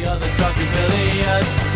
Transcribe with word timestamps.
the 0.00 0.08
other 0.08 0.32
drunken 0.34 0.66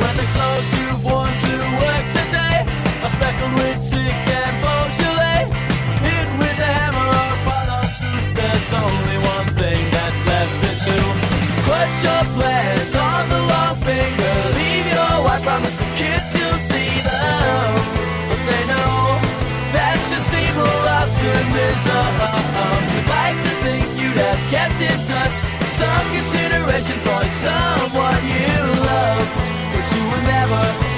When 0.01 0.14
the 0.16 0.28
clothes 0.33 0.70
you've 0.77 1.05
worn 1.05 1.28
to 1.28 1.55
work 1.84 2.06
today 2.08 2.64
are 3.05 3.12
speckled 3.12 3.55
with 3.61 3.78
sick 3.78 4.16
and 4.41 4.55
Beaujolais, 4.64 5.44
hit 6.00 6.28
with 6.41 6.56
the 6.56 6.70
hammer 6.78 7.05
or 7.05 7.33
pot 7.44 7.69
of 7.69 7.86
truths, 7.98 8.33
there's 8.33 8.72
only 8.72 9.19
one 9.20 9.48
thing 9.61 9.91
that's 9.91 10.20
left 10.25 10.55
to 10.62 10.70
do. 10.89 11.00
Put 11.69 11.91
your 12.00 12.25
plans 12.36 12.94
on 12.97 13.22
the 13.28 13.41
long 13.53 13.77
finger, 13.84 14.36
leave 14.56 14.86
your 14.88 15.14
wife, 15.25 15.42
promise 15.42 15.77
the 15.77 15.91
kids 16.00 16.28
you'll 16.33 16.62
see 16.72 16.92
them. 17.05 17.69
But 18.28 18.41
they 18.48 18.62
know 18.72 19.20
that's 19.75 20.05
just 20.09 20.28
evil 20.33 20.77
optimism. 20.97 22.12
You'd 22.88 23.09
like 23.20 23.38
to 23.47 23.53
think 23.64 23.84
you'd 24.00 24.16
have 24.16 24.42
kept 24.48 24.81
in 24.81 24.97
touch 25.09 25.53
for 26.67 27.29
someone 27.29 28.25
you 28.25 28.57
love, 28.81 29.29
but 29.73 29.87
you 29.95 30.03
were 30.09 30.23
never 30.23 30.94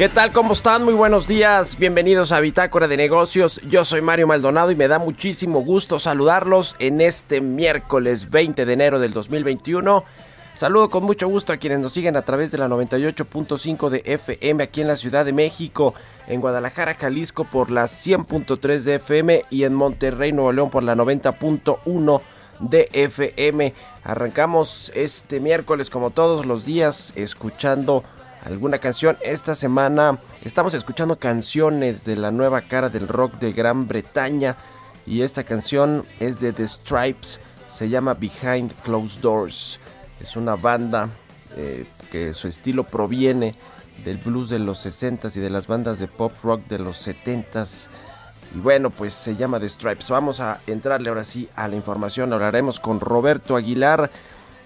¿Qué 0.00 0.08
tal? 0.08 0.32
¿Cómo 0.32 0.54
están? 0.54 0.82
Muy 0.82 0.94
buenos 0.94 1.28
días. 1.28 1.76
Bienvenidos 1.76 2.32
a 2.32 2.40
Bitácora 2.40 2.88
de 2.88 2.96
Negocios. 2.96 3.60
Yo 3.68 3.84
soy 3.84 4.00
Mario 4.00 4.26
Maldonado 4.26 4.70
y 4.70 4.74
me 4.74 4.88
da 4.88 4.98
muchísimo 4.98 5.60
gusto 5.60 6.00
saludarlos 6.00 6.74
en 6.78 7.02
este 7.02 7.42
miércoles 7.42 8.30
20 8.30 8.64
de 8.64 8.72
enero 8.72 8.98
del 8.98 9.12
2021. 9.12 10.02
Saludo 10.54 10.88
con 10.88 11.04
mucho 11.04 11.28
gusto 11.28 11.52
a 11.52 11.58
quienes 11.58 11.80
nos 11.80 11.92
siguen 11.92 12.16
a 12.16 12.22
través 12.22 12.50
de 12.50 12.56
la 12.56 12.66
98.5 12.68 13.90
de 13.90 14.02
FM 14.06 14.62
aquí 14.62 14.80
en 14.80 14.88
la 14.88 14.96
Ciudad 14.96 15.26
de 15.26 15.34
México, 15.34 15.92
en 16.28 16.40
Guadalajara, 16.40 16.94
Jalisco 16.94 17.44
por 17.44 17.70
la 17.70 17.84
100.3 17.84 18.80
de 18.84 18.94
FM 18.94 19.42
y 19.50 19.64
en 19.64 19.74
Monterrey, 19.74 20.32
Nuevo 20.32 20.52
León 20.52 20.70
por 20.70 20.82
la 20.82 20.94
90.1 20.94 22.22
de 22.60 22.88
FM. 22.94 23.74
Arrancamos 24.02 24.92
este 24.94 25.40
miércoles 25.40 25.90
como 25.90 26.08
todos 26.08 26.46
los 26.46 26.64
días 26.64 27.12
escuchando 27.16 28.02
alguna 28.44 28.78
canción. 28.78 29.16
Esta 29.22 29.54
semana 29.54 30.18
estamos 30.44 30.74
escuchando 30.74 31.16
canciones 31.16 32.04
de 32.04 32.16
la 32.16 32.30
nueva 32.30 32.62
cara 32.62 32.88
del 32.88 33.08
rock 33.08 33.34
de 33.34 33.52
Gran 33.52 33.86
Bretaña 33.86 34.56
y 35.06 35.22
esta 35.22 35.44
canción 35.44 36.04
es 36.18 36.40
de 36.40 36.52
The 36.52 36.66
Stripes, 36.66 37.40
se 37.68 37.88
llama 37.88 38.14
Behind 38.14 38.72
Closed 38.82 39.20
Doors. 39.20 39.80
Es 40.20 40.36
una 40.36 40.56
banda 40.56 41.08
eh, 41.56 41.86
que 42.10 42.34
su 42.34 42.48
estilo 42.48 42.84
proviene 42.84 43.54
del 44.04 44.18
blues 44.18 44.48
de 44.48 44.58
los 44.58 44.84
60s 44.84 45.36
y 45.36 45.40
de 45.40 45.50
las 45.50 45.66
bandas 45.66 45.98
de 45.98 46.08
pop 46.08 46.32
rock 46.42 46.66
de 46.68 46.78
los 46.78 47.06
70s. 47.06 47.88
Y 48.54 48.58
bueno, 48.58 48.90
pues 48.90 49.14
se 49.14 49.36
llama 49.36 49.60
The 49.60 49.68
Stripes. 49.68 50.08
Vamos 50.10 50.40
a 50.40 50.60
entrarle 50.66 51.08
ahora 51.08 51.24
sí 51.24 51.48
a 51.54 51.68
la 51.68 51.76
información. 51.76 52.32
Hablaremos 52.32 52.80
con 52.80 53.00
Roberto 53.00 53.56
Aguilar 53.56 54.10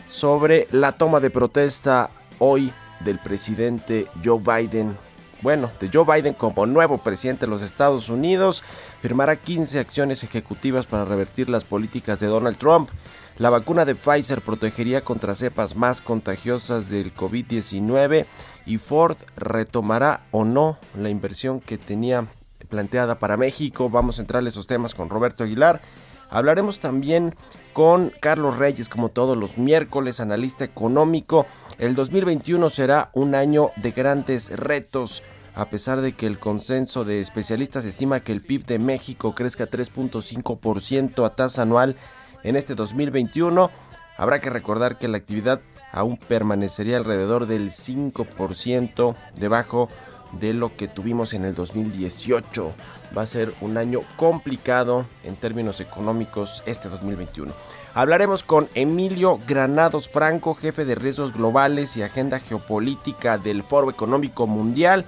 sobre 0.09 0.67
la 0.71 0.93
toma 0.93 1.21
de 1.21 1.31
protesta 1.31 2.11
hoy 2.39 2.73
del 3.05 3.19
presidente 3.19 4.09
Joe 4.25 4.41
Biden. 4.41 4.97
Bueno, 5.43 5.71
de 5.79 5.91
Joe 5.93 6.05
Biden 6.05 6.35
como 6.35 6.65
nuevo 6.65 6.99
presidente 6.99 7.47
de 7.47 7.51
los 7.51 7.63
Estados 7.63 8.09
Unidos, 8.09 8.63
firmará 9.03 9.37
15 9.37 9.79
acciones 9.79 10.25
ejecutivas 10.25 10.87
para 10.87 11.05
revertir 11.05 11.51
las 11.51 11.65
políticas 11.65 12.19
de 12.19 12.29
Donald 12.29 12.57
Trump. 12.57 12.89
La 13.37 13.51
vacuna 13.51 13.85
de 13.85 13.95
Pfizer 13.95 14.41
protegería 14.41 15.03
contra 15.03 15.35
cepas 15.35 15.77
más 15.77 16.01
contagiosas 16.01 16.89
del 16.89 17.15
COVID-19 17.15 18.27
y 18.65 18.79
Ford 18.79 19.17
retomará 19.37 20.23
o 20.31 20.45
no 20.45 20.79
la 20.99 21.11
inversión 21.11 21.61
que 21.61 21.77
tenía 21.77 22.27
planteada 22.69 23.19
para 23.19 23.37
México. 23.37 23.91
Vamos 23.91 24.19
a 24.19 24.23
entrar 24.23 24.45
a 24.45 24.49
esos 24.49 24.67
temas 24.67 24.95
con 24.95 25.11
Roberto 25.11 25.45
Aguilar. 25.45 25.81
Hablaremos 26.31 26.81
también 26.81 27.35
con 27.73 28.13
Carlos 28.21 28.57
Reyes, 28.57 28.89
como 28.89 29.09
todos 29.09 29.37
los 29.37 29.59
miércoles, 29.59 30.21
analista 30.21 30.65
económico. 30.65 31.47
El 31.79 31.97
2021 31.97 32.71
será 32.71 33.11
un 33.15 33.35
año 33.35 33.71
de 33.77 33.91
grandes 33.91 34.51
retos, 34.51 35.25
a 35.57 35.71
pesar 35.71 36.01
de 36.03 36.13
que 36.13 36.27
el 36.29 36.39
consenso 36.39 37.05
de 37.05 37.21
especialistas 37.21 37.85
estima 37.85 38.21
que 38.21 38.31
el 38.31 38.43
PIB 38.43 38.65
de 38.65 38.79
México 38.79 39.35
crezca 39.35 39.69
3.5% 39.69 41.27
a 41.27 41.31
tasa 41.31 41.63
anual 41.63 41.97
en 42.45 42.55
este 42.55 42.77
2021. 42.77 43.71
Habrá 44.17 44.41
que 44.41 44.51
recordar 44.51 44.99
que 44.99 45.09
la 45.09 45.17
actividad 45.17 45.61
aún 45.91 46.17
permanecería 46.17 46.97
alrededor 46.97 47.47
del 47.47 47.71
5% 47.71 49.17
debajo 49.37 49.89
de 50.39 50.53
lo 50.55 50.77
que 50.77 50.87
tuvimos 50.87 51.35
en 51.35 51.45
el 51.45 51.55
2018. 51.55 52.73
Va 53.17 53.23
a 53.23 53.27
ser 53.27 53.53
un 53.61 53.79
año 53.79 54.03
complicado 54.17 55.07
en 55.25 55.35
términos 55.35 55.81
económicos 55.81 56.63
este 56.67 56.89
2021. 56.89 57.53
Hablaremos 57.97 58.43
con 58.43 58.69
Emilio 58.75 59.39
Granados 59.47 60.09
Franco, 60.09 60.57
jefe 60.57 60.85
de 60.85 60.97
riesgos 60.97 61.33
globales 61.33 61.97
y 61.97 62.03
agenda 62.03 62.41
geopolítica 62.41 63.39
del 63.39 63.63
Foro 63.63 63.89
Económico 63.89 64.49
Mundial. 64.49 65.07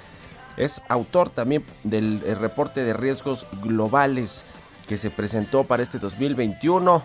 Es 0.57 0.81
autor 0.89 1.31
también 1.31 1.65
del 1.83 2.23
eh, 2.25 2.37
reporte 2.37 2.85
de 2.85 2.93
riesgos 2.93 3.45
globales 3.61 4.45
que 4.89 4.99
se 4.99 5.11
presentó 5.11 5.65
para 5.65 5.83
este 5.83 5.99
2021. 5.99 7.03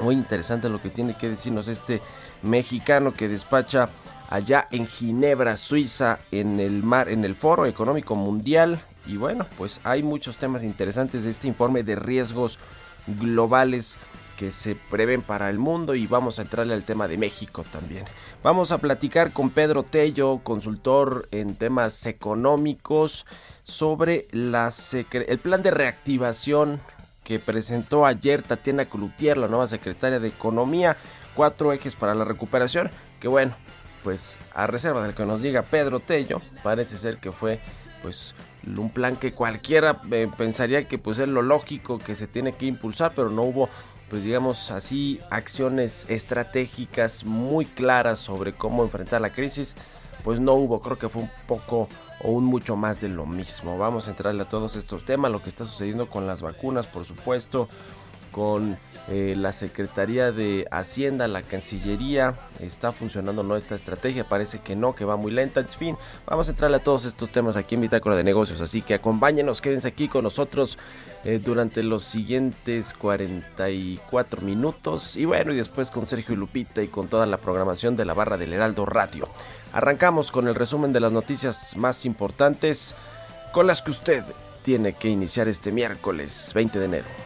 Muy 0.00 0.16
interesante 0.16 0.68
lo 0.68 0.82
que 0.82 0.90
tiene 0.90 1.16
que 1.16 1.28
decirnos 1.28 1.68
este 1.68 2.02
mexicano 2.42 3.14
que 3.14 3.28
despacha 3.28 3.90
allá 4.28 4.66
en 4.72 4.88
Ginebra, 4.88 5.56
Suiza, 5.56 6.18
en 6.32 6.58
el 6.58 6.82
mar, 6.82 7.08
en 7.10 7.24
el 7.24 7.36
Foro 7.36 7.66
Económico 7.66 8.16
Mundial. 8.16 8.80
Y 9.06 9.18
bueno, 9.18 9.46
pues 9.56 9.80
hay 9.84 10.02
muchos 10.02 10.36
temas 10.36 10.64
interesantes 10.64 11.22
de 11.22 11.30
este 11.30 11.46
informe 11.46 11.84
de 11.84 11.94
riesgos 11.94 12.58
globales 13.06 13.96
que 14.36 14.52
se 14.52 14.74
prevén 14.74 15.22
para 15.22 15.50
el 15.50 15.58
mundo 15.58 15.94
y 15.94 16.06
vamos 16.06 16.38
a 16.38 16.42
entrarle 16.42 16.74
al 16.74 16.84
tema 16.84 17.08
de 17.08 17.18
México 17.18 17.64
también. 17.70 18.04
Vamos 18.42 18.70
a 18.70 18.78
platicar 18.78 19.32
con 19.32 19.50
Pedro 19.50 19.82
Tello, 19.82 20.40
consultor 20.42 21.28
en 21.30 21.56
temas 21.56 22.06
económicos, 22.06 23.26
sobre 23.64 24.28
la 24.30 24.72
el 25.10 25.38
plan 25.38 25.62
de 25.62 25.72
reactivación 25.72 26.80
que 27.24 27.40
presentó 27.40 28.06
ayer 28.06 28.42
Tatiana 28.42 28.84
Cloutier, 28.84 29.36
la 29.36 29.48
nueva 29.48 29.66
secretaria 29.66 30.20
de 30.20 30.28
Economía, 30.28 30.96
cuatro 31.34 31.72
ejes 31.72 31.96
para 31.96 32.14
la 32.14 32.24
recuperación, 32.24 32.90
que 33.20 33.26
bueno, 33.26 33.56
pues 34.04 34.36
a 34.54 34.68
reserva 34.68 35.02
del 35.02 35.14
que 35.14 35.26
nos 35.26 35.42
diga 35.42 35.62
Pedro 35.62 35.98
Tello, 35.98 36.40
parece 36.62 36.98
ser 36.98 37.18
que 37.18 37.32
fue 37.32 37.60
pues 38.02 38.36
un 38.64 38.90
plan 38.90 39.16
que 39.16 39.32
cualquiera 39.32 40.00
eh, 40.12 40.28
pensaría 40.36 40.86
que 40.86 40.98
pues 40.98 41.18
es 41.18 41.28
lo 41.28 41.42
lógico 41.42 41.98
que 41.98 42.14
se 42.14 42.28
tiene 42.28 42.52
que 42.52 42.66
impulsar, 42.66 43.12
pero 43.16 43.30
no 43.30 43.42
hubo 43.42 43.68
pues 44.08 44.22
digamos 44.22 44.70
así 44.70 45.20
acciones 45.30 46.06
estratégicas 46.08 47.24
muy 47.24 47.66
claras 47.66 48.18
sobre 48.18 48.54
cómo 48.54 48.84
enfrentar 48.84 49.20
la 49.20 49.32
crisis, 49.32 49.74
pues 50.22 50.40
no 50.40 50.54
hubo, 50.54 50.80
creo 50.80 50.98
que 50.98 51.08
fue 51.08 51.22
un 51.22 51.30
poco 51.46 51.88
o 52.22 52.30
un 52.30 52.44
mucho 52.44 52.76
más 52.76 53.00
de 53.00 53.08
lo 53.08 53.26
mismo. 53.26 53.78
Vamos 53.78 54.06
a 54.06 54.10
entrarle 54.10 54.42
a 54.42 54.48
todos 54.48 54.76
estos 54.76 55.04
temas, 55.04 55.30
lo 55.30 55.42
que 55.42 55.50
está 55.50 55.66
sucediendo 55.66 56.08
con 56.08 56.26
las 56.26 56.40
vacunas, 56.40 56.86
por 56.86 57.04
supuesto, 57.04 57.68
con 58.36 58.76
eh, 59.08 59.34
la 59.34 59.54
Secretaría 59.54 60.30
de 60.30 60.68
Hacienda, 60.70 61.26
la 61.26 61.40
Cancillería. 61.40 62.34
¿Está 62.60 62.92
funcionando 62.92 63.42
no 63.42 63.56
esta 63.56 63.74
estrategia? 63.74 64.28
Parece 64.28 64.58
que 64.58 64.76
no, 64.76 64.94
que 64.94 65.06
va 65.06 65.16
muy 65.16 65.32
lenta. 65.32 65.60
En 65.60 65.68
fin, 65.68 65.96
vamos 66.26 66.46
a 66.46 66.50
entrarle 66.50 66.76
a 66.76 66.80
todos 66.80 67.06
estos 67.06 67.30
temas 67.30 67.56
aquí 67.56 67.76
en 67.76 67.80
Bitácora 67.80 68.14
de 68.14 68.24
Negocios. 68.24 68.60
Así 68.60 68.82
que 68.82 68.92
acompáñenos, 68.92 69.62
quédense 69.62 69.88
aquí 69.88 70.08
con 70.08 70.24
nosotros 70.24 70.76
eh, 71.24 71.40
durante 71.42 71.82
los 71.82 72.04
siguientes 72.04 72.92
44 72.92 74.42
minutos. 74.42 75.16
Y 75.16 75.24
bueno, 75.24 75.54
y 75.54 75.56
después 75.56 75.90
con 75.90 76.06
Sergio 76.06 76.34
y 76.34 76.36
Lupita 76.36 76.82
y 76.82 76.88
con 76.88 77.08
toda 77.08 77.24
la 77.24 77.38
programación 77.38 77.96
de 77.96 78.04
la 78.04 78.12
barra 78.12 78.36
del 78.36 78.52
Heraldo 78.52 78.84
Radio. 78.84 79.30
Arrancamos 79.72 80.30
con 80.30 80.46
el 80.46 80.54
resumen 80.54 80.92
de 80.92 81.00
las 81.00 81.10
noticias 81.10 81.74
más 81.74 82.04
importantes 82.04 82.94
con 83.54 83.66
las 83.66 83.80
que 83.80 83.92
usted 83.92 84.24
tiene 84.62 84.92
que 84.92 85.08
iniciar 85.08 85.48
este 85.48 85.72
miércoles 85.72 86.52
20 86.54 86.78
de 86.78 86.84
enero. 86.84 87.25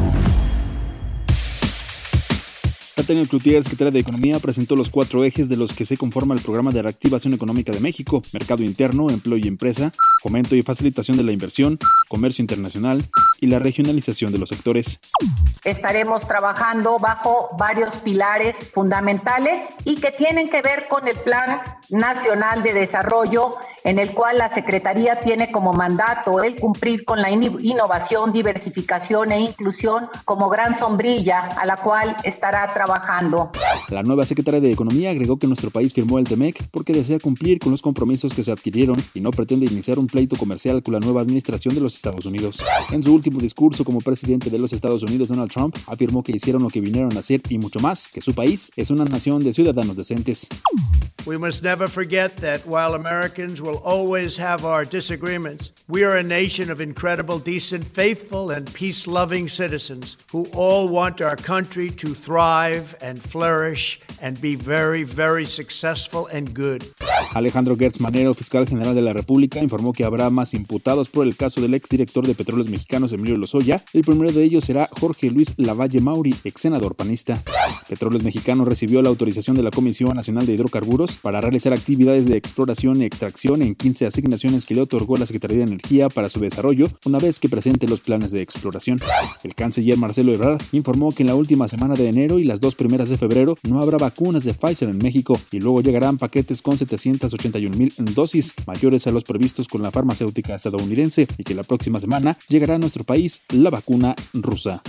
Tatiana 3.01 3.27
Cloutier, 3.27 3.63
secretaria 3.63 3.89
de 3.89 3.99
Economía, 3.99 4.37
presentó 4.37 4.75
los 4.75 4.91
cuatro 4.91 5.23
ejes 5.23 5.49
de 5.49 5.57
los 5.57 5.73
que 5.73 5.85
se 5.85 5.97
conforma 5.97 6.35
el 6.35 6.41
programa 6.41 6.69
de 6.69 6.83
reactivación 6.83 7.33
económica 7.33 7.71
de 7.71 7.79
México, 7.79 8.21
mercado 8.31 8.61
interno, 8.61 9.09
empleo 9.09 9.37
y 9.37 9.47
empresa, 9.47 9.91
fomento 10.21 10.55
y 10.55 10.61
facilitación 10.61 11.17
de 11.17 11.23
la 11.23 11.31
inversión, 11.31 11.79
comercio 12.09 12.43
internacional 12.43 13.03
y 13.39 13.47
la 13.47 13.57
regionalización 13.57 14.31
de 14.31 14.37
los 14.37 14.49
sectores. 14.49 14.99
Estaremos 15.63 16.27
trabajando 16.27 16.99
bajo 16.99 17.49
varios 17.57 17.95
pilares 17.97 18.55
fundamentales 18.71 19.61
y 19.83 19.95
que 19.95 20.11
tienen 20.11 20.47
que 20.47 20.61
ver 20.61 20.87
con 20.87 21.07
el 21.07 21.17
Plan 21.17 21.61
Nacional 21.89 22.61
de 22.61 22.73
Desarrollo, 22.73 23.51
en 23.83 23.97
el 23.97 24.11
cual 24.11 24.37
la 24.37 24.53
Secretaría 24.53 25.19
tiene 25.21 25.51
como 25.51 25.73
mandato 25.73 26.43
el 26.43 26.55
cumplir 26.55 27.03
con 27.03 27.19
la 27.19 27.31
in- 27.31 27.57
innovación, 27.61 28.31
diversificación 28.31 29.31
e 29.31 29.39
inclusión 29.39 30.07
como 30.23 30.49
gran 30.49 30.77
sombrilla 30.77 31.47
a 31.47 31.65
la 31.65 31.77
cual 31.77 32.15
estará 32.23 32.67
trabajando. 32.67 32.90
bakando. 32.91 33.49
La 33.91 34.03
nueva 34.03 34.25
secretaria 34.25 34.61
de 34.61 34.71
Economía 34.71 35.09
agregó 35.09 35.37
que 35.37 35.47
nuestro 35.47 35.69
país 35.69 35.93
firmó 35.93 36.17
el 36.17 36.25
TEMEC 36.25 36.63
porque 36.71 36.93
desea 36.93 37.19
cumplir 37.19 37.59
con 37.59 37.73
los 37.73 37.81
compromisos 37.81 38.33
que 38.33 38.41
se 38.41 38.49
adquirieron 38.49 38.95
y 39.13 39.19
no 39.19 39.31
pretende 39.31 39.65
iniciar 39.65 39.99
un 39.99 40.07
pleito 40.07 40.37
comercial 40.37 40.81
con 40.81 40.93
la 40.93 41.01
nueva 41.01 41.19
administración 41.19 41.75
de 41.75 41.81
los 41.81 41.93
Estados 41.93 42.25
Unidos. 42.25 42.63
En 42.91 43.03
su 43.03 43.13
último 43.13 43.41
discurso 43.41 43.83
como 43.83 43.99
presidente 43.99 44.49
de 44.49 44.59
los 44.59 44.71
Estados 44.71 45.03
Unidos, 45.03 45.27
Donald 45.27 45.51
Trump 45.51 45.75
afirmó 45.87 46.23
que 46.23 46.31
hicieron 46.31 46.63
lo 46.63 46.69
que 46.69 46.79
vinieron 46.79 47.17
a 47.17 47.19
hacer 47.19 47.41
y 47.49 47.57
mucho 47.57 47.81
más, 47.81 48.07
que 48.07 48.21
su 48.21 48.33
país 48.33 48.71
es 48.77 48.91
una 48.91 49.03
nación 49.03 49.43
de 49.43 49.51
ciudadanos 49.51 49.97
decentes. 49.97 50.47
We 51.25 51.37
must 51.37 51.61
never 51.61 51.87
forget 51.87 52.37
that 52.37 52.65
while 52.65 52.95
Americans 52.95 53.61
will 53.61 53.79
always 53.83 54.37
have 54.39 54.65
our 54.65 54.85
disagreements, 54.85 55.71
we 55.87 56.03
are 56.03 56.17
a 56.17 56.23
nation 56.23 56.71
of 56.71 56.81
incredible, 56.81 57.37
decent, 57.37 57.83
faithful, 57.83 58.49
and 58.51 58.73
peace 58.73 59.05
loving 59.05 59.47
citizens 59.47 60.17
who 60.31 60.47
all 60.55 60.87
want 60.87 61.21
our 61.21 61.35
country 61.35 61.91
to 61.91 62.15
thrive 62.15 62.95
and 63.01 63.21
flourish 63.21 63.80
and 64.21 64.39
be 64.41 64.55
very, 64.55 65.03
very 65.03 65.45
successful 65.45 66.27
and 66.33 66.53
good. 66.55 66.83
Alejandro 67.33 67.75
Gertz 67.77 67.99
Manero, 68.01 68.33
fiscal 68.33 68.67
general 68.67 68.93
de 68.93 69.01
la 69.01 69.13
República, 69.13 69.61
informó 69.61 69.93
que 69.93 70.03
habrá 70.03 70.29
más 70.29 70.53
imputados 70.53 71.09
por 71.09 71.25
el 71.25 71.35
caso 71.35 71.61
del 71.61 71.73
exdirector 71.73 72.27
de 72.27 72.35
Petróleos 72.35 72.69
Mexicanos, 72.69 73.13
Emilio 73.13 73.37
Lozoya. 73.37 73.81
El 73.93 74.03
primero 74.03 74.31
de 74.31 74.43
ellos 74.43 74.65
será 74.65 74.89
Jorge 74.99 75.31
Luis 75.31 75.53
Lavalle 75.57 76.01
Mauri, 76.01 76.35
ex 76.43 76.61
senador 76.61 76.95
panista. 76.95 77.41
Petróleos 77.87 78.23
Mexicanos 78.23 78.67
recibió 78.67 79.01
la 79.01 79.09
autorización 79.09 79.55
de 79.55 79.63
la 79.63 79.71
Comisión 79.71 80.15
Nacional 80.15 80.45
de 80.45 80.53
Hidrocarburos 80.53 81.17
para 81.17 81.41
realizar 81.41 81.73
actividades 81.73 82.25
de 82.25 82.37
exploración 82.37 83.01
y 83.01 83.05
extracción 83.05 83.61
en 83.61 83.75
15 83.75 84.05
asignaciones 84.05 84.65
que 84.65 84.75
le 84.75 84.81
otorgó 84.81 85.17
la 85.17 85.25
Secretaría 85.25 85.57
de 85.57 85.63
Energía 85.63 86.09
para 86.09 86.29
su 86.29 86.39
desarrollo, 86.39 86.87
una 87.05 87.19
vez 87.19 87.39
que 87.39 87.49
presente 87.49 87.87
los 87.87 88.01
planes 88.01 88.31
de 88.31 88.41
exploración. 88.41 88.99
El 89.43 89.55
canciller 89.55 89.97
Marcelo 89.97 90.33
Ebrard 90.33 90.61
informó 90.71 91.11
que 91.11 91.23
en 91.23 91.27
la 91.27 91.35
última 91.35 91.67
semana 91.67 91.95
de 91.95 92.09
enero 92.09 92.39
y 92.39 92.43
las 92.43 92.59
dos 92.59 92.75
primeras 92.75 93.09
de 93.09 93.17
febrero 93.17 93.57
no 93.63 93.81
habrá 93.81 93.97
vacunas 93.97 94.43
de 94.43 94.53
Pfizer 94.53 94.89
en 94.89 94.97
México 94.97 95.39
y 95.51 95.59
luego 95.59 95.81
llegarán 95.81 96.17
paquetes 96.17 96.61
con 96.61 96.77
781 96.77 97.77
mil 97.77 97.93
dosis 97.97 98.53
mayores 98.65 99.07
a 99.07 99.11
los 99.11 99.23
previstos 99.23 99.67
con 99.67 99.81
la 99.81 99.91
farmacéutica 99.91 100.55
estadounidense 100.55 101.27
y 101.37 101.43
que 101.43 101.55
la 101.55 101.63
próxima 101.63 101.99
semana 101.99 102.37
llegará 102.47 102.75
a 102.75 102.79
nuestro 102.79 103.03
país 103.03 103.41
la 103.49 103.69
vacuna 103.69 104.15
rusa. 104.33 104.81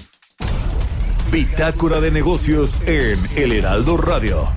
Bitácora 1.30 2.00
de 2.00 2.10
negocios 2.10 2.82
en 2.86 3.18
El 3.36 3.52
Heraldo 3.52 3.96
Radio. 3.96 4.48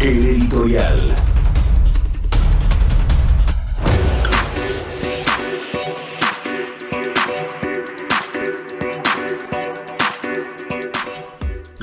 El 0.00 0.26
editorial. 0.26 1.29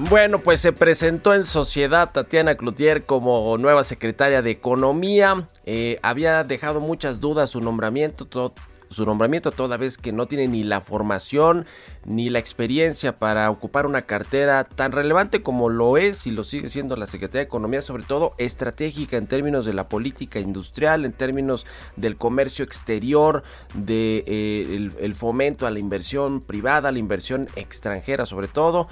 Bueno, 0.10 0.40
pues 0.40 0.62
se 0.62 0.72
presentó 0.72 1.34
en 1.34 1.44
sociedad 1.44 2.12
Tatiana 2.14 2.56
Cloutier 2.56 3.06
como 3.06 3.58
nueva 3.58 3.84
secretaria 3.84 4.42
de 4.42 4.52
Economía. 4.52 5.48
Eh, 5.66 6.00
había 6.02 6.46
dejado 6.46 6.80
muchas 6.80 7.20
dudas 7.20 7.50
su 7.50 7.60
nombramiento, 7.60 8.24
to- 8.26 8.54
su 8.90 9.06
nombramiento 9.06 9.52
toda 9.52 9.76
vez 9.76 9.98
que 9.98 10.14
no 10.14 10.26
tiene 10.26 10.48
ni 10.48 10.64
la 10.64 10.80
formación 10.80 11.66
ni 12.06 12.30
la 12.30 12.40
experiencia 12.40 13.18
para 13.18 13.52
ocupar 13.52 13.86
una 13.86 14.04
cartera 14.04 14.64
tan 14.64 14.94
relevante 14.94 15.42
como 15.44 15.68
lo 15.68 15.98
es 15.98 16.26
y 16.26 16.32
lo 16.32 16.46
sigue 16.46 16.70
siendo 16.70 16.96
la 16.96 17.06
Secretaría 17.08 17.42
de 17.42 17.48
Economía, 17.48 17.82
sobre 17.82 18.04
todo 18.04 18.34
estratégica 18.38 19.18
en 19.18 19.28
términos 19.28 19.66
de 19.66 19.74
la 19.74 19.90
política 19.90 20.40
industrial, 20.40 21.04
en 21.04 21.12
términos 21.12 21.66
del 21.98 22.16
comercio 22.16 22.64
exterior, 22.64 23.44
de 23.74 24.24
eh, 24.26 25.14
fomento 25.18 25.68
a 25.68 25.72
la 25.72 25.80
inversión 25.80 26.40
privada, 26.40 26.94
la 26.94 27.00
inversión 27.00 27.50
extranjera 27.58 28.26
sobre 28.26 28.48
todo. 28.48 28.88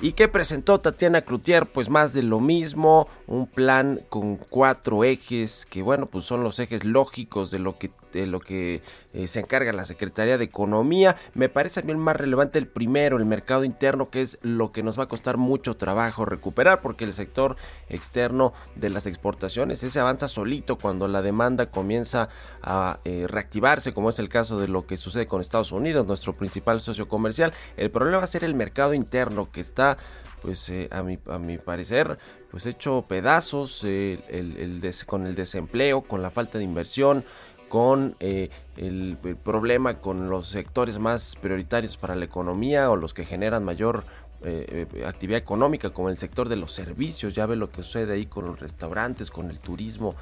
¿Y 0.00 0.12
qué 0.12 0.28
presentó 0.28 0.78
Tatiana 0.78 1.22
Cloutier? 1.22 1.66
Pues 1.66 1.88
más 1.88 2.12
de 2.12 2.22
lo 2.22 2.38
mismo, 2.38 3.08
un 3.26 3.48
plan 3.48 4.00
con 4.08 4.36
cuatro 4.36 5.02
ejes 5.02 5.66
que 5.68 5.82
bueno, 5.82 6.06
pues 6.06 6.24
son 6.24 6.44
los 6.44 6.60
ejes 6.60 6.84
lógicos 6.84 7.50
de 7.50 7.58
lo 7.58 7.78
que 7.78 7.90
de 8.20 8.26
lo 8.26 8.40
que 8.40 8.82
eh, 9.12 9.28
se 9.28 9.40
encarga 9.40 9.72
la 9.72 9.84
Secretaría 9.84 10.38
de 10.38 10.44
Economía. 10.44 11.16
Me 11.34 11.48
parece 11.48 11.80
a 11.80 11.82
mí 11.82 11.92
el 11.92 11.98
más 11.98 12.16
relevante 12.16 12.58
el 12.58 12.66
primero, 12.66 13.16
el 13.16 13.24
mercado 13.24 13.64
interno, 13.64 14.10
que 14.10 14.22
es 14.22 14.38
lo 14.42 14.72
que 14.72 14.82
nos 14.82 14.98
va 14.98 15.04
a 15.04 15.08
costar 15.08 15.36
mucho 15.36 15.76
trabajo 15.76 16.24
recuperar, 16.24 16.80
porque 16.80 17.04
el 17.04 17.14
sector 17.14 17.56
externo 17.88 18.52
de 18.76 18.90
las 18.90 19.06
exportaciones 19.06 19.82
ese 19.82 20.00
avanza 20.00 20.28
solito 20.28 20.76
cuando 20.76 21.08
la 21.08 21.22
demanda 21.22 21.70
comienza 21.70 22.28
a 22.62 23.00
eh, 23.04 23.26
reactivarse, 23.28 23.94
como 23.94 24.10
es 24.10 24.18
el 24.18 24.28
caso 24.28 24.58
de 24.58 24.68
lo 24.68 24.86
que 24.86 24.96
sucede 24.96 25.26
con 25.26 25.40
Estados 25.40 25.72
Unidos, 25.72 26.06
nuestro 26.06 26.32
principal 26.32 26.80
socio 26.80 27.08
comercial. 27.08 27.52
El 27.76 27.90
problema 27.90 28.18
va 28.18 28.24
a 28.24 28.28
ser 28.28 28.44
el 28.44 28.54
mercado 28.54 28.94
interno 28.94 29.50
que 29.50 29.60
está 29.60 29.98
pues 30.42 30.68
eh, 30.68 30.88
a, 30.92 31.02
mi, 31.02 31.18
a 31.28 31.38
mi 31.38 31.58
parecer 31.58 32.18
pues 32.50 32.64
hecho 32.66 33.04
pedazos 33.08 33.82
el, 33.84 34.94
con 35.06 35.26
el 35.26 35.34
desempleo 35.34 36.02
con 36.02 36.22
la 36.22 36.30
falta 36.30 36.58
de 36.58 36.64
inversión 36.64 37.24
con 37.68 38.16
eh, 38.20 38.50
el, 38.76 39.16
problema 39.42 39.98
con 40.00 40.30
los 40.30 40.48
sectores 40.48 40.98
más 40.98 41.36
prioritarios 41.36 41.96
para 41.96 42.16
la 42.16 42.24
economía 42.24 42.90
o 42.90 42.96
los 42.96 43.14
que 43.14 43.24
generan 43.24 43.64
mayor 43.64 44.04
eh, 44.42 44.86
eh, 44.94 45.04
actividad 45.04 45.38
económica 45.38 45.90
como 45.90 46.10
el 46.10 46.18
sector 46.18 46.48
de 46.48 46.56
los 46.56 46.72
servicios 46.72 47.34
ya 47.34 47.46
ve 47.46 47.56
lo 47.56 47.70
que 47.70 47.82
sucede 47.82 48.14
ahí 48.14 48.26
con 48.26 48.46
los 48.46 48.60
restaurantes 48.60 49.30
con 49.30 49.50
el 49.50 49.58
turismo 49.58 50.14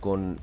con 0.00 0.38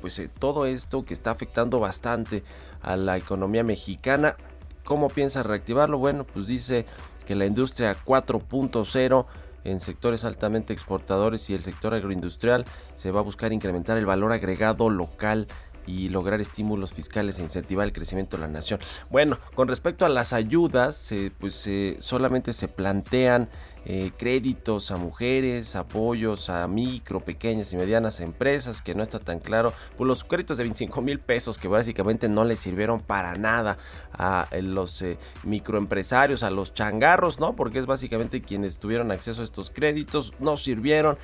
pues 0.00 0.20
todo 0.38 0.64
esto 0.64 1.04
que 1.04 1.12
está 1.12 1.30
afectando 1.30 1.78
bastante 1.78 2.42
a 2.80 2.96
la 2.96 3.18
economía 3.18 3.62
mexicana 3.62 4.36
¿Cómo 4.84 5.08
piensa 5.08 5.42
reactivarlo? 5.42 5.96
Bueno, 5.98 6.24
pues 6.24 6.46
dice 6.46 6.84
que 7.26 7.34
la 7.34 7.46
industria 7.46 7.96
4.0 8.04 9.26
en 9.64 9.80
sectores 9.80 10.24
altamente 10.24 10.74
exportadores 10.74 11.48
y 11.48 11.54
el 11.54 11.64
sector 11.64 11.94
agroindustrial 11.94 12.66
se 12.96 13.10
va 13.10 13.20
a 13.20 13.22
buscar 13.22 13.54
incrementar 13.54 13.96
el 13.96 14.04
valor 14.04 14.32
agregado 14.32 14.90
local 14.90 15.48
y 15.86 16.08
lograr 16.08 16.40
estímulos 16.40 16.92
fiscales 16.92 17.38
e 17.38 17.42
incentivar 17.42 17.86
el 17.86 17.92
crecimiento 17.92 18.36
de 18.36 18.42
la 18.42 18.48
nación. 18.48 18.80
Bueno, 19.10 19.38
con 19.54 19.68
respecto 19.68 20.04
a 20.04 20.08
las 20.08 20.32
ayudas, 20.32 21.12
eh, 21.12 21.32
pues 21.38 21.66
eh, 21.66 21.96
solamente 22.00 22.52
se 22.52 22.68
plantean 22.68 23.48
eh, 23.86 24.12
créditos 24.16 24.90
a 24.90 24.96
mujeres, 24.96 25.76
apoyos 25.76 26.48
a 26.48 26.66
micro, 26.66 27.20
pequeñas 27.20 27.72
y 27.72 27.76
medianas 27.76 28.20
empresas, 28.20 28.82
que 28.82 28.94
no 28.94 29.02
está 29.02 29.18
tan 29.18 29.40
claro, 29.40 29.72
pues 29.96 30.08
los 30.08 30.24
créditos 30.24 30.58
de 30.58 30.64
25 30.64 31.02
mil 31.02 31.18
pesos 31.18 31.58
que 31.58 31.68
básicamente 31.68 32.28
no 32.28 32.44
le 32.44 32.56
sirvieron 32.56 33.00
para 33.00 33.34
nada 33.34 33.76
a 34.12 34.48
eh, 34.50 34.62
los 34.62 35.02
eh, 35.02 35.18
microempresarios, 35.42 36.42
a 36.42 36.50
los 36.50 36.72
changarros, 36.72 37.40
¿no? 37.40 37.54
Porque 37.56 37.78
es 37.78 37.86
básicamente 37.86 38.40
quienes 38.40 38.78
tuvieron 38.78 39.10
acceso 39.10 39.42
a 39.42 39.44
estos 39.44 39.70
créditos, 39.70 40.32
no 40.38 40.56
sirvieron, 40.56 41.18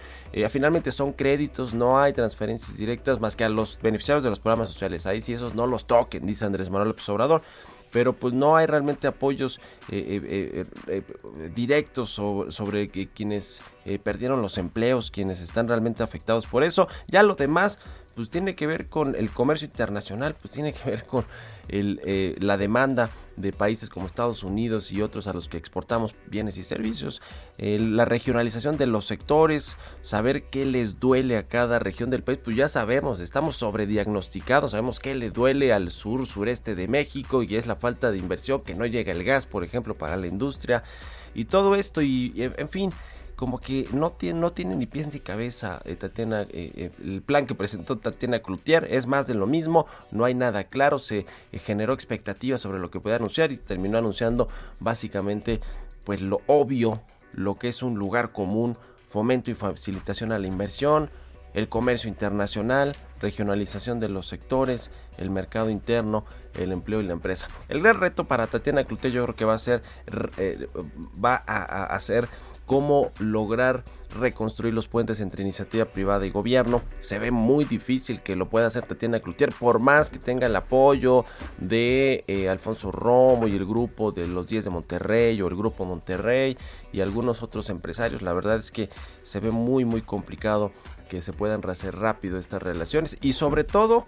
finalmente 0.51 0.93
son 0.93 1.13
créditos, 1.13 1.75
no 1.75 1.99
hay 1.99 2.13
transferencias 2.13 2.77
directas 2.77 3.21
más 3.21 3.37
que 3.37 3.45
a 3.45 3.49
los 3.49 3.79
beneficiarios 3.83 4.23
de 4.23 4.31
los 4.31 4.39
programas 4.39 4.69
sociales, 4.69 5.07
ahí 5.07 5.23
sí 5.23 5.33
esos 5.33 5.55
no 5.55 5.67
los 5.67 5.87
toquen, 5.87 6.27
dice 6.27 6.45
Andrés 6.45 6.71
Manuel 6.71 6.89
López 6.89 7.09
Obrador 7.09 7.43
pero 7.91 8.13
pues 8.15 8.35
no 8.35 8.57
hay 8.57 8.67
realmente 8.67 9.07
apoyos 9.07 9.61
eh, 9.91 10.21
eh, 10.23 10.65
eh, 10.89 11.51
directos 11.55 12.11
sobre, 12.11 12.89
quienes 12.89 13.63
perdieron 14.05 14.43
los 14.43 14.59
empleos, 14.59 15.11
quienes 15.11 15.41
están 15.41 15.69
realmente 15.69 16.03
afectados 16.03 16.47
por 16.47 16.63
eso. 16.63 16.89
Ya 17.09 17.23
lo 17.23 17.35
demás, 17.35 17.79
pues 18.15 18.31
tiene 18.31 18.55
que 18.55 18.67
ver 18.67 18.89
con 18.89 19.15
el 19.15 19.31
comercio 19.31 19.67
internacional, 19.67 20.37
pues 20.41 20.53
tiene 20.53 20.73
que 20.73 20.91
ver 20.91 21.05
con 21.05 21.25
el, 21.71 22.37
la 22.41 22.57
demanda 22.57 23.11
de 23.37 23.53
países 23.53 23.89
como 23.89 24.07
Estados 24.07 24.43
Unidos 24.43 24.93
y 24.93 25.03
otros 25.03 25.27
a 25.27 25.33
los 25.33 25.49
que 25.49 25.57
exportamos 25.57 26.15
bienes 26.27 26.57
y 26.57 26.63
servicios, 26.63 27.23
la 27.59 28.05
regionalización 28.05 28.77
de 28.77 28.87
los 28.87 29.07
sectores, 29.07 29.77
saber 30.03 30.43
qué 30.43 30.67
les 30.67 31.01
duele 31.01 31.39
a 31.39 31.43
cada 31.43 31.79
región 31.79 32.11
del 32.11 32.23
país, 32.23 32.39
pues 32.45 32.57
ya 32.57 32.69
sabemos, 32.69 33.21
estamos 33.21 33.57
sobrediagnosticados, 33.57 34.73
sabemos 34.73 35.01
qué 35.01 35.15
le 35.15 35.31
duele 35.31 35.73
al 35.73 35.91
sur, 35.91 36.27
sureste 36.27 36.75
de 36.75 36.89
México 36.89 37.43
y 37.43 37.57
es 37.57 37.67
la 37.67 37.77
falta 37.77 38.11
de 38.11 38.19
inversión, 38.19 38.63
que 38.63 38.75
no 38.75 38.85
llega 38.85 39.13
el 39.13 39.25
gas, 39.25 39.47
por 39.47 39.65
ejemplo, 39.65 39.95
para 39.95 40.17
la 40.17 40.27
industria 40.27 40.83
y 41.35 41.47
todo 41.47 41.77
esto 41.77 42.03
y 42.03 42.33
en 42.37 42.69
fin 42.69 42.93
como 43.41 43.59
que 43.59 43.89
no 43.95 44.11
tiene, 44.11 44.39
no 44.39 44.53
tiene 44.53 44.77
ni 44.77 44.85
pies 44.85 45.15
ni 45.15 45.19
cabeza 45.19 45.81
eh, 45.87 45.97
Tatiana, 45.97 46.43
eh, 46.43 46.49
eh, 46.53 46.91
el 47.03 47.23
plan 47.23 47.47
que 47.47 47.55
presentó 47.55 47.97
Tatiana 47.97 48.41
Cloutier 48.41 48.87
es 48.91 49.07
más 49.07 49.27
de 49.27 49.33
lo 49.33 49.47
mismo, 49.47 49.87
no 50.11 50.27
hay 50.27 50.35
nada 50.35 50.65
claro, 50.65 50.99
se 50.99 51.25
generó 51.65 51.95
expectativas 51.95 52.61
sobre 52.61 52.81
lo 52.81 52.91
que 52.91 53.01
puede 53.01 53.17
anunciar 53.17 53.51
y 53.51 53.57
terminó 53.57 53.97
anunciando 53.97 54.51
básicamente 54.79 55.63
pues 56.05 56.21
lo 56.21 56.43
obvio, 56.49 57.01
lo 57.33 57.55
que 57.55 57.71
es 57.71 57.83
un 57.83 57.99
lugar 57.99 58.31
común, 58.31 58.77
fomento 59.09 59.51
y 59.51 59.55
facilitación 59.55 60.33
a 60.33 60.39
la 60.39 60.47
inversión, 60.47 61.09
el 61.55 61.67
comercio 61.67 62.11
internacional, 62.11 62.95
regionalización 63.23 64.01
de 64.01 64.11
los 64.11 64.29
sectores, 64.29 64.91
el 65.17 65.31
mercado 65.31 65.71
interno, 65.71 66.27
el 66.59 66.73
empleo 66.73 67.01
y 67.01 67.07
la 67.07 67.15
empresa. 67.15 67.49
El 67.71 67.81
gran 67.81 68.01
reto 68.01 68.25
para 68.25 68.49
Tatiana 68.49 68.85
Cloutier 68.85 69.15
yo 69.15 69.25
creo 69.25 69.35
que 69.35 69.45
va 69.47 69.55
a 69.55 69.59
ser, 69.59 69.83
va 71.25 71.43
a, 71.47 71.85
a 71.85 72.01
ser 72.01 72.29
cómo 72.71 73.11
lograr 73.19 73.83
reconstruir 74.17 74.73
los 74.73 74.87
puentes 74.87 75.19
entre 75.19 75.43
iniciativa 75.43 75.87
privada 75.87 76.25
y 76.25 76.31
gobierno. 76.31 76.83
Se 77.01 77.19
ve 77.19 77.33
muy 77.33 77.65
difícil 77.65 78.23
que 78.23 78.37
lo 78.37 78.49
pueda 78.49 78.69
hacer 78.69 78.87
Tatiana 78.87 79.19
Cloutier, 79.19 79.53
por 79.53 79.81
más 79.81 80.09
que 80.09 80.21
tenga 80.21 80.47
el 80.47 80.55
apoyo 80.55 81.25
de 81.59 82.23
eh, 82.29 82.49
Alfonso 82.49 82.93
Romo 82.93 83.49
y 83.49 83.57
el 83.57 83.67
grupo 83.67 84.13
de 84.13 84.29
los 84.29 84.47
10 84.47 84.67
de 84.67 84.71
Monterrey 84.71 85.43
o 85.43 85.49
el 85.49 85.57
grupo 85.57 85.85
Monterrey 85.85 86.57
y 86.93 87.01
algunos 87.01 87.43
otros 87.43 87.71
empresarios. 87.71 88.23
La 88.23 88.35
verdad 88.35 88.59
es 88.59 88.71
que 88.71 88.89
se 89.25 89.41
ve 89.41 89.51
muy 89.51 89.85
muy 89.85 90.03
complicado 90.03 90.71
que 91.09 91.23
se 91.23 91.33
puedan 91.33 91.63
rehacer 91.63 91.97
rápido 91.97 92.39
estas 92.39 92.63
relaciones 92.63 93.17
y 93.21 93.33
sobre 93.33 93.65
todo 93.65 94.07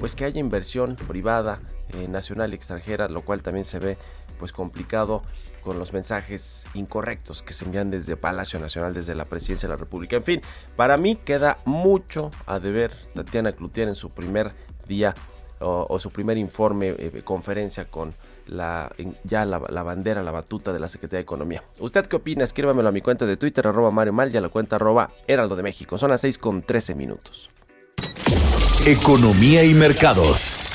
pues 0.00 0.16
que 0.16 0.24
haya 0.24 0.40
inversión 0.40 0.96
privada, 0.96 1.60
eh, 1.90 2.08
nacional 2.08 2.50
y 2.50 2.56
extranjera, 2.56 3.08
lo 3.08 3.22
cual 3.22 3.44
también 3.44 3.66
se 3.66 3.78
ve 3.78 3.98
pues 4.36 4.52
complicado 4.52 5.22
con 5.60 5.78
los 5.78 5.92
mensajes 5.92 6.64
incorrectos 6.74 7.42
que 7.42 7.52
se 7.52 7.64
envían 7.64 7.90
desde 7.90 8.16
Palacio 8.16 8.58
Nacional, 8.58 8.94
desde 8.94 9.14
la 9.14 9.24
Presidencia 9.24 9.68
de 9.68 9.74
la 9.74 9.80
República. 9.80 10.16
En 10.16 10.24
fin, 10.24 10.42
para 10.76 10.96
mí 10.96 11.16
queda 11.16 11.58
mucho 11.64 12.30
a 12.46 12.58
deber 12.58 12.92
Tatiana 13.14 13.52
Cloutier 13.52 13.88
en 13.88 13.94
su 13.94 14.10
primer 14.10 14.52
día 14.88 15.14
o, 15.60 15.98
su 15.98 16.10
primer 16.10 16.38
informe, 16.38 16.94
eh, 16.98 17.22
conferencia 17.22 17.84
con 17.84 18.14
la, 18.46 18.90
ya 19.24 19.44
la, 19.44 19.58
bandera, 19.58 20.22
la 20.22 20.30
batuta 20.30 20.72
de 20.72 20.80
la 20.80 20.88
Secretaría 20.88 21.18
de 21.18 21.22
Economía. 21.22 21.62
¿Usted 21.78 22.06
qué 22.06 22.16
opina? 22.16 22.44
Escríbamelo 22.44 22.88
a 22.88 22.92
mi 22.92 23.02
cuenta 23.02 23.26
de 23.26 23.36
Twitter, 23.36 23.66
arroba 23.66 23.90
Mario 23.90 24.12
Mal, 24.12 24.32
y 24.32 24.36
a 24.36 24.40
la 24.40 24.48
cuenta 24.48 24.76
arroba 24.76 25.10
Heraldo 25.28 25.56
de 25.56 25.62
México. 25.62 25.98
Son 25.98 26.10
las 26.10 26.22
6 26.22 26.38
con 26.38 26.62
13 26.62 26.94
minutos. 26.94 27.50
Economía 28.86 29.62
y 29.64 29.74
mercados. 29.74 30.69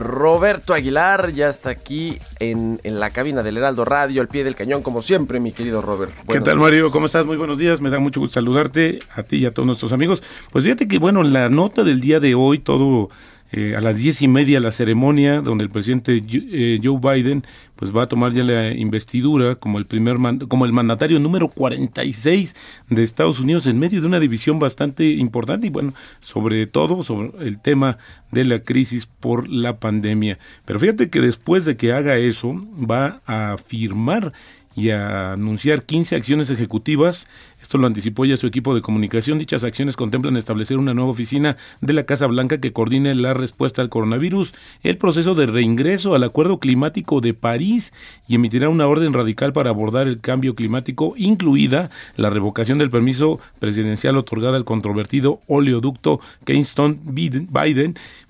Roberto 0.00 0.72
Aguilar 0.72 1.30
ya 1.32 1.50
está 1.50 1.68
aquí 1.68 2.18
en, 2.38 2.80
la 2.82 3.10
cabina 3.10 3.42
del 3.42 3.58
Heraldo 3.58 3.84
Radio, 3.84 4.22
al 4.22 4.28
pie 4.28 4.44
del 4.44 4.56
cañón, 4.56 4.82
como 4.82 5.02
siempre, 5.02 5.40
mi 5.40 5.52
querido 5.52 5.82
Robert. 5.82 6.12
¿Qué 6.26 6.40
tal, 6.40 6.58
Mario? 6.58 6.90
¿Cómo 6.90 7.04
estás? 7.04 7.26
Muy 7.26 7.36
buenos 7.36 7.58
días. 7.58 7.82
Me 7.82 7.90
da 7.90 7.98
mucho 7.98 8.18
gusto 8.18 8.34
saludarte 8.34 8.98
a 9.14 9.22
ti 9.22 9.36
y 9.36 9.46
a 9.46 9.52
todos 9.52 9.66
nuestros 9.66 9.92
amigos. 9.92 10.22
Pues 10.50 10.64
fíjate 10.64 10.88
que, 10.88 10.98
bueno, 10.98 11.22
la 11.22 11.50
nota 11.50 11.84
del 11.84 12.00
día 12.00 12.18
de 12.18 12.34
hoy, 12.34 12.60
todo 12.60 13.10
eh, 13.52 13.74
a 13.76 13.80
las 13.80 13.96
diez 13.96 14.22
y 14.22 14.28
media 14.28 14.60
la 14.60 14.70
ceremonia 14.70 15.40
donde 15.40 15.64
el 15.64 15.70
presidente 15.70 16.22
eh, 16.32 16.80
Joe 16.82 17.00
Biden 17.00 17.44
pues 17.76 17.94
va 17.94 18.04
a 18.04 18.08
tomar 18.08 18.32
ya 18.32 18.44
la 18.44 18.72
investidura 18.72 19.56
como 19.56 19.78
el 19.78 19.86
primer 19.86 20.16
como 20.48 20.66
el 20.66 20.72
mandatario 20.72 21.18
número 21.18 21.48
46 21.48 22.54
de 22.90 23.02
Estados 23.02 23.40
Unidos 23.40 23.66
en 23.66 23.78
medio 23.78 24.00
de 24.00 24.06
una 24.06 24.20
división 24.20 24.58
bastante 24.58 25.04
importante 25.08 25.66
y 25.66 25.70
bueno 25.70 25.94
sobre 26.20 26.66
todo 26.66 27.02
sobre 27.02 27.46
el 27.46 27.60
tema 27.60 27.98
de 28.30 28.44
la 28.44 28.60
crisis 28.60 29.06
por 29.06 29.48
la 29.48 29.78
pandemia. 29.78 30.38
Pero 30.64 30.78
fíjate 30.78 31.10
que 31.10 31.20
después 31.20 31.64
de 31.64 31.76
que 31.76 31.92
haga 31.92 32.16
eso 32.16 32.54
va 32.78 33.22
a 33.26 33.56
firmar 33.58 34.32
y 34.74 34.90
a 34.90 35.32
anunciar 35.32 35.82
15 35.82 36.16
acciones 36.16 36.50
ejecutivas. 36.50 37.26
Esto 37.60 37.76
lo 37.76 37.86
anticipó 37.86 38.24
ya 38.24 38.36
su 38.36 38.46
equipo 38.46 38.74
de 38.74 38.80
comunicación. 38.80 39.38
Dichas 39.38 39.64
acciones 39.64 39.96
contemplan 39.96 40.36
establecer 40.36 40.78
una 40.78 40.94
nueva 40.94 41.10
oficina 41.10 41.56
de 41.80 41.92
la 41.92 42.04
Casa 42.04 42.26
Blanca 42.26 42.58
que 42.58 42.72
coordine 42.72 43.14
la 43.14 43.34
respuesta 43.34 43.82
al 43.82 43.88
coronavirus, 43.88 44.54
el 44.82 44.96
proceso 44.96 45.34
de 45.34 45.46
reingreso 45.46 46.14
al 46.14 46.24
Acuerdo 46.24 46.58
Climático 46.58 47.20
de 47.20 47.34
París 47.34 47.92
y 48.28 48.36
emitirá 48.36 48.68
una 48.68 48.86
orden 48.86 49.12
radical 49.12 49.52
para 49.52 49.70
abordar 49.70 50.06
el 50.06 50.20
cambio 50.20 50.54
climático, 50.54 51.14
incluida 51.16 51.90
la 52.16 52.30
revocación 52.30 52.78
del 52.78 52.90
permiso 52.90 53.40
presidencial 53.58 54.16
otorgada 54.16 54.56
al 54.56 54.64
controvertido 54.64 55.40
oleoducto 55.46 56.20
Keystone 56.44 56.98
Biden. 57.02 57.48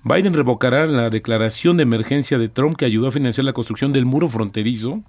Biden 0.03 0.33
revocará 0.33 0.87
la 0.87 1.09
declaración 1.09 1.77
de 1.77 1.83
emergencia 1.83 2.37
de 2.37 2.49
Trump 2.49 2.75
que 2.75 2.85
ayudó 2.85 3.07
a 3.07 3.11
financiar 3.11 3.45
la 3.45 3.53
construcción 3.53 3.93
del 3.93 4.05
muro 4.05 4.27
fronterizo 4.27 5.01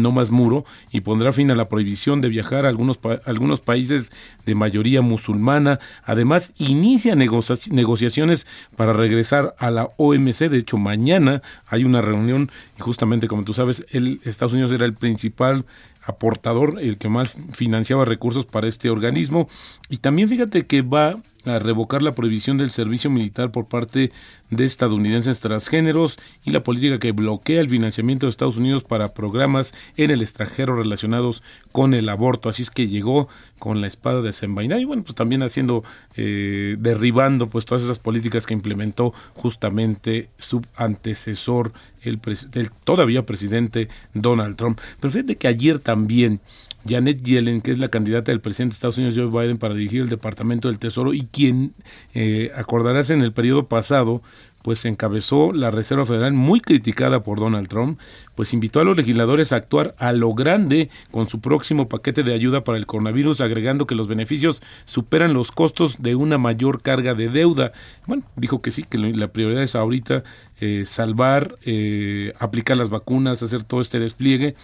no 0.00 0.12
más 0.12 0.30
muro 0.30 0.64
y 0.90 1.00
pondrá 1.00 1.32
fin 1.32 1.50
a 1.50 1.54
la 1.54 1.68
prohibición 1.68 2.20
de 2.20 2.28
viajar 2.28 2.66
a 2.66 2.68
algunos, 2.68 2.98
algunos 3.24 3.60
países 3.60 4.12
de 4.46 4.54
mayoría 4.54 5.02
musulmana. 5.02 5.78
Además, 6.04 6.52
inicia 6.58 7.14
negociaciones 7.14 8.46
para 8.76 8.92
regresar 8.92 9.54
a 9.58 9.70
la 9.70 9.90
OMC. 9.96 10.48
De 10.48 10.58
hecho, 10.58 10.78
mañana 10.78 11.42
hay 11.66 11.84
una 11.84 12.02
reunión 12.02 12.50
y 12.78 12.80
justamente 12.80 13.28
como 13.28 13.44
tú 13.44 13.52
sabes, 13.52 13.86
el, 13.90 14.20
Estados 14.24 14.52
Unidos 14.52 14.72
era 14.72 14.86
el 14.86 14.94
principal 14.94 15.64
aportador, 16.02 16.78
el 16.80 16.98
que 16.98 17.08
más 17.08 17.36
financiaba 17.52 18.04
recursos 18.04 18.46
para 18.46 18.68
este 18.68 18.90
organismo. 18.90 19.48
Y 19.88 19.98
también 19.98 20.28
fíjate 20.28 20.66
que 20.66 20.82
va 20.82 21.16
a 21.44 21.58
revocar 21.58 22.02
la 22.02 22.14
prohibición 22.14 22.58
del 22.58 22.70
servicio 22.70 23.10
militar 23.10 23.50
por 23.50 23.66
parte 23.66 24.12
de 24.50 24.64
estadounidenses 24.64 25.40
transgéneros 25.40 26.18
y 26.44 26.50
la 26.50 26.62
política 26.62 26.98
que 26.98 27.12
bloquea 27.12 27.60
el 27.60 27.68
financiamiento 27.68 28.26
de 28.26 28.30
Estados 28.30 28.56
Unidos 28.56 28.84
para 28.84 29.14
programas 29.14 29.72
en 29.96 30.10
el 30.10 30.22
extranjero 30.22 30.76
relacionados 30.76 31.42
con 31.72 31.94
el 31.94 32.08
aborto. 32.08 32.48
Así 32.48 32.62
es 32.62 32.70
que 32.70 32.88
llegó 32.88 33.28
con 33.58 33.80
la 33.80 33.86
espada 33.86 34.22
desenvainada 34.22 34.80
y 34.80 34.84
bueno, 34.84 35.02
pues 35.02 35.14
también 35.14 35.42
haciendo, 35.42 35.84
eh, 36.16 36.76
derribando 36.78 37.48
pues 37.48 37.64
todas 37.64 37.82
esas 37.82 37.98
políticas 37.98 38.46
que 38.46 38.54
implementó 38.54 39.14
justamente 39.34 40.28
su 40.38 40.62
antecesor, 40.76 41.72
el, 42.02 42.20
el 42.54 42.70
todavía 42.84 43.24
presidente 43.24 43.88
Donald 44.14 44.56
Trump. 44.56 44.80
Pero 44.98 45.12
fíjate 45.12 45.36
que 45.36 45.48
ayer 45.48 45.78
también 45.78 46.40
Janet 46.88 47.22
Yellen, 47.22 47.60
que 47.60 47.70
es 47.70 47.78
la 47.78 47.88
candidata 47.88 48.32
del 48.32 48.40
presidente 48.40 48.72
de 48.72 48.76
Estados 48.76 48.98
Unidos, 48.98 49.16
Joe 49.16 49.26
Biden, 49.26 49.58
para 49.58 49.74
dirigir 49.74 50.02
el 50.02 50.08
Departamento 50.08 50.68
del 50.68 50.78
Tesoro 50.78 51.12
y 51.12 51.26
quien, 51.26 51.74
eh, 52.14 52.50
acordarás, 52.54 53.10
en 53.10 53.22
el 53.22 53.32
periodo 53.32 53.66
pasado 53.66 54.22
pues 54.62 54.84
encabezó 54.84 55.52
la 55.52 55.70
Reserva 55.70 56.04
Federal 56.04 56.32
muy 56.32 56.60
criticada 56.60 57.22
por 57.22 57.40
Donald 57.40 57.68
Trump, 57.68 57.98
pues 58.34 58.52
invitó 58.52 58.80
a 58.80 58.84
los 58.84 58.96
legisladores 58.96 59.52
a 59.52 59.56
actuar 59.56 59.94
a 59.98 60.12
lo 60.12 60.34
grande 60.34 60.90
con 61.10 61.28
su 61.28 61.40
próximo 61.40 61.88
paquete 61.88 62.22
de 62.22 62.34
ayuda 62.34 62.64
para 62.64 62.78
el 62.78 62.86
coronavirus, 62.86 63.40
agregando 63.40 63.86
que 63.86 63.94
los 63.94 64.08
beneficios 64.08 64.62
superan 64.84 65.34
los 65.34 65.50
costos 65.50 66.02
de 66.02 66.14
una 66.14 66.38
mayor 66.38 66.82
carga 66.82 67.14
de 67.14 67.28
deuda. 67.28 67.72
Bueno, 68.06 68.22
dijo 68.36 68.60
que 68.60 68.70
sí, 68.70 68.84
que 68.84 68.98
la 68.98 69.28
prioridad 69.28 69.62
es 69.62 69.74
ahorita 69.74 70.24
eh, 70.60 70.84
salvar, 70.86 71.58
eh, 71.64 72.34
aplicar 72.38 72.76
las 72.76 72.90
vacunas, 72.90 73.42
hacer 73.42 73.64
todo 73.64 73.80
este 73.80 73.98
despliegue, 73.98 74.56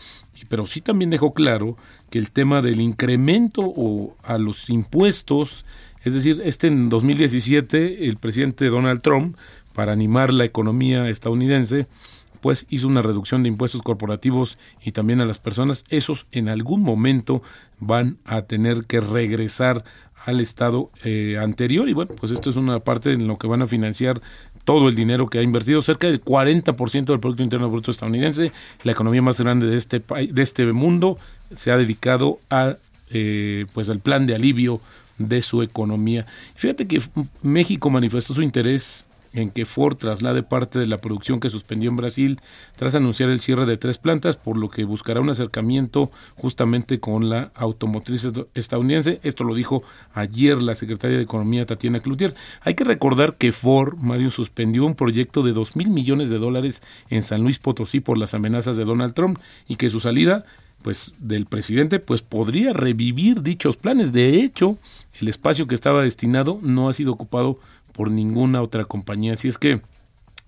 pero 0.48 0.66
sí 0.66 0.80
también 0.80 1.10
dejó 1.10 1.32
claro 1.32 1.76
que 2.10 2.18
el 2.18 2.30
tema 2.30 2.60
del 2.62 2.80
incremento 2.80 3.62
o 3.64 4.16
a 4.22 4.38
los 4.38 4.68
impuestos, 4.68 5.64
es 6.04 6.14
decir, 6.14 6.42
este 6.44 6.68
en 6.68 6.88
2017 6.88 8.06
el 8.06 8.16
presidente 8.16 8.66
Donald 8.66 9.00
Trump 9.00 9.36
para 9.76 9.92
animar 9.92 10.32
la 10.32 10.46
economía 10.46 11.06
estadounidense, 11.10 11.86
después 12.32 12.64
hizo 12.70 12.88
una 12.88 13.02
reducción 13.02 13.42
de 13.42 13.50
impuestos 13.50 13.82
corporativos 13.82 14.56
y 14.82 14.92
también 14.92 15.20
a 15.20 15.26
las 15.26 15.38
personas, 15.38 15.84
esos 15.90 16.28
en 16.32 16.48
algún 16.48 16.80
momento 16.80 17.42
van 17.78 18.16
a 18.24 18.40
tener 18.42 18.86
que 18.86 19.02
regresar 19.02 19.84
al 20.24 20.40
estado 20.40 20.90
eh, 21.04 21.36
anterior. 21.38 21.90
Y 21.90 21.92
bueno, 21.92 22.14
pues 22.18 22.32
esto 22.32 22.48
es 22.48 22.56
una 22.56 22.80
parte 22.80 23.12
en 23.12 23.26
lo 23.26 23.36
que 23.36 23.46
van 23.48 23.60
a 23.60 23.66
financiar 23.66 24.22
todo 24.64 24.88
el 24.88 24.94
dinero 24.94 25.28
que 25.28 25.40
ha 25.40 25.42
invertido, 25.42 25.82
cerca 25.82 26.06
del 26.06 26.24
40% 26.24 27.04
del 27.04 27.20
Producto 27.20 27.42
Interno 27.42 27.70
Bruto 27.70 27.90
estadounidense, 27.90 28.52
la 28.82 28.92
economía 28.92 29.20
más 29.20 29.38
grande 29.38 29.66
de 29.66 29.76
este, 29.76 30.00
de 30.00 30.42
este 30.42 30.72
mundo, 30.72 31.18
se 31.54 31.70
ha 31.70 31.76
dedicado 31.76 32.38
a 32.48 32.78
eh, 33.10 33.66
pues 33.74 33.90
al 33.90 34.00
plan 34.00 34.26
de 34.26 34.34
alivio 34.34 34.80
de 35.18 35.42
su 35.42 35.62
economía. 35.62 36.26
Fíjate 36.54 36.86
que 36.86 37.02
México 37.42 37.90
manifestó 37.90 38.32
su 38.32 38.40
interés 38.40 39.05
en 39.36 39.50
que 39.50 39.66
Ford 39.66 39.96
traslade 39.96 40.42
parte 40.42 40.78
de 40.78 40.86
la 40.86 40.98
producción 40.98 41.40
que 41.40 41.50
suspendió 41.50 41.90
en 41.90 41.96
Brasil 41.96 42.40
tras 42.74 42.94
anunciar 42.94 43.28
el 43.28 43.38
cierre 43.38 43.66
de 43.66 43.76
tres 43.76 43.98
plantas, 43.98 44.36
por 44.36 44.56
lo 44.56 44.70
que 44.70 44.84
buscará 44.84 45.20
un 45.20 45.28
acercamiento 45.28 46.10
justamente 46.36 47.00
con 47.00 47.28
la 47.28 47.52
automotriz 47.54 48.26
estadounidense. 48.54 49.20
Esto 49.22 49.44
lo 49.44 49.54
dijo 49.54 49.82
ayer 50.14 50.62
la 50.62 50.74
secretaria 50.74 51.18
de 51.18 51.22
Economía 51.22 51.66
Tatiana 51.66 52.00
Cloutier. 52.00 52.34
Hay 52.62 52.74
que 52.74 52.84
recordar 52.84 53.36
que 53.36 53.52
Ford, 53.52 53.96
Mario, 53.98 54.30
suspendió 54.30 54.86
un 54.86 54.94
proyecto 54.94 55.42
de 55.42 55.52
dos 55.52 55.76
mil 55.76 55.90
millones 55.90 56.30
de 56.30 56.38
dólares 56.38 56.82
en 57.10 57.22
San 57.22 57.42
Luis 57.42 57.58
Potosí 57.58 58.00
por 58.00 58.16
las 58.16 58.32
amenazas 58.32 58.78
de 58.78 58.84
Donald 58.84 59.12
Trump 59.12 59.38
y 59.68 59.76
que 59.76 59.90
su 59.90 60.00
salida 60.00 60.46
pues 60.82 61.14
del 61.18 61.46
presidente 61.46 61.98
pues 61.98 62.22
podría 62.22 62.72
revivir 62.72 63.42
dichos 63.42 63.76
planes. 63.76 64.12
De 64.12 64.40
hecho, 64.40 64.78
el 65.20 65.28
espacio 65.28 65.66
que 65.66 65.74
estaba 65.74 66.02
destinado 66.02 66.60
no 66.62 66.88
ha 66.88 66.92
sido 66.92 67.12
ocupado 67.12 67.58
por 67.96 68.10
ninguna 68.10 68.60
otra 68.60 68.84
compañía. 68.84 69.32
Así 69.32 69.48
es 69.48 69.58
que 69.58 69.80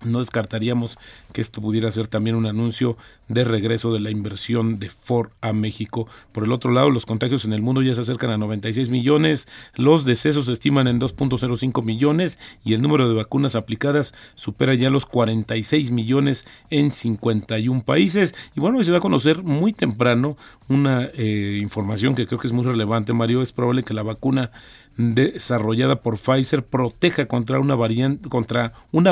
no 0.05 0.19
descartaríamos 0.19 0.97
que 1.33 1.41
esto 1.41 1.61
pudiera 1.61 1.91
ser 1.91 2.07
también 2.07 2.37
un 2.37 2.45
anuncio 2.45 2.95
de 3.27 3.43
regreso 3.43 3.91
de 3.91 3.99
la 3.99 4.11
inversión 4.11 4.79
de 4.79 4.89
Ford 4.89 5.31
a 5.41 5.51
México. 5.51 6.07
Por 6.31 6.45
el 6.45 6.53
otro 6.53 6.71
lado, 6.71 6.89
los 6.89 7.05
contagios 7.05 7.43
en 7.43 7.51
el 7.51 7.61
mundo 7.61 7.81
ya 7.81 7.93
se 7.95 8.01
acercan 8.01 8.29
a 8.29 8.37
96 8.37 8.89
millones, 8.89 9.47
los 9.75 10.05
decesos 10.05 10.45
se 10.45 10.53
estiman 10.53 10.87
en 10.87 11.01
2.05 11.01 11.83
millones 11.83 12.39
y 12.63 12.75
el 12.75 12.81
número 12.81 13.09
de 13.09 13.15
vacunas 13.15 13.55
aplicadas 13.55 14.13
supera 14.35 14.73
ya 14.73 14.89
los 14.89 15.05
46 15.05 15.91
millones 15.91 16.47
en 16.69 16.91
51 16.91 17.83
países. 17.83 18.35
Y 18.55 18.61
bueno, 18.61 18.81
se 18.83 18.91
da 18.91 18.99
a 18.99 19.01
conocer 19.01 19.43
muy 19.43 19.73
temprano 19.73 20.37
una 20.69 21.09
eh, 21.13 21.59
información 21.61 22.15
que 22.15 22.25
creo 22.25 22.39
que 22.39 22.47
es 22.47 22.53
muy 22.53 22.63
relevante, 22.63 23.11
Mario. 23.11 23.41
Es 23.41 23.51
probable 23.51 23.83
que 23.83 23.93
la 23.93 24.03
vacuna 24.03 24.51
desarrollada 24.99 26.01
por 26.01 26.17
Pfizer 26.17 26.65
proteja 26.65 27.25
contra 27.25 27.61
una 27.61 27.75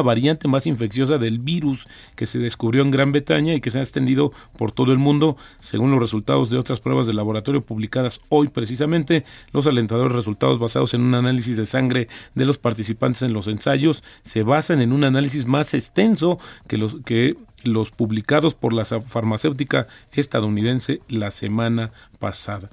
variante 0.01 0.47
más 0.49 0.67
infecciosa 0.67 1.17
del 1.17 1.39
virus 1.39 1.87
que 2.17 2.25
se 2.25 2.39
descubrió 2.39 2.81
en 2.81 2.91
Gran 2.91 3.13
Bretaña 3.13 3.53
y 3.53 3.61
que 3.61 3.69
se 3.69 3.79
ha 3.79 3.83
extendido 3.83 4.33
por 4.57 4.73
todo 4.73 4.91
el 4.91 4.97
mundo, 4.97 5.37
según 5.61 5.91
los 5.91 6.01
resultados 6.01 6.49
de 6.49 6.57
otras 6.57 6.81
pruebas 6.81 7.07
de 7.07 7.13
laboratorio 7.13 7.61
publicadas 7.61 8.19
hoy 8.27 8.49
precisamente, 8.49 9.23
los 9.53 9.65
alentadores 9.65 10.11
resultados 10.11 10.59
basados 10.59 10.93
en 10.93 11.03
un 11.03 11.15
análisis 11.15 11.55
de 11.55 11.65
sangre 11.65 12.09
de 12.35 12.43
los 12.43 12.57
participantes 12.57 13.21
en 13.21 13.31
los 13.31 13.47
ensayos 13.47 14.03
se 14.23 14.43
basan 14.43 14.81
en 14.81 14.91
un 14.91 15.05
análisis 15.05 15.45
más 15.45 15.73
extenso 15.73 16.37
que 16.67 16.77
los 16.77 16.97
que 17.05 17.37
los 17.63 17.91
publicados 17.91 18.55
por 18.55 18.73
la 18.73 18.83
farmacéutica 18.85 19.87
estadounidense 20.11 21.01
la 21.07 21.31
semana 21.31 21.91
pasada. 22.19 22.69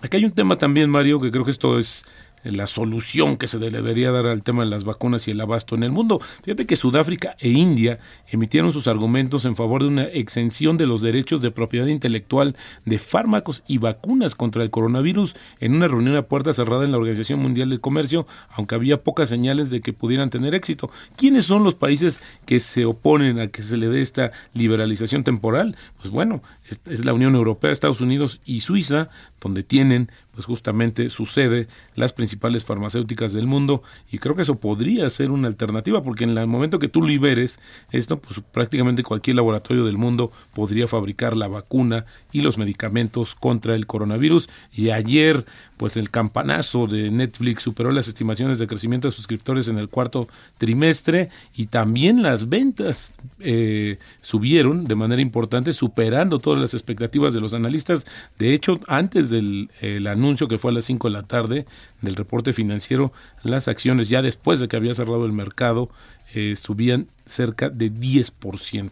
Aquí 0.00 0.18
hay 0.18 0.24
un 0.24 0.32
tema 0.32 0.58
también, 0.58 0.90
Mario, 0.90 1.20
que 1.20 1.30
creo 1.30 1.44
que 1.44 1.50
esto 1.50 1.78
es 1.78 2.04
la 2.52 2.66
solución 2.66 3.36
que 3.36 3.46
se 3.46 3.58
debería 3.58 4.10
dar 4.10 4.26
al 4.26 4.42
tema 4.42 4.64
de 4.64 4.70
las 4.70 4.84
vacunas 4.84 5.26
y 5.28 5.30
el 5.32 5.40
abasto 5.40 5.74
en 5.74 5.82
el 5.82 5.92
mundo. 5.92 6.20
Fíjate 6.44 6.66
que 6.66 6.76
Sudáfrica 6.76 7.36
e 7.38 7.50
India 7.50 7.98
emitieron 8.28 8.72
sus 8.72 8.88
argumentos 8.88 9.44
en 9.44 9.56
favor 9.56 9.82
de 9.82 9.88
una 9.88 10.04
exención 10.04 10.76
de 10.76 10.86
los 10.86 11.02
derechos 11.02 11.42
de 11.42 11.50
propiedad 11.50 11.86
intelectual 11.86 12.56
de 12.84 12.98
fármacos 12.98 13.62
y 13.66 13.78
vacunas 13.78 14.34
contra 14.34 14.62
el 14.62 14.70
coronavirus 14.70 15.36
en 15.60 15.74
una 15.74 15.88
reunión 15.88 16.16
a 16.16 16.22
puerta 16.22 16.52
cerrada 16.52 16.84
en 16.84 16.92
la 16.92 16.98
Organización 16.98 17.40
Mundial 17.40 17.70
del 17.70 17.80
Comercio, 17.80 18.26
aunque 18.50 18.74
había 18.74 19.02
pocas 19.02 19.28
señales 19.28 19.70
de 19.70 19.80
que 19.80 19.92
pudieran 19.92 20.30
tener 20.30 20.54
éxito. 20.54 20.90
¿Quiénes 21.16 21.46
son 21.46 21.64
los 21.64 21.74
países 21.74 22.20
que 22.44 22.60
se 22.60 22.84
oponen 22.84 23.38
a 23.38 23.48
que 23.48 23.62
se 23.62 23.76
le 23.76 23.88
dé 23.88 24.00
esta 24.00 24.32
liberalización 24.54 25.24
temporal? 25.24 25.76
Pues 25.98 26.10
bueno, 26.10 26.42
es 26.86 27.04
la 27.04 27.12
Unión 27.12 27.34
Europea, 27.34 27.70
Estados 27.70 28.00
Unidos 28.00 28.40
y 28.44 28.60
Suiza, 28.60 29.08
donde 29.40 29.62
tienen 29.62 30.10
pues 30.36 30.44
justamente 30.44 31.08
sucede 31.08 31.66
las 31.94 32.12
principales 32.12 32.62
farmacéuticas 32.62 33.32
del 33.32 33.46
mundo 33.46 33.82
y 34.12 34.18
creo 34.18 34.36
que 34.36 34.42
eso 34.42 34.56
podría 34.56 35.08
ser 35.08 35.30
una 35.30 35.48
alternativa 35.48 36.02
porque 36.02 36.24
en 36.24 36.36
el 36.36 36.46
momento 36.46 36.78
que 36.78 36.88
tú 36.88 37.02
liberes 37.02 37.58
esto 37.90 38.18
pues 38.18 38.42
prácticamente 38.52 39.02
cualquier 39.02 39.36
laboratorio 39.36 39.86
del 39.86 39.96
mundo 39.96 40.30
podría 40.52 40.86
fabricar 40.88 41.36
la 41.36 41.48
vacuna 41.48 42.04
y 42.32 42.42
los 42.42 42.58
medicamentos 42.58 43.34
contra 43.34 43.74
el 43.74 43.86
coronavirus. 43.86 44.50
Y 44.72 44.90
ayer 44.90 45.46
pues 45.78 45.96
el 45.96 46.10
campanazo 46.10 46.86
de 46.86 47.10
Netflix 47.10 47.62
superó 47.62 47.90
las 47.90 48.08
estimaciones 48.08 48.58
de 48.58 48.66
crecimiento 48.66 49.08
de 49.08 49.12
suscriptores 49.12 49.68
en 49.68 49.78
el 49.78 49.88
cuarto 49.88 50.28
trimestre 50.58 51.30
y 51.54 51.66
también 51.66 52.22
las 52.22 52.48
ventas 52.50 53.12
eh, 53.40 53.98
subieron 54.20 54.84
de 54.84 54.94
manera 54.94 55.22
importante 55.22 55.72
superando 55.72 56.38
las 56.60 56.74
expectativas 56.74 57.32
de 57.32 57.40
los 57.40 57.54
analistas 57.54 58.06
de 58.38 58.52
hecho 58.52 58.80
antes 58.86 59.30
del 59.30 59.70
anuncio 60.06 60.26
anuncio 60.26 60.48
que 60.48 60.58
fue 60.58 60.72
a 60.72 60.74
las 60.74 60.84
5 60.86 61.08
de 61.08 61.12
la 61.12 61.22
tarde 61.22 61.66
del 62.02 62.16
reporte 62.16 62.52
financiero, 62.52 63.12
las 63.42 63.68
acciones 63.68 64.08
ya 64.08 64.22
después 64.22 64.58
de 64.58 64.68
que 64.68 64.76
había 64.76 64.94
cerrado 64.94 65.24
el 65.24 65.32
mercado 65.32 65.88
eh, 66.34 66.56
subían 66.56 67.08
cerca 67.24 67.68
de 67.68 67.92
10%. 67.92 68.90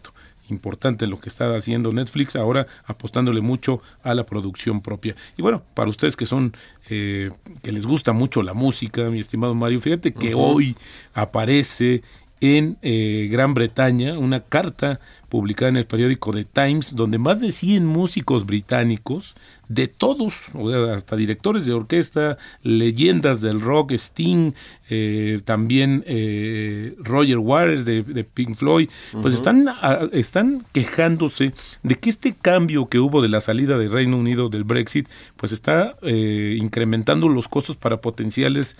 Importante 0.49 1.07
lo 1.07 1.19
que 1.19 1.27
está 1.27 1.55
haciendo 1.55 1.91
Netflix, 1.91 2.35
ahora 2.35 2.67
apostándole 2.85 3.41
mucho 3.41 3.81
a 4.03 4.13
la 4.13 4.25
producción 4.25 4.81
propia. 4.81 5.15
Y 5.37 5.41
bueno, 5.41 5.63
para 5.73 5.89
ustedes 5.89 6.15
que 6.15 6.27
son, 6.27 6.55
eh, 6.89 7.31
que 7.63 7.71
les 7.71 7.85
gusta 7.85 8.13
mucho 8.13 8.43
la 8.43 8.53
música, 8.53 9.09
mi 9.09 9.19
estimado 9.19 9.55
Mario, 9.55 9.81
fíjate 9.81 10.13
que 10.13 10.35
hoy 10.35 10.75
aparece 11.13 12.03
en 12.41 12.77
eh, 12.81 13.27
Gran 13.31 13.53
Bretaña 13.53 14.19
una 14.19 14.41
carta 14.41 14.99
publicada 15.35 15.67
en 15.67 15.75
el 15.75 15.85
periódico 15.85 16.31
The 16.31 16.45
Times, 16.45 16.95
donde 16.95 17.17
más 17.17 17.41
de 17.41 17.51
100 17.51 17.85
músicos 17.85 18.45
británicos, 18.45 19.35
de 19.67 19.87
todos, 19.87 20.45
o 20.53 20.69
sea, 20.69 20.93
hasta 20.93 21.15
directores 21.15 21.65
de 21.65 21.73
orquesta, 21.73 22.37
leyendas 22.63 23.41
del 23.41 23.61
rock, 23.61 23.91
Sting, 23.93 24.53
eh, 24.89 25.39
también 25.45 26.03
eh, 26.05 26.95
Roger 26.99 27.39
Waters 27.39 27.85
de, 27.85 28.23
Pink 28.23 28.55
Floyd, 28.55 28.89
pues 29.21 29.33
están, 29.33 29.67
están 30.11 30.63
quejándose 30.73 31.53
de 31.81 31.95
que 31.95 32.09
este 32.09 32.35
cambio 32.35 32.87
que 32.87 32.99
hubo 32.99 33.21
de 33.21 33.29
la 33.29 33.41
salida 33.41 33.77
del 33.77 33.91
Reino 33.91 34.17
Unido 34.17 34.49
del 34.49 34.63
Brexit, 34.63 35.07
pues 35.37 35.51
está 35.51 35.95
eh, 36.01 36.57
incrementando 36.59 37.29
los 37.29 37.47
costos 37.47 37.77
para 37.77 38.01
potenciales 38.01 38.77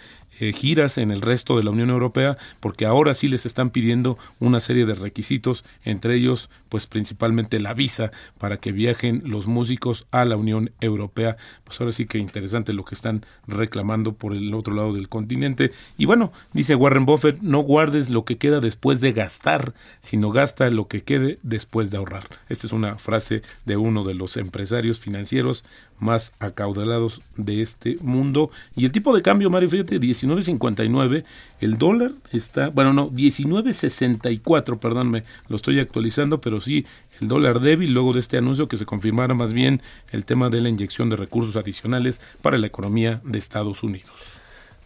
giras 0.54 0.98
en 0.98 1.12
el 1.12 1.22
resto 1.22 1.56
de 1.56 1.64
la 1.64 1.72
Unión 1.72 1.90
Europea, 1.90 2.38
porque 2.60 2.86
ahora 2.86 3.14
sí 3.14 3.30
les 3.30 3.46
están 3.46 3.70
pidiendo 3.70 4.18
una 4.42 4.60
serie 4.60 4.86
de 4.86 4.94
requisitos, 4.94 5.64
entre 5.86 6.18
ellos 6.18 6.50
pues 6.68 6.88
principalmente 6.88 7.62
la 7.62 7.74
visa 7.74 8.12
para 8.38 8.58
que 8.58 8.74
viajen 8.74 9.22
los 9.24 9.48
músicos 9.48 10.08
a 10.12 10.26
la 10.26 10.36
Unión 10.36 10.72
Europea. 10.82 11.38
Pues 11.64 11.80
ahora 11.80 11.92
sí 11.92 12.06
que 12.06 12.18
interesante 12.18 12.74
lo 12.74 12.86
que 12.86 12.96
están 12.96 13.26
reclamando 13.48 14.14
por 14.14 14.34
el 14.34 14.54
otro 14.54 14.74
lado 14.74 14.94
del 14.94 15.10
continente. 15.10 15.72
Y 15.98 16.06
bueno, 16.06 16.32
dice 16.54 16.76
Warren 16.76 17.06
Buffett, 17.06 17.42
no 17.42 17.60
guardes 17.60 18.10
lo 18.10 18.26
que 18.26 18.38
queda 18.38 18.60
después 18.60 19.02
de 19.02 19.12
gastar, 19.12 19.74
sino 20.02 20.32
gasta 20.32 20.70
lo 20.70 20.88
que 20.88 21.02
quede 21.02 21.40
después 21.44 21.92
de 21.92 21.98
ahorrar. 21.98 22.24
Esta 22.50 22.68
es 22.68 22.74
una 22.74 22.98
frase 22.98 23.42
de 23.66 23.78
uno 23.78 24.04
de 24.04 24.14
los 24.14 24.38
empresarios 24.38 25.00
financieros 25.00 25.66
más 26.00 26.34
acaudalados 26.40 27.22
de 27.38 27.62
este 27.62 27.98
mundo. 28.02 28.50
Y 28.76 28.86
el 28.86 28.92
tipo 28.92 29.16
de 29.16 29.22
cambio, 29.22 29.50
Mario, 29.50 29.70
fíjate, 29.70 30.00
19.59, 30.00 31.24
el 31.62 31.78
dólar 31.78 32.12
está, 32.32 32.70
bueno, 32.70 32.94
no, 32.94 33.10
19.64, 33.10 34.80
perdón, 34.80 35.12
me 35.12 35.24
lo 35.48 35.56
estoy 35.56 35.80
actualizando, 35.80 36.42
pero 36.42 36.60
sí, 36.60 36.86
el 37.22 37.28
dólar 37.28 37.60
débil 37.60 37.94
luego 37.94 38.14
de 38.14 38.20
este 38.20 38.38
anuncio 38.38 38.68
que 38.68 38.78
se 38.78 38.86
confirmara 38.86 39.34
más 39.34 39.54
bien 39.54 39.82
el 40.12 40.26
tema 40.26 40.50
de 40.50 40.62
la 40.62 40.70
inyección 40.70 41.10
de 41.10 41.16
recursos 41.16 41.56
adicionales 41.56 42.22
para 42.42 42.58
la 42.58 42.68
economía 42.68 43.22
de 43.24 43.38
Estados 43.38 43.84
Unidos. 43.84 44.12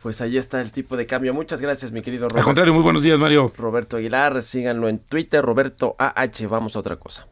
Pues 0.01 0.21
ahí 0.21 0.37
está 0.37 0.61
el 0.61 0.71
tipo 0.71 0.95
de 0.95 1.05
cambio. 1.05 1.33
Muchas 1.33 1.61
gracias, 1.61 1.91
mi 1.91 2.01
querido 2.01 2.23
Roberto. 2.23 2.39
Al 2.39 2.45
contrario, 2.45 2.73
muy 2.73 2.83
buenos 2.83 3.03
días, 3.03 3.19
Mario. 3.19 3.51
Roberto 3.57 3.97
Aguilar, 3.97 4.41
síganlo 4.41 4.87
en 4.87 4.99
Twitter, 4.99 5.43
Roberto 5.43 5.95
AH. 5.99 6.47
Vamos 6.49 6.75
a 6.75 6.79
otra 6.79 6.95
cosa. 6.95 7.27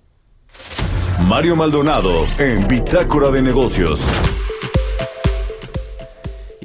Mario 1.26 1.56
Maldonado 1.56 2.26
en 2.38 2.68
Bitácora 2.68 3.30
de 3.32 3.42
Negocios. 3.42 4.06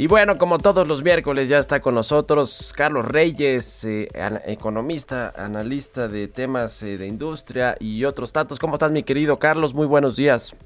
Y 0.02 0.08
bueno, 0.08 0.36
como 0.36 0.58
todos 0.58 0.88
los 0.88 1.04
miércoles 1.04 1.48
ya 1.48 1.58
está 1.58 1.80
con 1.80 1.94
nosotros 1.94 2.74
Carlos 2.76 3.06
Reyes, 3.06 3.84
eh, 3.84 4.08
economista, 4.46 5.32
analista 5.36 6.08
de 6.08 6.26
temas 6.26 6.82
eh, 6.82 6.98
de 6.98 7.06
industria 7.06 7.76
y 7.78 8.04
otros 8.04 8.32
tantos. 8.32 8.58
¿Cómo 8.58 8.74
estás 8.74 8.90
mi 8.90 9.04
querido 9.04 9.38
Carlos? 9.38 9.74
Muy 9.74 9.86
buenos 9.86 10.16
días. 10.16 10.56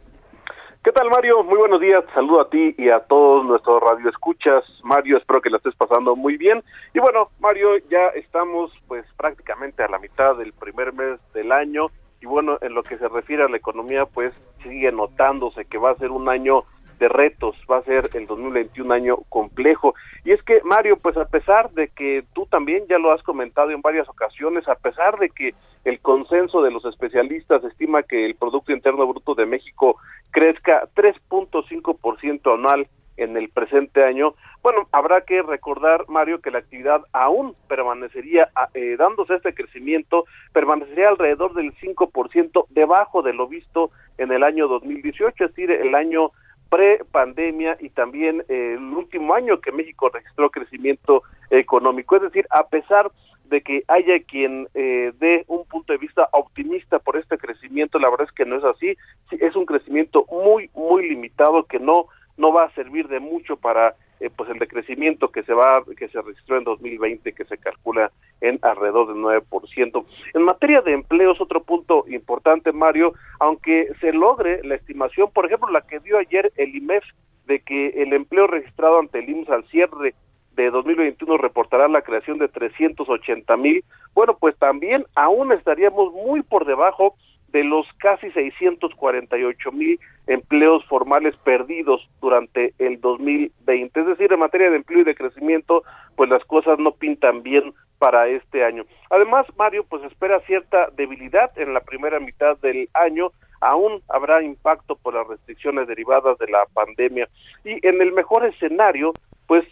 ¿Qué 0.82 0.90
tal 0.90 1.10
Mario? 1.10 1.44
Muy 1.44 1.58
buenos 1.58 1.82
días. 1.82 2.02
Saludo 2.14 2.40
a 2.40 2.48
ti 2.48 2.74
y 2.78 2.88
a 2.88 3.00
todos 3.00 3.44
nuestros 3.44 3.78
radioescuchas. 3.82 4.64
Mario, 4.82 5.18
espero 5.18 5.42
que 5.42 5.50
la 5.50 5.58
estés 5.58 5.74
pasando 5.74 6.16
muy 6.16 6.38
bien. 6.38 6.64
Y 6.94 6.98
bueno, 7.00 7.28
Mario, 7.38 7.76
ya 7.90 8.06
estamos 8.14 8.72
pues 8.88 9.04
prácticamente 9.18 9.82
a 9.82 9.88
la 9.88 9.98
mitad 9.98 10.34
del 10.36 10.54
primer 10.54 10.94
mes 10.94 11.20
del 11.34 11.52
año 11.52 11.88
y 12.22 12.26
bueno, 12.26 12.56
en 12.62 12.72
lo 12.72 12.82
que 12.82 12.96
se 12.96 13.06
refiere 13.06 13.42
a 13.42 13.48
la 13.50 13.58
economía, 13.58 14.06
pues 14.06 14.32
sigue 14.62 14.90
notándose 14.92 15.66
que 15.66 15.76
va 15.76 15.90
a 15.90 15.96
ser 15.96 16.10
un 16.10 16.30
año 16.30 16.64
de 16.98 17.08
retos, 17.08 17.56
va 17.70 17.78
a 17.78 17.82
ser 17.82 18.08
el 18.14 18.26
2021 18.26 18.86
un 18.86 18.92
año 18.92 19.16
complejo. 19.28 19.94
Y 20.24 20.32
es 20.32 20.42
que, 20.42 20.60
Mario, 20.64 20.96
pues 20.96 21.16
a 21.16 21.26
pesar 21.26 21.70
de 21.72 21.88
que 21.88 22.24
tú 22.34 22.46
también 22.46 22.84
ya 22.88 22.98
lo 22.98 23.12
has 23.12 23.22
comentado 23.22 23.70
en 23.70 23.82
varias 23.82 24.08
ocasiones, 24.08 24.66
a 24.68 24.74
pesar 24.76 25.18
de 25.18 25.30
que 25.30 25.54
el 25.84 26.00
consenso 26.00 26.62
de 26.62 26.70
los 26.70 26.84
especialistas 26.84 27.62
estima 27.64 28.02
que 28.02 28.24
el 28.24 28.34
Producto 28.34 28.72
Interno 28.72 29.06
Bruto 29.06 29.34
de 29.34 29.46
México 29.46 29.96
crezca 30.30 30.88
3.5% 30.94 32.54
anual 32.54 32.88
en 33.16 33.36
el 33.36 33.48
presente 33.48 34.04
año, 34.04 34.34
bueno, 34.62 34.88
habrá 34.92 35.22
que 35.22 35.42
recordar, 35.42 36.04
Mario, 36.08 36.40
que 36.40 36.50
la 36.50 36.58
actividad 36.58 37.02
aún 37.12 37.54
permanecería, 37.68 38.50
eh, 38.74 38.96
dándose 38.98 39.36
este 39.36 39.54
crecimiento, 39.54 40.24
permanecería 40.52 41.08
alrededor 41.08 41.54
del 41.54 41.72
5% 41.76 42.66
debajo 42.70 43.22
de 43.22 43.32
lo 43.32 43.46
visto 43.46 43.90
en 44.18 44.32
el 44.32 44.42
año 44.42 44.68
2018, 44.68 45.44
es 45.44 45.50
decir, 45.50 45.70
el 45.70 45.94
año 45.94 46.32
pre-pandemia 46.68 47.76
y 47.80 47.90
también 47.90 48.44
eh, 48.48 48.74
el 48.76 48.92
último 48.92 49.34
año 49.34 49.60
que 49.60 49.72
México 49.72 50.08
registró 50.08 50.50
crecimiento 50.50 51.22
económico. 51.50 52.16
Es 52.16 52.22
decir, 52.22 52.46
a 52.50 52.66
pesar 52.66 53.10
de 53.44 53.62
que 53.62 53.84
haya 53.88 54.22
quien 54.24 54.68
eh, 54.74 55.12
dé 55.18 55.44
un 55.46 55.64
punto 55.66 55.92
de 55.92 55.98
vista 55.98 56.28
optimista 56.32 56.98
por 56.98 57.16
este 57.16 57.38
crecimiento, 57.38 57.98
la 57.98 58.10
verdad 58.10 58.26
es 58.28 58.34
que 58.34 58.44
no 58.44 58.56
es 58.56 58.64
así. 58.64 58.96
es 59.30 59.54
un 59.54 59.66
crecimiento 59.66 60.26
muy, 60.30 60.70
muy 60.74 61.08
limitado 61.08 61.64
que 61.64 61.78
no 61.78 62.06
no 62.36 62.52
va 62.52 62.64
a 62.64 62.74
servir 62.74 63.08
de 63.08 63.20
mucho 63.20 63.56
para 63.56 63.94
eh, 64.20 64.30
pues 64.34 64.48
el 64.48 64.58
decrecimiento 64.58 65.28
que 65.28 65.42
se 65.42 65.52
va 65.52 65.82
que 65.96 66.08
se 66.08 66.20
registró 66.22 66.56
en 66.56 66.64
2020 66.64 67.32
que 67.32 67.44
se 67.44 67.58
calcula 67.58 68.10
en 68.40 68.58
alrededor 68.62 69.08
del 69.08 69.22
9%. 69.22 70.04
En 70.34 70.42
materia 70.42 70.80
de 70.80 70.92
empleos 70.92 71.40
otro 71.40 71.62
punto 71.62 72.04
importante 72.08 72.72
Mario, 72.72 73.12
aunque 73.40 73.88
se 74.00 74.12
logre 74.12 74.62
la 74.64 74.74
estimación, 74.74 75.30
por 75.32 75.46
ejemplo, 75.46 75.70
la 75.70 75.82
que 75.82 76.00
dio 76.00 76.18
ayer 76.18 76.52
el 76.56 76.74
IMEF 76.74 77.04
de 77.46 77.60
que 77.60 77.88
el 78.02 78.12
empleo 78.12 78.46
registrado 78.46 78.98
ante 78.98 79.18
el 79.18 79.28
IMSS 79.28 79.50
al 79.50 79.64
cierre 79.68 80.14
de 80.56 80.70
2021 80.70 81.36
reportará 81.36 81.86
la 81.86 82.02
creación 82.02 82.38
de 82.38 82.48
380 82.48 83.56
mil, 83.58 83.84
bueno, 84.14 84.36
pues 84.38 84.56
también 84.56 85.04
aún 85.14 85.52
estaríamos 85.52 86.12
muy 86.12 86.42
por 86.42 86.64
debajo 86.64 87.14
de 87.48 87.64
los 87.64 87.86
casi 87.98 88.30
648 88.30 89.72
mil 89.72 89.98
empleos 90.26 90.84
formales 90.86 91.36
perdidos 91.36 92.08
durante 92.20 92.74
el 92.78 93.00
2020. 93.00 94.00
Es 94.00 94.06
decir, 94.06 94.32
en 94.32 94.40
materia 94.40 94.70
de 94.70 94.76
empleo 94.76 95.00
y 95.00 95.04
de 95.04 95.14
crecimiento, 95.14 95.82
pues 96.16 96.28
las 96.28 96.44
cosas 96.44 96.78
no 96.78 96.92
pintan 96.92 97.42
bien 97.42 97.72
para 97.98 98.28
este 98.28 98.64
año. 98.64 98.84
Además, 99.10 99.46
Mario, 99.56 99.84
pues 99.88 100.02
espera 100.04 100.40
cierta 100.40 100.88
debilidad 100.96 101.56
en 101.58 101.72
la 101.72 101.80
primera 101.80 102.20
mitad 102.20 102.58
del 102.58 102.88
año, 102.94 103.30
aún 103.60 104.02
habrá 104.08 104.42
impacto 104.42 104.96
por 104.96 105.14
las 105.14 105.26
restricciones 105.26 105.88
derivadas 105.88 106.38
de 106.38 106.48
la 106.48 106.66
pandemia 106.74 107.28
y 107.64 107.86
en 107.86 108.02
el 108.02 108.12
mejor 108.12 108.44
escenario, 108.44 109.12
pues 109.46 109.64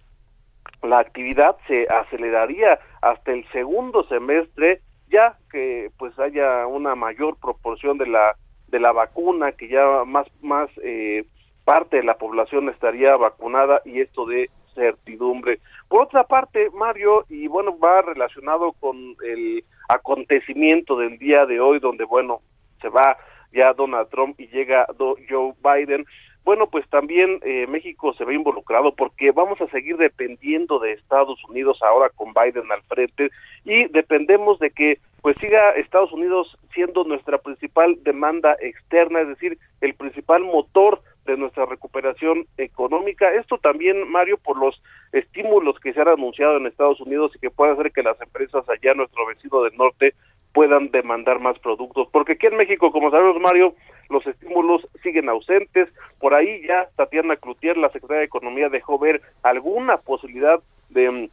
la 0.83 0.99
actividad 0.99 1.57
se 1.67 1.87
aceleraría 1.89 2.79
hasta 3.03 3.33
el 3.33 3.47
segundo 3.53 4.05
semestre 4.05 4.81
ya 5.15 5.39
que 5.51 5.91
pues 5.97 6.19
haya 6.19 6.67
una 6.67 6.97
mayor 6.97 7.37
proporción 7.37 7.99
de 7.99 8.07
la 8.07 8.37
de 8.67 8.81
la 8.81 8.91
vacuna 8.91 9.53
que 9.53 9.69
ya 9.69 10.05
más 10.05 10.27
más 10.43 10.69
eh, 10.83 11.25
parte 11.65 11.99
de 11.99 12.03
la 12.03 12.19
población 12.19 12.69
estaría 12.69 13.17
vacunada 13.17 13.81
y 13.85 14.01
esto 14.01 14.27
de 14.27 14.51
certidumbre. 14.75 15.61
Por 15.89 16.03
otra 16.03 16.25
parte 16.25 16.69
Mario 16.71 17.25
y 17.29 17.47
bueno 17.47 17.79
va 17.79 18.03
relacionado 18.03 18.73
con 18.73 18.97
el 19.25 19.65
acontecimiento 19.89 20.97
del 20.97 21.17
día 21.19 21.47
de 21.47 21.61
hoy 21.61 21.79
donde 21.79 22.05
bueno 22.05 22.41
se 22.83 22.89
va 22.89 23.17
ya 23.53 23.73
Donald 23.73 24.09
Trump 24.09 24.41
y 24.41 24.49
llega 24.49 24.87
Joe 24.99 25.55
Biden 25.63 26.05
bueno, 26.45 26.67
pues 26.67 26.89
también 26.91 27.41
eh, 27.43 27.67
México 27.69 28.13
se 28.15 28.25
ve 28.25 28.35
involucrado 28.35 28.95
porque 28.95 29.31
vamos 29.31 29.61
a 29.61 29.67
seguir 29.69 29.97
dependiendo 29.97 30.79
de 30.79 30.93
Estados 30.93 31.43
Unidos 31.49 31.79
ahora 31.83 32.11
con 32.11 32.35
Biden 32.35 32.71
al 32.71 32.83
frente 32.83 33.31
y 33.65 33.87
dependemos 33.89 34.59
de 34.59 34.71
que 34.71 34.99
pues 35.23 35.39
siga 35.39 35.71
Estados 35.71 36.13
Unidos 36.13 36.59
siendo 36.75 37.05
nuestra 37.05 37.39
principal 37.39 37.97
demanda 38.03 38.57
externa, 38.61 39.23
es 39.23 39.29
decir, 39.29 39.57
el 39.81 39.95
principal 39.95 40.43
motor 40.43 41.01
de 41.25 41.39
nuestra 41.39 41.65
recuperación 41.65 42.47
económica. 42.59 43.33
Esto 43.33 43.57
también, 43.57 44.11
Mario, 44.11 44.37
por 44.37 44.59
los 44.59 44.83
estímulos 45.13 45.81
que 45.81 45.95
se 45.95 46.01
han 46.03 46.09
anunciado 46.09 46.59
en 46.59 46.67
Estados 46.67 47.01
Unidos 47.01 47.33
y 47.35 47.39
que 47.39 47.51
puede 47.51 47.73
hacer 47.73 47.91
que 47.93 48.03
las 48.03 48.21
empresas 48.21 48.69
allá, 48.69 48.93
nuestro 48.93 49.25
vecino 49.27 49.63
del 49.63 49.75
norte, 49.79 50.13
puedan 50.55 50.91
demandar 50.91 51.41
más 51.41 51.59
productos. 51.59 52.09
Porque 52.11 52.33
aquí 52.33 52.47
en 52.47 52.57
México, 52.57 52.91
como 52.93 53.11
sabemos, 53.11 53.39
Mario, 53.41 53.75
los 54.09 54.27
estímulos 54.27 54.89
siguen 55.03 55.29
ausentes. 55.29 55.89
Por 56.21 56.33
ahí 56.33 56.63
ya 56.67 56.89
Tatiana 56.97 57.37
Cloutier, 57.37 57.77
la 57.77 57.91
secretaria 57.91 58.21
de 58.21 58.27
Economía, 58.27 58.69
dejó 58.71 58.99
ver 58.99 59.21
alguna 59.43 59.99
posibilidad 59.99 60.61
de 60.91 61.11
mm, 61.11 61.29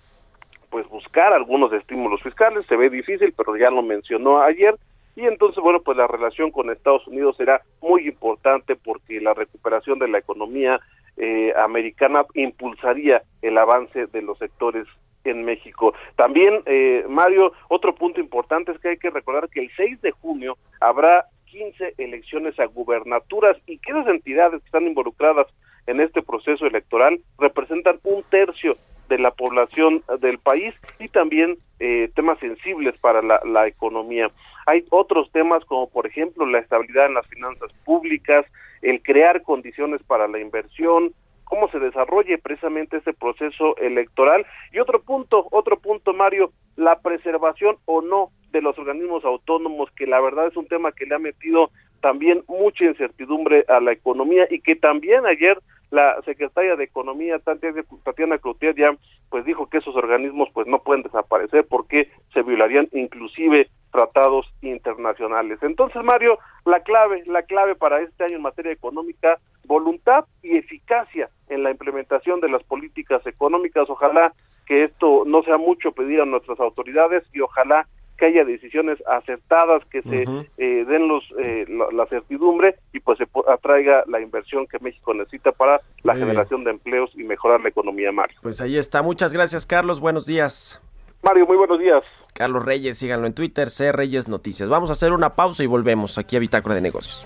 pues 0.71 0.89
buscar 0.89 1.34
algunos 1.34 1.71
estímulos 1.71 2.21
fiscales. 2.23 2.65
Se 2.65 2.75
ve 2.75 2.89
difícil, 2.89 3.34
pero 3.38 3.55
ya 3.55 3.69
lo 3.69 3.84
mencionó 3.84 4.41
ayer. 4.41 4.75
Y 5.15 5.25
entonces, 5.25 5.62
bueno, 5.62 5.81
pues 5.81 5.97
la 5.97 6.07
relación 6.07 6.51
con 6.51 6.71
Estados 6.71 7.05
Unidos 7.07 7.38
será 7.38 7.62
muy 7.79 8.07
importante 8.07 8.75
porque 8.75 9.21
la 9.21 9.34
recuperación 9.34 9.99
de 9.99 10.07
la 10.07 10.17
economía 10.17 10.79
eh, 11.17 11.53
americana 11.57 12.25
impulsaría 12.34 13.21
el 13.41 13.57
avance 13.57 14.07
de 14.07 14.21
los 14.23 14.39
sectores 14.39 14.88
en 15.23 15.43
México. 15.43 15.93
También, 16.15 16.62
eh, 16.65 17.05
Mario, 17.07 17.53
otro 17.69 17.93
punto 17.95 18.19
importante 18.19 18.71
es 18.71 18.79
que 18.79 18.89
hay 18.89 18.97
que 18.97 19.10
recordar 19.10 19.49
que 19.49 19.62
el 19.62 19.71
6 19.75 20.01
de 20.01 20.12
junio 20.12 20.57
habrá 20.79 21.25
15 21.45 21.95
elecciones 21.97 22.60
a 22.60 22.65
gubernaturas 22.65 23.57
y 23.67 23.77
que 23.77 23.91
esas 23.91 24.07
entidades 24.07 24.62
que 24.62 24.65
están 24.65 24.88
involucradas 24.88 25.47
en 25.88 25.99
este 25.99 26.21
proceso 26.21 26.65
electoral 26.65 27.19
representan 27.38 27.99
un 28.03 28.23
tercio 28.29 28.77
de 29.10 29.19
la 29.19 29.31
población 29.31 30.03
del 30.21 30.39
país 30.39 30.73
y 30.99 31.10
también 31.10 31.57
eh, 31.79 32.10
temas 32.15 32.39
sensibles 32.39 32.97
para 32.99 33.21
la, 33.21 33.41
la, 33.45 33.67
economía. 33.67 34.31
Hay 34.67 34.86
otros 34.89 35.29
temas 35.31 35.65
como 35.65 35.89
por 35.89 36.07
ejemplo 36.07 36.45
la 36.45 36.60
estabilidad 36.60 37.07
en 37.07 37.15
las 37.15 37.27
finanzas 37.27 37.73
públicas, 37.84 38.45
el 38.81 39.01
crear 39.03 39.41
condiciones 39.41 40.01
para 40.03 40.29
la 40.29 40.39
inversión, 40.39 41.12
cómo 41.52 41.68
se 41.68 41.80
desarrolle 41.80 42.38
precisamente 42.38 42.96
ese 42.96 43.12
proceso 43.12 43.76
electoral. 43.76 44.46
Y 44.72 44.80
otro 44.80 45.02
punto, 45.02 45.50
otro 45.52 45.78
punto 45.78 46.14
Mario, 46.14 46.54
la 46.78 47.00
preservación 47.00 47.76
o 47.84 48.02
no 48.02 48.30
de 48.54 48.62
los 48.62 48.80
organismos 48.80 49.26
autónomos, 49.26 49.92
que 49.92 50.08
la 50.08 50.22
verdad 50.22 50.48
es 50.48 50.56
un 50.56 50.66
tema 50.68 50.94
que 50.94 51.06
le 51.06 51.16
ha 51.16 51.20
metido 51.20 51.70
también 52.00 52.46
mucha 52.48 52.86
incertidumbre 52.86 53.66
a 53.68 53.82
la 53.82 53.92
economía 53.92 54.48
y 54.50 54.62
que 54.62 54.78
también 54.78 55.26
ayer 55.26 55.60
la 55.91 56.19
secretaria 56.23 56.75
de 56.75 56.86
Economía, 56.86 57.39
Tatiana 57.39 58.38
Cloutier, 58.39 58.75
ya 58.75 58.95
pues 59.30 59.45
dijo 59.45 59.69
que 59.69 59.77
esos 59.77 59.95
organismos 59.95 60.49
pues 60.54 60.65
no 60.65 60.80
pueden 60.80 61.04
desaparecer 61.04 61.65
porque 61.69 62.10
se 62.34 62.41
violarían 62.41 62.88
inclusive 62.93 63.69
tratados 63.91 64.47
internacionales. 64.62 65.60
Entonces, 65.62 66.01
Mario, 66.04 66.39
la 66.65 66.80
clave, 66.80 67.23
la 67.25 67.43
clave 67.43 67.75
para 67.75 68.01
este 68.01 68.23
año 68.23 68.38
en 68.38 68.41
materia 68.41 68.71
económica, 68.71 69.38
voluntad 69.65 70.25
y 70.41 70.58
eficacia 70.58 71.30
en 71.49 71.63
la 71.63 71.71
implementación 71.71 72.39
de 72.39 72.49
las 72.49 72.63
políticas 72.63 73.25
económicas. 73.27 73.89
Ojalá 73.89 74.34
que 74.65 74.86
esto 74.86 75.23
no 75.25 75.43
sea 75.43 75.58
mucho 75.58 75.91
pedir 75.91 76.21
a 76.21 76.25
nuestras 76.25 76.60
autoridades 76.62 77.23
y 77.34 77.41
ojalá 77.41 77.86
que 78.21 78.27
haya 78.27 78.45
decisiones 78.45 78.99
acertadas, 79.07 79.84
que 79.86 80.03
se 80.03 80.21
eh, 80.60 80.86
den 80.86 81.07
los 81.07 81.23
eh, 81.39 81.65
la, 81.67 82.05
certidumbre 82.05 82.75
y 82.93 82.99
pues 82.99 83.17
se 83.17 83.25
atraiga 83.51 84.03
la 84.05 84.21
inversión 84.21 84.67
que 84.67 84.77
México 84.77 85.12
necesita 85.15 85.51
para 85.51 85.81
la 86.03 86.13
generación 86.13 86.63
de 86.63 86.69
empleos 86.69 87.10
y 87.15 87.23
mejorar 87.23 87.62
la 87.62 87.69
economía, 87.69 88.12
Mario. 88.12 88.38
Pues 88.43 88.62
ahí 88.62 88.77
está. 88.77 89.01
Muchas 89.01 89.34
gracias, 89.34 89.65
Carlos. 89.65 89.99
Buenos 89.99 90.27
días. 90.27 90.79
Mario, 91.23 91.47
muy 91.47 91.57
buenos 91.57 91.79
días. 91.79 92.03
Carlos 92.34 92.63
Reyes, 92.63 92.99
síganlo 92.99 93.25
en 93.25 93.34
Twitter, 93.34 93.71
C 93.71 93.91
Reyes 93.91 94.29
Noticias. 94.29 94.69
Vamos 94.69 94.91
a 94.91 94.93
hacer 94.93 95.13
una 95.13 95.34
pausa 95.34 95.63
y 95.63 95.65
volvemos 95.65 96.19
aquí 96.19 96.36
a 96.36 96.39
Bitácora 96.39 96.75
de 96.75 96.81
Negocios. 96.81 97.25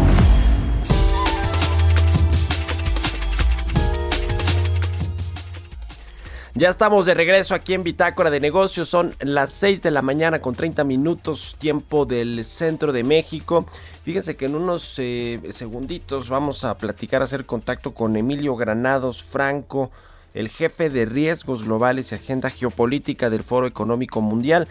Ya 6.53 6.67
estamos 6.67 7.05
de 7.05 7.13
regreso 7.13 7.55
aquí 7.55 7.73
en 7.73 7.83
Bitácora 7.83 8.29
de 8.29 8.41
Negocios. 8.41 8.89
Son 8.89 9.15
las 9.21 9.51
6 9.53 9.81
de 9.83 9.89
la 9.89 10.01
mañana 10.01 10.39
con 10.39 10.53
30 10.53 10.83
minutos 10.83 11.55
tiempo 11.57 12.05
del 12.05 12.43
centro 12.43 12.91
de 12.91 13.05
México. 13.05 13.65
Fíjense 14.03 14.35
que 14.35 14.47
en 14.47 14.55
unos 14.55 14.95
eh, 14.97 15.39
segunditos 15.51 16.27
vamos 16.27 16.65
a 16.65 16.77
platicar, 16.77 17.21
hacer 17.21 17.45
contacto 17.45 17.93
con 17.93 18.17
Emilio 18.17 18.57
Granados 18.57 19.23
Franco, 19.23 19.91
el 20.33 20.49
jefe 20.49 20.89
de 20.89 21.05
riesgos 21.05 21.63
globales 21.63 22.11
y 22.11 22.15
agenda 22.15 22.49
geopolítica 22.49 23.29
del 23.29 23.43
Foro 23.43 23.65
Económico 23.65 24.19
Mundial 24.19 24.67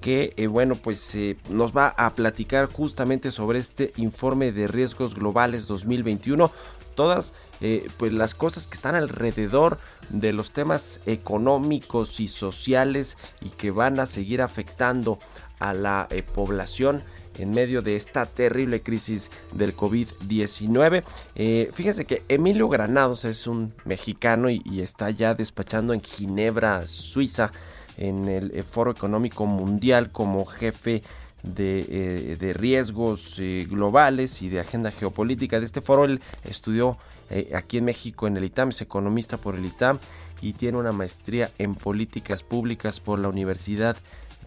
que 0.00 0.34
eh, 0.36 0.48
bueno 0.48 0.74
pues 0.74 1.14
eh, 1.14 1.38
nos 1.48 1.74
va 1.74 1.88
a 1.88 2.10
platicar 2.10 2.70
justamente 2.70 3.30
sobre 3.30 3.58
este 3.58 3.94
informe 3.96 4.52
de 4.52 4.66
riesgos 4.66 5.14
globales 5.14 5.66
2021 5.66 6.50
todas 6.94 7.32
eh, 7.60 7.88
pues 7.96 8.12
las 8.12 8.34
cosas 8.34 8.66
que 8.66 8.74
están 8.74 8.94
alrededor 8.94 9.78
de 10.10 10.32
los 10.32 10.50
temas 10.50 11.00
económicos 11.06 12.20
y 12.20 12.28
sociales 12.28 13.16
y 13.40 13.50
que 13.50 13.70
van 13.70 14.00
a 14.00 14.06
seguir 14.06 14.42
afectando 14.42 15.18
a 15.58 15.72
la 15.72 16.06
eh, 16.10 16.22
población 16.22 17.02
en 17.38 17.50
medio 17.50 17.82
de 17.82 17.96
esta 17.96 18.26
terrible 18.26 18.82
crisis 18.82 19.30
del 19.52 19.76
COVID-19. 19.76 21.02
Eh, 21.34 21.70
fíjense 21.74 22.04
que 22.04 22.22
Emilio 22.28 22.68
Granados 22.68 23.24
es 23.24 23.46
un 23.46 23.72
mexicano 23.84 24.50
y, 24.50 24.62
está 24.80 25.10
ya 25.10 25.34
despachando 25.34 25.94
en 25.94 26.02
Ginebra, 26.02 26.86
Suiza, 26.86 27.50
en 27.96 28.28
el 28.28 28.62
Foro 28.64 28.90
Económico 28.90 29.46
Mundial 29.46 30.10
como 30.10 30.44
jefe 30.44 31.02
de, 31.44 32.52
riesgos 32.56 33.40
globales 33.68 34.42
y 34.42 34.48
de 34.48 34.60
agenda 34.60 34.90
geopolítica 34.90 35.60
de 35.60 35.66
este 35.66 35.80
foro. 35.80 36.04
Él 36.04 36.20
estudió 36.44 36.98
eh, 37.30 37.52
aquí 37.54 37.78
en 37.78 37.84
México 37.84 38.26
en 38.26 38.36
el 38.36 38.44
ITAM, 38.44 38.70
es 38.70 38.80
economista 38.80 39.36
por 39.36 39.54
el 39.54 39.64
ITAM 39.64 39.98
y 40.40 40.52
tiene 40.52 40.78
una 40.78 40.92
maestría 40.92 41.50
en 41.58 41.74
políticas 41.74 42.42
públicas 42.42 43.00
por 43.00 43.18
la 43.18 43.28
Universidad 43.28 43.96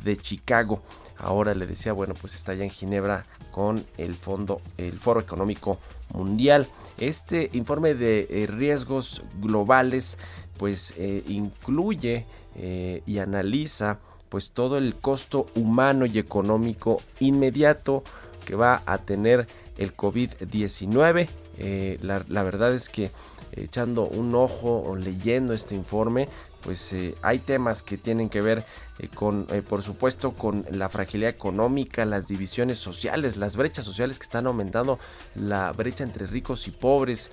de 0.03 0.17
Chicago. 0.17 0.81
Ahora 1.17 1.55
le 1.55 1.65
decía, 1.65 1.93
bueno, 1.93 2.13
pues 2.19 2.35
está 2.35 2.51
allá 2.51 2.63
en 2.63 2.69
Ginebra 2.69 3.25
con 3.51 3.83
el 3.97 4.13
fondo, 4.13 4.61
el 4.77 4.99
Foro 4.99 5.19
Económico 5.19 5.79
Mundial. 6.13 6.67
Este 6.99 7.49
informe 7.53 7.95
de 7.95 8.27
eh, 8.29 8.47
riesgos 8.47 9.23
globales, 9.41 10.17
pues 10.57 10.93
eh, 10.97 11.23
incluye 11.27 12.25
y 13.05 13.19
analiza 13.19 13.99
pues 14.29 14.51
todo 14.51 14.77
el 14.77 14.95
costo 14.95 15.47
humano 15.55 16.05
y 16.05 16.19
económico 16.19 17.01
inmediato 17.19 18.03
que 18.45 18.55
va 18.55 18.81
a 18.85 18.99
tener 18.99 19.47
el 19.77 19.95
COVID-19 19.95 21.27
eh, 21.57 21.97
la, 22.01 22.43
verdad 22.43 22.73
es 22.73 22.89
que 22.89 23.11
echando 23.53 24.05
un 24.05 24.35
ojo 24.35 24.83
o 24.83 24.95
leyendo 24.95 25.53
este 25.53 25.73
informe, 25.73 26.29
pues 26.63 26.93
eh, 26.93 27.15
hay 27.21 27.39
temas 27.39 27.81
que 27.81 27.97
tienen 27.97 28.29
que 28.29 28.41
ver 28.41 28.65
eh, 28.99 29.07
con, 29.07 29.47
por 29.67 29.81
supuesto, 29.81 30.33
con 30.33 30.65
la 30.71 30.89
fragilidad 30.89 31.31
económica, 31.31 32.05
las 32.05 32.27
divisiones 32.27 32.77
sociales, 32.77 33.37
las 33.37 33.55
brechas 33.55 33.85
sociales 33.85 34.19
que 34.19 34.23
están 34.23 34.45
aumentando, 34.45 34.99
la 35.35 35.71
brecha 35.71 36.03
entre 36.03 36.27
ricos 36.27 36.67
y 36.67 36.71
pobres, 36.71 37.31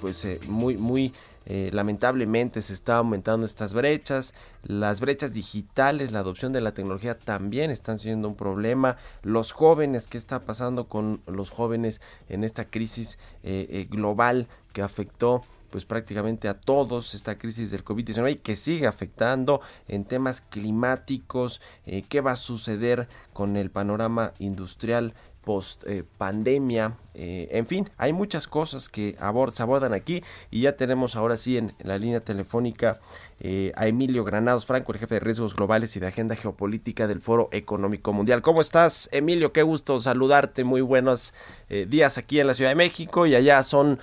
pues 0.00 0.26
muy, 0.48 0.76
muy 0.76 1.12
eh, 1.46 1.70
lamentablemente 1.72 2.62
se 2.62 2.72
está 2.72 2.96
aumentando 2.96 3.46
estas 3.46 3.72
brechas. 3.72 4.34
Las 4.62 5.00
brechas 5.00 5.32
digitales, 5.32 6.12
la 6.12 6.20
adopción 6.20 6.52
de 6.52 6.60
la 6.60 6.72
tecnología 6.72 7.18
también 7.18 7.70
están 7.70 7.98
siendo 7.98 8.28
un 8.28 8.36
problema. 8.36 8.96
Los 9.22 9.52
jóvenes, 9.52 10.06
¿qué 10.06 10.18
está 10.18 10.40
pasando 10.44 10.88
con 10.88 11.20
los 11.26 11.50
jóvenes 11.50 12.00
en 12.28 12.44
esta 12.44 12.66
crisis 12.66 13.18
eh, 13.42 13.66
eh, 13.70 13.86
global 13.90 14.46
que 14.72 14.82
afectó 14.82 15.42
pues 15.70 15.86
prácticamente 15.86 16.48
a 16.48 16.60
todos 16.60 17.14
esta 17.14 17.38
crisis 17.38 17.70
del 17.70 17.82
COVID-19 17.82 18.32
y 18.32 18.36
que 18.36 18.56
sigue 18.56 18.86
afectando 18.86 19.62
en 19.88 20.04
temas 20.04 20.42
climáticos, 20.42 21.62
qué 22.10 22.20
va 22.20 22.32
a 22.32 22.36
suceder 22.36 23.08
con 23.32 23.56
el 23.56 23.70
panorama 23.70 24.34
industrial 24.38 25.14
post 25.44 25.84
eh, 25.86 26.04
pandemia, 26.18 26.96
eh, 27.14 27.48
en 27.50 27.66
fin, 27.66 27.90
hay 27.98 28.12
muchas 28.12 28.46
cosas 28.46 28.88
que 28.88 29.16
se 29.52 29.62
abordan 29.62 29.92
aquí 29.92 30.22
y 30.50 30.62
ya 30.62 30.76
tenemos 30.76 31.16
ahora 31.16 31.36
sí 31.36 31.58
en, 31.58 31.72
la 31.82 31.98
línea 31.98 32.20
telefónica 32.20 33.00
eh, 33.40 33.72
a 33.74 33.86
Emilio 33.86 34.24
Granados 34.24 34.66
Franco, 34.66 34.92
el 34.92 34.98
jefe 34.98 35.16
de 35.16 35.20
riesgos 35.20 35.54
globales 35.56 35.96
y 35.96 36.00
de 36.00 36.06
agenda 36.06 36.36
geopolítica 36.36 37.06
del 37.06 37.20
Foro 37.20 37.48
Económico 37.52 38.12
Mundial. 38.12 38.40
¿Cómo 38.40 38.60
estás, 38.60 39.08
Emilio? 39.12 39.52
Qué 39.52 39.62
gusto 39.62 40.00
saludarte, 40.00 40.64
muy 40.64 40.80
buenos 40.80 41.34
días 41.68 42.18
aquí 42.18 42.38
en 42.38 42.46
la 42.46 42.54
Ciudad 42.54 42.70
de 42.70 42.76
México 42.76 43.26
y 43.26 43.34
allá 43.34 43.62
son 43.64 43.98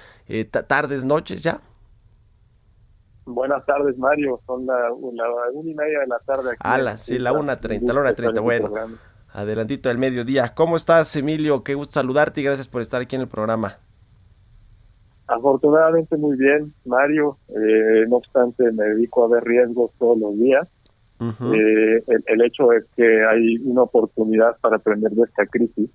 tardes, 0.67 1.06
noches 1.06 1.41
ya. 1.43 1.62
Buenas 3.25 3.63
tardes, 3.65 3.95
Mario. 3.97 4.41
Son 4.47 4.65
la, 4.65 4.91
una 4.91 5.69
y 5.69 5.73
media 5.75 5.99
de 5.99 6.08
la 6.08 6.19
tarde. 6.19 6.56
Aquí 6.58 6.82
la, 6.82 6.97
sí, 6.97 7.19
la 7.19 7.32
una 7.32 7.60
treinta, 7.60 7.93
la 7.93 8.02
una 8.02 8.15
treinta. 8.15 8.41
Bueno, 8.41 8.71
adelantito 9.34 9.89
del 9.89 9.98
mediodía. 9.98 10.54
¿Cómo 10.56 10.76
estás, 10.76 11.15
Emilio? 11.15 11.63
Qué 11.63 11.76
gusto 11.76 11.94
saludarte 11.94 12.42
y 12.42 12.44
gracias 12.44 12.68
por 12.68 12.82
estar 12.82 13.02
aquí 13.02 13.15
en 13.15 13.24
el 13.24 13.28
programa. 13.28 13.78
Afortunadamente 15.28 16.18
muy 16.18 16.38
bien, 16.38 16.74
Mario. 16.86 17.38
Eh, 17.50 18.06
no 18.08 18.18
obstante, 18.18 18.72
me 18.72 18.84
dedico 18.84 19.26
a 19.26 19.30
ver 19.30 19.44
riesgos 19.44 19.92
todos 20.00 20.18
los 20.18 20.36
días. 20.38 20.68
Eh, 21.22 22.04
el, 22.08 22.42
hecho 22.42 22.72
es 22.72 22.86
que 22.96 23.26
hay 23.26 23.58
una 23.65 23.84
oportunidad 23.84 24.58
para 24.62 24.78
aprender 24.78 25.12
de 25.12 25.24
esta 25.24 25.46
crisis 25.48 25.89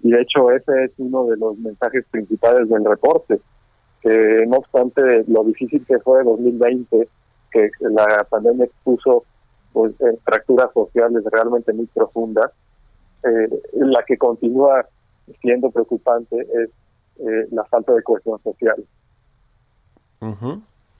y 0.00 0.10
de 0.10 0.20
hecho 0.20 0.50
ese 0.50 0.84
es 0.84 0.92
uno 0.98 1.24
de 1.26 1.38
los 1.38 1.56
mensajes 1.58 2.04
principales 2.10 2.68
del 2.68 2.84
reporte, 2.84 3.40
que 4.02 4.44
no 4.46 4.58
obstante 4.58 5.24
lo 5.26 5.42
difícil 5.44 5.84
que 5.86 5.98
fue 6.00 6.22
2020, 6.22 7.08
que 7.50 7.70
la 7.80 8.26
pandemia 8.28 8.66
expuso 8.66 9.24
pues, 9.72 9.94
fracturas 10.22 10.70
sociales 10.74 11.24
realmente 11.32 11.72
muy 11.72 11.86
profundas, 11.86 12.52
eh, 13.24 13.48
la 13.72 14.02
que 14.04 14.16
continúa 14.16 14.86
siendo 15.40 15.70
preocupante 15.70 16.36
es 16.40 16.70
eh, 17.18 17.48
la 17.50 17.64
falta 17.64 17.92
de 17.94 18.02
cohesión 18.02 18.40
social. 18.42 18.84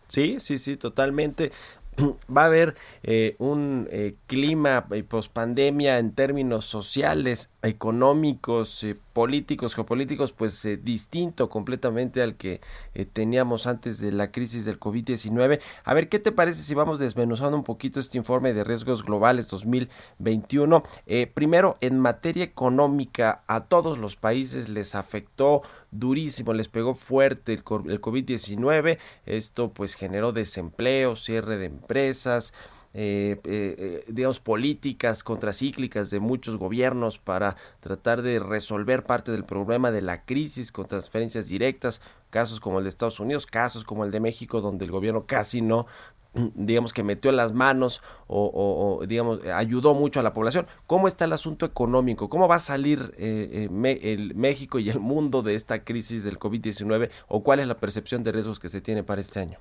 Sí, 0.08 0.40
sí, 0.40 0.58
sí, 0.58 0.76
totalmente. 0.76 1.52
Va 2.34 2.42
a 2.42 2.46
haber 2.46 2.74
eh, 3.02 3.36
un 3.38 3.88
clima 4.26 4.86
post 5.08 5.32
pandemia 5.32 5.98
en 5.98 6.14
términos 6.14 6.64
sociales, 6.64 7.50
económicos, 7.62 8.84
políticos, 9.18 9.74
geopolíticos, 9.74 10.30
pues 10.30 10.64
eh, 10.64 10.76
distinto 10.76 11.48
completamente 11.48 12.22
al 12.22 12.36
que 12.36 12.60
eh, 12.94 13.04
teníamos 13.04 13.66
antes 13.66 13.98
de 13.98 14.12
la 14.12 14.30
crisis 14.30 14.64
del 14.64 14.78
COVID-19. 14.78 15.58
A 15.82 15.92
ver, 15.92 16.08
¿qué 16.08 16.20
te 16.20 16.30
parece 16.30 16.62
si 16.62 16.72
vamos 16.72 17.00
desmenuzando 17.00 17.56
un 17.56 17.64
poquito 17.64 17.98
este 17.98 18.16
informe 18.16 18.54
de 18.54 18.62
riesgos 18.62 19.04
globales 19.04 19.48
2021? 19.48 20.84
Eh, 21.06 21.26
primero, 21.26 21.78
en 21.80 21.98
materia 21.98 22.44
económica, 22.44 23.42
a 23.48 23.64
todos 23.64 23.98
los 23.98 24.14
países 24.14 24.68
les 24.68 24.94
afectó 24.94 25.62
durísimo, 25.90 26.52
les 26.52 26.68
pegó 26.68 26.94
fuerte 26.94 27.54
el, 27.54 27.64
el 27.88 28.00
COVID-19. 28.00 28.98
Esto 29.26 29.72
pues 29.72 29.94
generó 29.94 30.30
desempleo, 30.30 31.16
cierre 31.16 31.56
de 31.56 31.66
empresas. 31.66 32.52
Eh, 32.94 33.38
eh, 33.44 33.74
eh, 33.78 34.04
digamos, 34.08 34.40
políticas 34.40 35.22
contracíclicas 35.22 36.08
de 36.10 36.20
muchos 36.20 36.56
gobiernos 36.56 37.18
para 37.18 37.56
tratar 37.80 38.22
de 38.22 38.38
resolver 38.38 39.04
parte 39.04 39.30
del 39.30 39.44
problema 39.44 39.90
de 39.90 40.00
la 40.00 40.24
crisis 40.24 40.72
con 40.72 40.86
transferencias 40.86 41.48
directas, 41.48 42.00
casos 42.30 42.60
como 42.60 42.78
el 42.78 42.84
de 42.84 42.90
Estados 42.90 43.20
Unidos, 43.20 43.46
casos 43.46 43.84
como 43.84 44.04
el 44.04 44.10
de 44.10 44.20
México, 44.20 44.60
donde 44.60 44.86
el 44.86 44.90
gobierno 44.90 45.26
casi 45.26 45.60
no 45.60 45.86
digamos 46.54 46.92
que 46.92 47.02
metió 47.02 47.30
las 47.32 47.52
manos 47.52 48.02
o, 48.26 49.02
digamos 49.06 49.44
ayudó 49.44 49.94
mucho 49.94 50.20
a 50.20 50.22
la 50.22 50.32
población. 50.32 50.66
¿Cómo 50.86 51.08
está 51.08 51.26
el 51.26 51.32
asunto 51.34 51.66
económico? 51.66 52.28
¿Cómo 52.30 52.48
va 52.48 52.56
a 52.56 52.60
salir 52.60 53.14
el 53.18 54.34
México 54.34 54.78
y 54.78 54.88
el 54.90 55.00
mundo 55.00 55.42
de 55.42 55.54
esta 55.54 55.84
crisis 55.84 56.24
del 56.24 56.38
COVID-19 56.38 57.10
o 57.28 57.42
cuál 57.42 57.60
es 57.60 57.68
la 57.68 57.78
percepción 57.78 58.24
de 58.24 58.32
riesgos 58.32 58.58
que 58.60 58.68
se 58.70 58.80
tiene 58.80 59.04
para 59.04 59.20
este 59.20 59.40
año? 59.40 59.58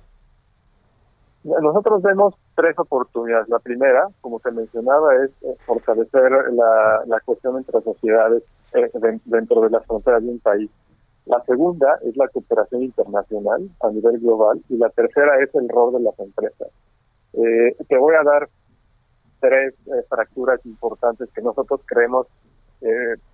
Nosotros 1.44 2.02
vemos 2.02 2.34
tres 2.56 2.76
oportunidades. 2.78 3.48
La 3.48 3.60
primera, 3.60 4.08
como 4.20 4.40
te 4.40 4.50
mencionaba, 4.50 5.14
es 5.24 5.30
eh, 5.42 5.54
fortalecer 5.66 6.30
la, 6.52 7.02
la 7.06 7.20
cuestión 7.20 7.56
entre 7.56 7.80
sociedades 7.80 8.42
eh, 8.74 8.90
dentro 9.24 9.60
de 9.60 9.70
las 9.70 9.86
fronteras 9.86 10.22
de 10.22 10.30
un 10.30 10.40
país. 10.40 10.70
La 11.26 11.42
segunda 11.44 11.98
es 12.02 12.16
la 12.16 12.28
cooperación 12.28 12.82
internacional 12.82 13.68
a 13.80 13.90
nivel 13.90 14.18
global 14.18 14.60
y 14.68 14.76
la 14.78 14.88
tercera 14.90 15.40
es 15.40 15.54
el 15.54 15.68
rol 15.68 15.92
de 15.92 16.00
las 16.00 16.18
empresas. 16.18 16.68
Eh, 17.34 17.76
te 17.88 17.98
voy 17.98 18.14
a 18.14 18.24
dar 18.24 18.48
tres 19.40 19.74
fracturas 20.08 20.64
importantes 20.66 21.28
que 21.32 21.42
nosotros 21.42 21.80
creemos 21.86 22.26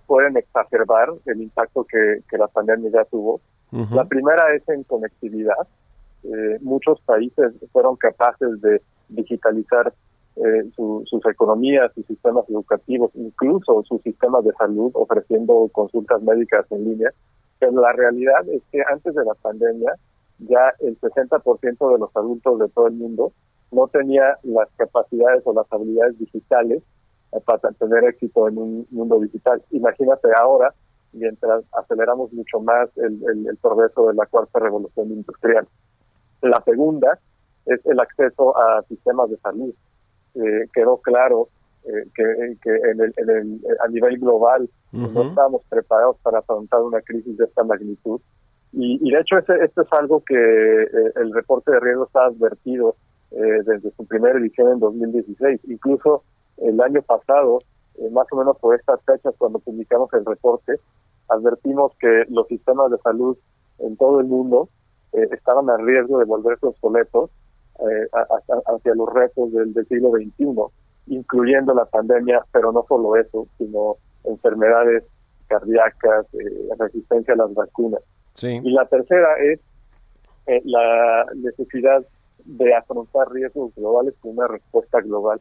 pueden 0.07 0.37
exacerbar 0.37 1.09
el 1.25 1.41
impacto 1.41 1.83
que, 1.83 2.21
que 2.29 2.37
la 2.37 2.47
pandemia 2.47 2.89
ya 2.91 3.05
tuvo. 3.05 3.41
La 3.71 4.05
primera 4.05 4.53
es 4.55 4.67
en 4.69 4.83
conectividad. 4.83 5.67
Eh, 6.25 6.57
muchos 6.61 6.99
países 7.01 7.53
fueron 7.71 7.95
capaces 7.97 8.59
de 8.61 8.81
digitalizar 9.09 9.93
eh, 10.37 10.69
sus 10.75 11.25
economías, 11.27 11.93
sus 11.93 12.05
sistemas 12.07 12.43
educativos, 12.49 13.11
incluso 13.13 13.83
sus 13.87 14.01
sistemas 14.01 14.43
de 14.43 14.51
salud, 14.53 14.91
ofreciendo 14.93 15.69
consultas 15.71 16.21
médicas 16.21 16.65
en 16.71 16.83
línea. 16.83 17.09
Pero 17.59 17.79
la 17.79 17.93
realidad 17.93 18.47
es 18.49 18.61
que 18.71 18.81
antes 18.91 19.15
de 19.15 19.23
la 19.23 19.33
pandemia, 19.35 19.93
ya 20.39 20.73
el 20.79 20.99
60% 20.99 21.93
de 21.93 21.99
los 21.99 22.15
adultos 22.15 22.59
de 22.59 22.67
todo 22.69 22.87
el 22.87 22.93
mundo 22.95 23.31
no 23.71 23.87
tenía 23.87 24.37
las 24.43 24.69
capacidades 24.75 25.41
o 25.45 25.53
las 25.53 25.71
habilidades 25.71 26.17
digitales 26.19 26.83
eh, 27.31 27.39
para 27.45 27.71
tener 27.73 28.03
éxito 28.05 28.47
en 28.47 28.57
un 28.57 28.87
mundo 28.91 29.19
digital. 29.19 29.61
Imagínate 29.71 30.27
ahora, 30.37 30.73
mientras 31.13 31.63
aceleramos 31.73 32.31
mucho 32.33 32.59
más 32.59 32.89
el, 32.97 33.23
el, 33.47 33.57
progreso 33.57 34.07
de 34.07 34.15
la 34.15 34.25
cuarta 34.25 34.59
revolución 34.59 35.11
industrial. 35.11 35.67
La 36.49 36.61
segunda 36.63 37.19
es 37.65 37.85
el 37.85 37.99
acceso 37.99 38.57
a 38.57 38.83
sistemas 38.83 39.29
de 39.29 39.37
salud. 39.37 39.73
Eh, 40.35 40.67
quedó 40.73 40.97
claro 40.97 41.49
eh, 41.85 42.07
que, 42.13 42.23
en 42.23 43.01
el, 43.01 43.13
en 43.17 43.29
el, 43.29 43.61
a 43.83 43.87
nivel 43.87 44.19
global 44.19 44.69
no 44.91 45.29
estábamos 45.29 45.61
preparados 45.69 46.17
para 46.23 46.39
afrontar 46.39 46.81
una 46.81 47.01
crisis 47.01 47.37
de 47.37 47.45
esta 47.45 47.63
magnitud. 47.63 48.21
Y, 48.71 49.09
de 49.09 49.19
hecho, 49.19 49.37
este, 49.37 49.63
esto 49.63 49.83
es 49.83 49.93
algo 49.93 50.21
que 50.25 50.35
el 50.35 51.33
reporte 51.33 51.71
de 51.71 51.79
riesgo 51.79 52.05
está 52.05 52.25
advertido 52.25 52.95
desde 53.31 53.91
su 53.91 54.05
primera 54.05 54.37
edición 54.37 54.73
en 54.73 54.79
2016. 54.79 55.61
Incluso 55.65 56.23
el 56.57 56.79
año 56.81 57.01
pasado, 57.01 57.59
eh, 57.97 58.09
más 58.11 58.27
o 58.31 58.37
menos 58.37 58.57
por 58.59 58.75
estas 58.75 59.01
fechas, 59.03 59.33
cuando 59.37 59.59
publicamos 59.59 60.11
el 60.13 60.25
reporte, 60.25 60.79
advertimos 61.29 61.93
que 61.99 62.25
los 62.29 62.47
sistemas 62.47 62.91
de 62.91 62.97
salud 62.99 63.37
en 63.79 63.97
todo 63.97 64.19
el 64.19 64.27
mundo 64.27 64.69
eh, 65.15 65.27
estaban 65.31 65.69
a 65.69 65.77
riesgo 65.77 66.19
de 66.19 66.25
volverse 66.25 66.65
obsoletos 66.65 67.29
eh, 67.79 68.07
hacia 68.67 68.95
los 68.95 69.13
retos 69.13 69.51
del, 69.51 69.73
siglo 69.87 70.11
XXI, 70.11 70.45
incluyendo 71.07 71.73
la 71.73 71.85
pandemia, 71.85 72.43
pero 72.51 72.71
no 72.71 72.85
solo 72.87 73.15
eso, 73.15 73.47
sino 73.57 73.97
enfermedades 74.23 75.03
cardíacas, 75.47 76.25
resistencia 76.79 77.33
a 77.33 77.37
las 77.37 77.53
vacunas. 77.53 78.01
Y 78.41 78.71
la 78.71 78.85
tercera 78.87 79.27
es 79.39 79.59
la 80.63 81.25
necesidad 81.35 82.03
de 82.45 82.73
afrontar 82.73 83.31
riesgos 83.31 83.73
globales 83.75 84.13
con 84.21 84.37
una 84.37 84.47
respuesta 84.47 85.01
global 85.01 85.39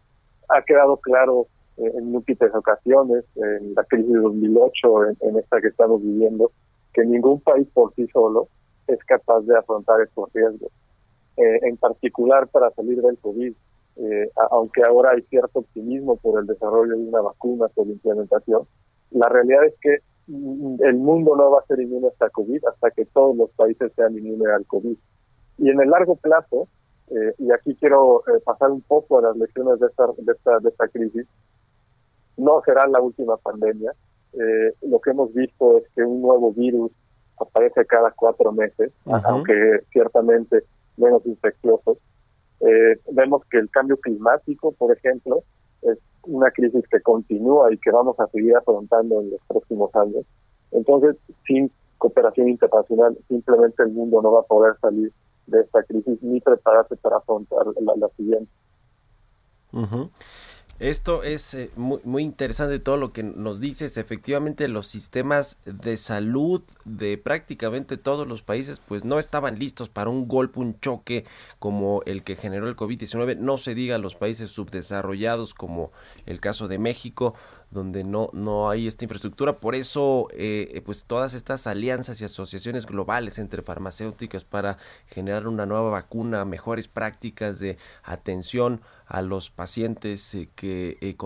ha 0.49 0.63
quedado 0.63 0.97
claro 0.99 1.47
eh, 1.77 1.91
en 1.97 2.11
múltiples 2.11 2.55
ocasiones, 2.55 3.25
en 3.37 3.75
la 3.75 3.85
crisis 3.85 4.13
de 4.13 4.19
2008, 4.19 5.05
en, 5.21 5.37
esta 5.39 5.61
que 5.61 5.69
estamos 5.69 6.03
viviendo, 6.03 6.53
que 6.93 7.05
ningún 7.05 7.41
país 7.41 7.67
por 7.73 7.95
sí 7.95 8.07
solo 8.13 8.49
es 8.87 8.99
capaz 9.05 9.41
de 9.43 9.57
afrontar 9.57 10.01
estos 10.01 10.33
riesgos. 10.33 10.71
Eh, 11.37 11.59
en 11.63 11.77
particular 11.77 12.47
para 12.49 12.71
salir 12.71 13.03
del 13.03 13.19
COVID, 13.19 13.53
eh, 13.97 14.31
aunque 14.51 14.83
ahora 14.83 15.13
hay 15.13 15.23
cierto 15.23 15.61
optimismo 15.61 16.17
por 16.17 16.41
el 16.41 16.47
desarrollo 16.47 16.97
de 16.97 17.05
una 17.05 17.21
vacuna, 17.21 17.69
por 17.69 17.87
la 17.87 17.93
implementación, 17.93 18.67
la 19.11 19.29
realidad 19.29 19.65
es 19.65 19.75
que 19.81 19.99
mm, 20.27 20.83
el 20.83 20.97
mundo 20.97 21.37
no 21.37 21.51
va 21.51 21.61
a 21.61 21.67
ser 21.67 21.81
inmune 21.81 22.09
hasta 22.09 22.31
COVID 22.31 22.65
hasta 22.67 22.91
que 22.91 23.05
todos 23.07 23.37
los 23.37 23.51
países 23.51 23.93
sean 23.95 24.17
inmunes 24.17 24.49
al 24.49 24.67
COVID. 24.67 24.97
Y 25.59 25.71
en 25.71 25.81
el 25.81 25.91
largo 25.91 26.17
plazo, 26.17 26.69
eh, 27.09 27.35
y 27.39 27.53
aquí 27.53 27.77
quiero 27.77 28.23
eh, 28.27 28.41
pasar 28.45 28.71
un 28.71 28.81
poco 28.83 29.19
a 29.19 29.23
las 29.23 29.37
lecciones 29.37 29.79
de 29.79 29.87
esta, 29.87 30.07
de 30.17 30.33
esta, 30.33 30.59
de 30.59 30.69
esta 30.69 30.89
crisis. 30.89 31.27
No 32.37 32.61
será 32.65 32.87
la 32.89 33.01
última 33.01 33.37
pandemia. 33.37 33.93
Eh, 34.33 34.73
lo 34.83 35.01
que 35.01 35.11
hemos 35.11 35.33
visto 35.33 35.79
es 35.79 35.85
que 35.95 36.03
un 36.03 36.23
nuevo 36.23 36.53
virus 36.53 36.91
aparece 37.39 37.85
cada 37.87 38.11
cuatro 38.13 38.53
meses, 38.53 38.93
aunque 39.25 39.81
ciertamente 39.93 40.65
menos 40.97 41.25
infecciosos. 41.27 41.99
vemos 43.11 43.43
que 43.51 43.59
el 43.59 43.71
cambio 43.71 43.97
climático, 43.99 44.73
por 44.73 44.97
ejemplo, 44.97 45.43
es 45.83 45.99
una 46.23 46.51
crisis 46.51 46.85
que 46.91 47.01
continúa 47.01 47.73
y 47.73 47.79
que 47.79 47.91
vamos 47.91 48.19
a 48.19 48.27
seguir 48.29 48.57
afrontando 48.57 49.21
en 49.21 49.31
los 49.31 49.41
próximos 49.47 49.95
años. 49.95 50.25
Entonces, 50.71 51.17
sin 51.47 51.71
cooperación 51.99 52.49
internacional, 52.49 53.17
simplemente 53.29 53.83
el 53.83 53.91
mundo 53.91 54.21
no 54.23 54.33
va 54.33 54.41
a 54.41 54.45
poder 54.45 54.77
salir 54.81 55.13
de 55.47 55.61
esta 55.61 55.83
crisis 55.83 56.23
ni 56.23 56.41
prepararse 56.41 56.97
para 56.97 57.19
afrontar 57.19 57.67
la, 57.97 58.09
siguiente. 58.17 58.51
Esto 60.81 61.23
es 61.23 61.55
eh, 61.55 61.71
muy, 61.77 62.01
muy, 62.03 62.23
interesante 62.25 62.81
todo 62.81 62.97
lo 62.97 63.13
que 63.13 63.23
nos 63.23 63.61
dices. 63.61 63.97
Efectivamente, 63.97 64.67
los 64.67 64.89
sistemas 64.89 65.57
de 65.65 65.97
salud 65.97 66.63
de 66.85 67.17
prácticamente 67.17 67.97
todos 67.97 68.27
los 68.27 68.43
países 68.43 68.81
pues 68.81 69.05
no 69.05 69.21
estaban 69.21 69.59
listos 69.59 69.89
para 69.89 70.11
un 70.11 70.27
golpe, 70.27 70.59
un 70.59 70.81
choque 70.81 71.27
como 71.61 72.03
el 72.07 72.25
que 72.25 72.35
generó 72.35 72.69
el 72.69 72.75
COVID-19. 72.75 73.37
No 73.39 73.57
se 73.57 73.77
diga 73.77 73.99
los 73.99 74.17
países 74.17 74.51
subdesarrollados 74.51 75.55
como 75.55 75.93
el 76.27 76.41
caso 76.41 76.67
de 76.67 76.79
México 76.79 77.35
donde 77.75 78.05
no, 78.05 78.31
no 78.33 78.71
hay 78.71 78.87
esta 78.87 79.05
infraestructura. 79.05 79.59
Por 79.59 79.75
eso, 79.75 80.29
eh, 80.33 80.81
pues 80.87 81.05
todas 81.05 81.35
estas 81.35 81.67
alianzas 81.67 82.21
y 82.21 82.25
asociaciones 82.25 82.87
globales 82.87 83.39
entre 83.39 83.61
farmacéuticas 83.63 84.45
para 84.45 84.79
generar 85.09 85.49
una 85.49 85.67
nueva 85.67 85.91
vacuna, 85.91 86.45
mejores 86.45 86.89
prácticas 86.89 87.59
de 87.59 87.77
atención 88.05 88.81
a 89.07 89.21
los 89.21 89.51
pacientes 89.51 90.35
eh, 90.35 90.49
que 90.55 90.97
eh, 91.01 91.17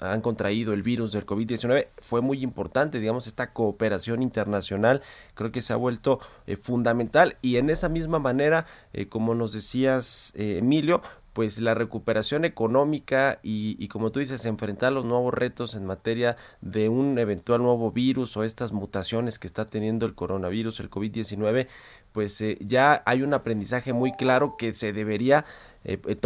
han 0.00 0.20
contraído 0.20 0.72
el 0.74 0.82
virus 0.82 1.10
del 1.12 1.26
COVID-19 1.26 1.88
fue 2.00 2.20
muy 2.20 2.42
importante, 2.42 3.00
digamos, 3.00 3.26
esta 3.26 3.52
cooperación 3.52 4.22
internacional 4.22 5.02
creo 5.34 5.50
que 5.50 5.62
se 5.62 5.72
ha 5.72 5.76
vuelto 5.76 6.20
fundamental 6.62 7.36
y 7.42 7.56
en 7.56 7.70
esa 7.70 7.88
misma 7.88 8.18
manera, 8.18 8.66
como 9.08 9.34
nos 9.34 9.52
decías, 9.52 10.32
Emilio, 10.36 11.02
pues 11.38 11.60
la 11.60 11.72
recuperación 11.72 12.44
económica 12.44 13.38
y, 13.44 13.86
como 13.86 14.10
tú 14.10 14.18
dices, 14.18 14.44
enfrentar 14.44 14.92
los 14.92 15.04
nuevos 15.04 15.32
retos 15.32 15.76
en 15.76 15.86
materia 15.86 16.36
de 16.62 16.88
un 16.88 17.16
eventual 17.16 17.62
nuevo 17.62 17.92
virus 17.92 18.36
o 18.36 18.42
estas 18.42 18.72
mutaciones 18.72 19.38
que 19.38 19.46
está 19.46 19.70
teniendo 19.70 20.04
el 20.04 20.16
coronavirus, 20.16 20.80
el 20.80 20.90
COVID-19, 20.90 21.68
pues 22.10 22.40
eh, 22.40 22.58
ya 22.60 23.04
hay 23.06 23.22
un 23.22 23.34
aprendizaje 23.34 23.92
muy 23.92 24.16
claro 24.16 24.56
que 24.56 24.74
se 24.74 24.92
debería 24.92 25.44
eh, 25.84 26.00
eh, 26.06 26.16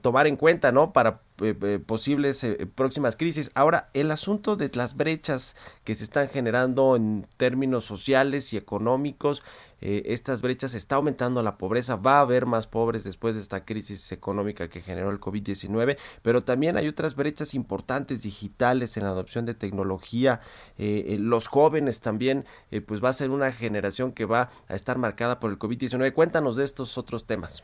tomar 0.00 0.26
en 0.26 0.36
cuenta, 0.36 0.72
¿no? 0.72 0.92
Para 0.92 1.20
posibles 1.86 2.46
próximas 2.76 3.16
crisis. 3.16 3.50
Ahora, 3.54 3.88
el 3.94 4.12
asunto 4.12 4.54
de 4.54 4.70
las 4.74 4.96
brechas 4.96 5.56
que 5.82 5.96
se 5.96 6.04
están 6.04 6.28
generando 6.28 6.94
en 6.94 7.26
términos 7.36 7.84
sociales 7.84 8.52
y 8.52 8.56
económicos, 8.56 9.42
eh, 9.82 10.12
estas 10.12 10.40
brechas 10.40 10.74
está 10.74 10.94
aumentando 10.94 11.42
la 11.42 11.58
pobreza, 11.58 11.96
va 11.96 12.18
a 12.18 12.20
haber 12.20 12.46
más 12.46 12.68
pobres 12.68 13.02
después 13.02 13.34
de 13.34 13.40
esta 13.40 13.64
crisis 13.64 14.12
económica 14.12 14.68
que 14.68 14.80
generó 14.80 15.10
el 15.10 15.18
COVID-19, 15.18 15.98
pero 16.22 16.44
también 16.44 16.76
hay 16.76 16.86
otras 16.86 17.16
brechas 17.16 17.52
importantes 17.52 18.22
digitales 18.22 18.96
en 18.96 19.02
la 19.02 19.10
adopción 19.10 19.44
de 19.44 19.54
tecnología, 19.54 20.40
eh, 20.78 21.06
eh, 21.08 21.18
los 21.18 21.48
jóvenes 21.48 22.00
también, 22.00 22.44
pues 22.86 23.02
va 23.02 23.08
a 23.08 23.12
ser 23.12 23.30
una 23.30 23.50
generación 23.50 24.12
que 24.12 24.24
va 24.24 24.50
a 24.68 24.76
estar 24.76 24.98
marcada 24.98 25.40
por 25.40 25.50
el 25.50 25.58
COVID-19. 25.58 26.12
Cuéntanos 26.12 26.54
de 26.54 26.64
estos 26.64 26.96
otros 26.96 27.26
temas. 27.26 27.62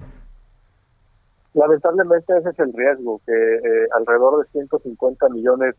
Lamentablemente 1.59 2.39
ese 2.39 2.51
es 2.51 2.59
el 2.61 2.73
riesgo, 2.73 3.21
que 3.27 3.61
alrededor 3.97 4.45
de 4.45 4.51
150 4.53 5.29
millones 5.31 5.75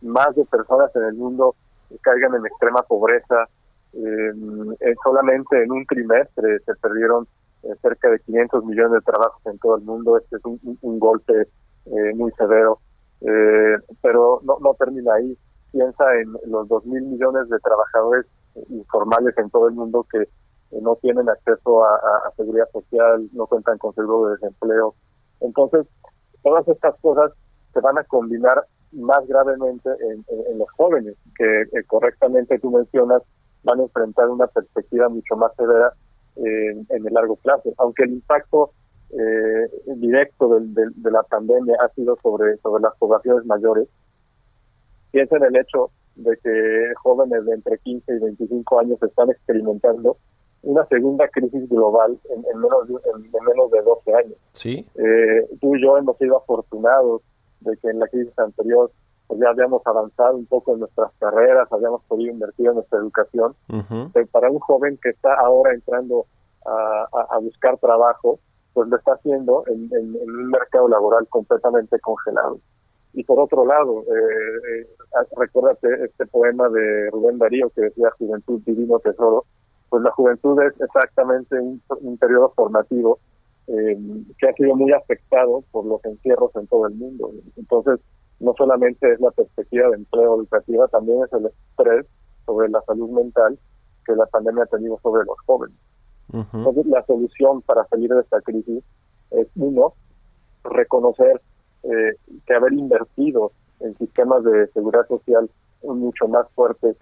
más 0.00 0.34
de 0.34 0.44
personas 0.44 0.90
en 0.96 1.04
el 1.04 1.14
mundo 1.14 1.54
caigan 2.02 2.34
en 2.34 2.46
extrema 2.46 2.82
pobreza, 2.82 3.48
eh, 3.92 4.32
solamente 5.04 5.62
en 5.62 5.70
un 5.70 5.86
trimestre 5.86 6.58
se 6.60 6.74
perdieron 6.76 7.28
eh, 7.62 7.74
cerca 7.82 8.08
de 8.08 8.20
500 8.20 8.64
millones 8.64 8.92
de 8.92 9.00
trabajos 9.12 9.40
en 9.46 9.58
todo 9.58 9.76
el 9.76 9.84
mundo. 9.84 10.16
Este 10.16 10.36
es 10.36 10.44
un, 10.44 10.98
golpe 10.98 11.42
eh, 11.86 12.14
muy 12.14 12.32
severo. 12.32 12.80
Eh, 13.20 13.76
pero 14.00 14.40
no, 14.42 14.74
termina 14.78 15.14
ahí. 15.14 15.36
Piensa 15.72 16.04
en 16.16 16.32
los 16.50 16.66
2 16.68 16.86
mil 16.86 17.02
millones 17.02 17.48
de 17.48 17.58
trabajadores 17.58 18.26
informales 18.70 19.36
en 19.38 19.50
todo 19.50 19.68
el 19.68 19.74
mundo 19.74 20.06
que 20.10 20.24
no 20.80 20.96
tienen 20.96 21.28
acceso 21.28 21.84
a, 21.84 22.32
seguridad 22.36 22.68
social, 22.72 23.28
no 23.32 23.46
cuentan 23.46 23.78
con 23.78 23.94
seguro 23.94 24.26
de 24.26 24.36
desempleo. 24.36 24.94
Entonces, 25.40 25.86
todas 26.42 26.66
estas 26.68 26.98
cosas 27.00 27.32
se 27.72 27.80
van 27.80 27.98
a 27.98 28.04
combinar 28.04 28.64
más 28.92 29.26
gravemente 29.26 29.88
en, 30.48 30.58
los 30.58 30.70
jóvenes, 30.72 31.14
que 31.36 31.64
correctamente 31.86 32.58
tú 32.58 32.70
mencionas, 32.70 33.22
van 33.62 33.80
a 33.80 33.82
enfrentar 33.84 34.28
una 34.28 34.46
perspectiva 34.46 35.08
mucho 35.08 35.36
más 35.36 35.54
severa 35.54 35.92
eh, 36.36 36.70
en 36.88 37.06
el 37.06 37.12
largo 37.12 37.36
plazo, 37.36 37.72
aunque 37.78 38.04
el 38.04 38.12
impacto 38.12 38.72
eh, 39.10 39.68
directo 39.96 40.60
de 40.60 41.10
la 41.10 41.22
pandemia 41.24 41.76
ha 41.82 41.88
sido 41.94 42.16
sobre, 42.22 42.56
sobre 42.58 42.82
las 42.82 42.96
poblaciones 42.98 43.44
mayores. 43.44 43.88
Piensa 45.10 45.36
en 45.36 45.44
el 45.44 45.56
hecho 45.56 45.90
de 46.16 46.36
que 46.42 46.92
jóvenes 47.02 47.44
de 47.44 47.54
entre 47.54 47.78
15 47.78 48.12
y 48.14 48.18
25 48.18 48.80
años 48.80 49.02
están 49.02 49.30
experimentando 49.30 50.16
una 50.62 50.84
segunda 50.86 51.26
crisis 51.28 51.68
global 51.68 52.18
en, 52.30 52.40
menos, 52.60 52.86
de, 52.88 52.94
en, 52.94 53.22
menos 53.44 53.70
de 53.70 53.82
12 53.82 54.14
años. 54.14 54.36
¿Sí? 54.52 54.86
Eh, 54.96 55.48
tú 55.60 55.74
y 55.76 55.82
yo 55.82 55.96
hemos 55.96 56.16
sido 56.18 56.36
afortunados 56.36 57.22
de 57.60 57.76
que 57.78 57.88
en 57.88 57.98
la 57.98 58.08
crisis 58.08 58.38
anterior 58.38 58.90
pues 59.26 59.40
ya 59.40 59.48
habíamos 59.50 59.80
avanzado 59.86 60.36
un 60.36 60.46
poco 60.46 60.72
en 60.74 60.80
nuestras 60.80 61.12
carreras, 61.20 61.70
habíamos 61.72 62.02
podido 62.08 62.32
invertir 62.32 62.66
en 62.66 62.74
nuestra 62.74 62.98
educación. 62.98 63.54
Pero 64.12 64.26
para 64.26 64.50
un 64.50 64.58
joven 64.58 64.98
que 65.00 65.10
está 65.10 65.34
ahora 65.34 65.72
entrando 65.72 66.26
a, 66.66 67.06
a- 67.12 67.26
a 67.36 67.38
buscar 67.38 67.78
trabajo, 67.78 68.40
pues 68.74 68.88
lo 68.88 68.96
está 68.96 69.12
haciendo 69.12 69.62
en, 69.68 69.88
en- 69.92 70.16
en 70.16 70.30
un 70.30 70.48
mercado 70.50 70.88
laboral 70.88 71.28
completamente 71.28 71.98
congelado. 72.00 72.58
Y 73.12 73.22
por 73.24 73.38
otro 73.40 73.64
lado, 73.64 74.02
eh, 74.02 74.82
eh, 74.82 74.86
recuérdate 75.36 75.88
este 76.04 76.26
poema 76.26 76.68
de 76.68 77.10
Rubén 77.10 77.38
Darío 77.38 77.70
que 77.70 77.82
decía 77.82 78.10
Juventud 78.18 78.60
Divino 78.66 78.98
Tesoro, 78.98 79.44
pues 79.90 80.02
la 80.02 80.12
juventud 80.12 80.58
es 80.62 80.80
exactamente 80.80 81.58
un, 81.58 81.82
un 82.00 82.16
periodo 82.16 82.52
formativo 82.56 83.18
eh, 83.66 83.98
que 84.38 84.48
ha 84.48 84.52
sido 84.54 84.74
muy 84.74 84.92
afectado 84.92 85.62
por 85.70 85.84
los 85.86 86.04
encierros 86.04 86.50
en 86.56 86.66
todo 86.66 86.86
el 86.86 86.94
mundo. 86.94 87.30
Entonces, 87.56 88.00
no 88.40 88.54
solamente 88.56 89.12
es 89.12 89.20
la 89.20 89.30
perspectiva 89.30 89.88
de 89.90 89.96
empleo 89.96 90.36
educativa, 90.36 90.88
también 90.88 91.22
es 91.22 91.32
el 91.32 91.46
estrés 91.46 92.06
sobre 92.46 92.68
la 92.68 92.80
salud 92.82 93.10
mental 93.10 93.58
que 94.04 94.14
la 94.14 94.26
pandemia 94.26 94.64
ha 94.64 94.66
tenido 94.66 94.98
sobre 95.02 95.24
los 95.24 95.36
jóvenes. 95.46 95.76
Entonces, 96.32 96.86
la 96.86 97.04
solución 97.06 97.60
para 97.62 97.84
salir 97.86 98.10
de 98.10 98.20
esta 98.20 98.40
crisis 98.40 98.82
es, 99.30 99.48
uno, 99.56 99.94
reconocer 100.64 101.40
eh, 101.82 102.16
que 102.46 102.54
haber 102.54 102.72
invertido 102.72 103.52
en 103.80 103.96
sistemas 103.98 104.44
de 104.44 104.68
seguridad 104.68 105.06
social 105.08 105.50
mucho 105.82 106.28
más 106.28 106.48
fuertes 106.54 106.96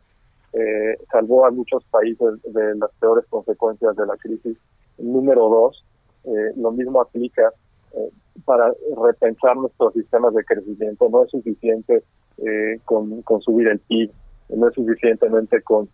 eh, 0.53 0.96
salvó 1.12 1.46
a 1.46 1.51
muchos 1.51 1.84
países 1.84 2.42
de 2.42 2.74
las 2.76 2.90
peores 3.01 3.24
consecuencias 3.28 3.96
de 3.96 4.07
la 4.07 4.16
crisis. 4.16 4.57
Número 4.99 5.49
dos, 5.49 5.84
eh, 6.24 6.53
lo 6.57 6.70
mismo 6.72 7.01
aplica 7.01 7.53
eh, 7.92 8.11
para 8.44 8.72
repensar 9.03 9.57
nuestros 9.57 9.92
sistemas 9.92 10.34
de 10.34 10.44
crecimiento. 10.44 11.09
No 11.09 11.24
es 11.24 11.30
suficiente 11.30 12.03
eh, 12.38 12.80
con, 12.84 13.22
con 13.22 13.40
subir 13.42 13.68
el 13.68 13.78
PIB, 13.80 14.11
no 14.51 14.68
es 14.68 14.74
suficientemente 14.74 15.62
con 15.62 15.88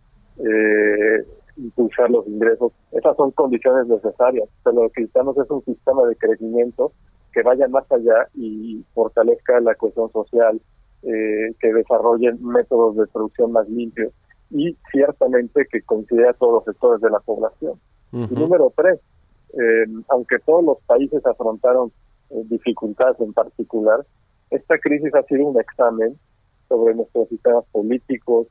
impulsar 1.55 2.11
los 2.11 2.27
ingresos. 2.27 2.73
Esas 2.91 3.15
son 3.15 3.31
condiciones 3.31 3.87
necesarias, 3.87 4.49
pero 4.63 4.83
lo 4.83 4.89
que 4.89 5.01
necesitamos 5.01 5.37
es 5.37 5.49
un 5.49 5.63
sistema 5.63 6.05
de 6.07 6.17
crecimiento 6.17 6.91
que 7.31 7.41
vaya 7.41 7.69
más 7.69 7.89
allá 7.89 8.27
y 8.33 8.83
fortalezca 8.93 9.61
la 9.61 9.75
cohesión 9.75 10.11
social, 10.11 10.59
que 11.01 11.73
desarrollen 11.73 12.43
métodos 12.43 12.97
de 12.97 13.07
producción 13.07 13.53
más 13.53 13.69
limpios 13.69 14.11
y 14.55 14.77
ciertamente 14.89 15.67
que 15.69 15.81
considere 15.81 16.29
a 16.29 16.33
todos 16.33 16.53
los 16.53 16.63
sectores 16.63 17.01
de 17.01 17.09
la 17.09 17.19
población. 17.19 17.73
Y 18.13 18.33
número 18.33 18.71
tres, 18.73 19.01
eh, 19.53 19.85
aunque 20.07 20.39
todos 20.39 20.63
los 20.63 20.77
países 20.85 21.25
afrontaron 21.25 21.91
eh, 22.29 22.41
dificultades 22.45 23.19
en 23.19 23.33
particular, 23.33 24.05
esta 24.51 24.77
crisis 24.77 25.13
ha 25.13 25.23
sido 25.23 25.47
un 25.47 25.59
examen 25.59 26.17
sobre 26.69 26.95
nuestros 26.95 27.27
sistemas 27.27 27.65
políticos, 27.73 28.47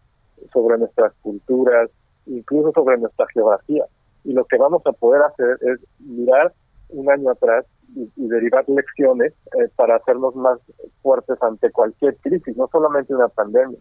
sobre 0.52 0.76
nuestras 0.76 1.14
culturas, 1.22 1.88
incluso 2.26 2.72
sobre 2.72 2.98
nuestra 2.98 3.26
geografía. 3.32 3.86
Y 4.24 4.34
lo 4.34 4.44
que 4.44 4.58
vamos 4.58 4.82
a 4.84 4.92
poder 4.92 5.22
hacer 5.22 5.58
es 5.62 5.80
mirar 6.00 6.52
un 6.90 7.10
año 7.10 7.30
atrás 7.30 7.64
y, 7.96 8.10
y 8.16 8.28
derivar 8.28 8.68
lecciones 8.68 9.32
eh, 9.58 9.68
para 9.76 9.96
hacernos 9.96 10.36
más 10.36 10.58
fuertes 11.00 11.42
ante 11.42 11.70
cualquier 11.70 12.16
crisis, 12.18 12.54
no 12.58 12.68
solamente 12.70 13.14
una 13.14 13.28
pandemia. 13.28 13.78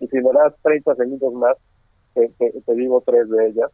Y 0.00 0.08
si 0.08 0.16
me 0.18 0.32
das 0.32 0.54
30 0.62 0.94
segundos 0.96 1.32
más, 1.34 1.56
te, 2.14 2.28
te- 2.38 2.74
digo 2.74 3.02
tres 3.06 3.28
de 3.30 3.48
ellas. 3.48 3.70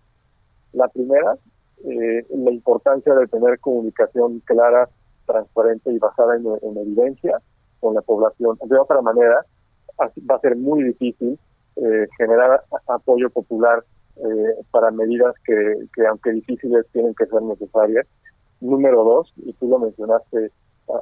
La 0.72 0.88
primera, 0.88 1.36
eh, 1.84 2.26
la 2.30 2.50
importancia 2.50 3.14
de 3.14 3.26
tener 3.28 3.58
comunicación 3.60 4.40
clara, 4.40 4.88
transparente 5.26 5.92
y 5.92 5.98
basada 5.98 6.36
en, 6.36 6.46
en 6.62 6.76
evidencia 6.78 7.40
con 7.80 7.94
la 7.94 8.02
población. 8.02 8.58
De 8.64 8.78
otra 8.78 9.00
manera, 9.02 9.44
va 9.98 10.34
a 10.36 10.40
ser 10.40 10.56
muy 10.56 10.82
difícil 10.84 11.38
eh, 11.76 12.06
generar 12.18 12.62
apoyo 12.88 13.30
popular 13.30 13.84
eh, 14.16 14.54
para 14.70 14.90
medidas 14.90 15.34
que, 15.44 15.86
que, 15.94 16.06
aunque 16.06 16.32
difíciles, 16.32 16.86
tienen 16.92 17.14
que 17.14 17.26
ser 17.26 17.42
necesarias. 17.42 18.06
Número 18.60 19.04
dos, 19.04 19.32
y 19.36 19.52
tú 19.54 19.68
lo 19.68 19.78
mencionaste 19.78 20.50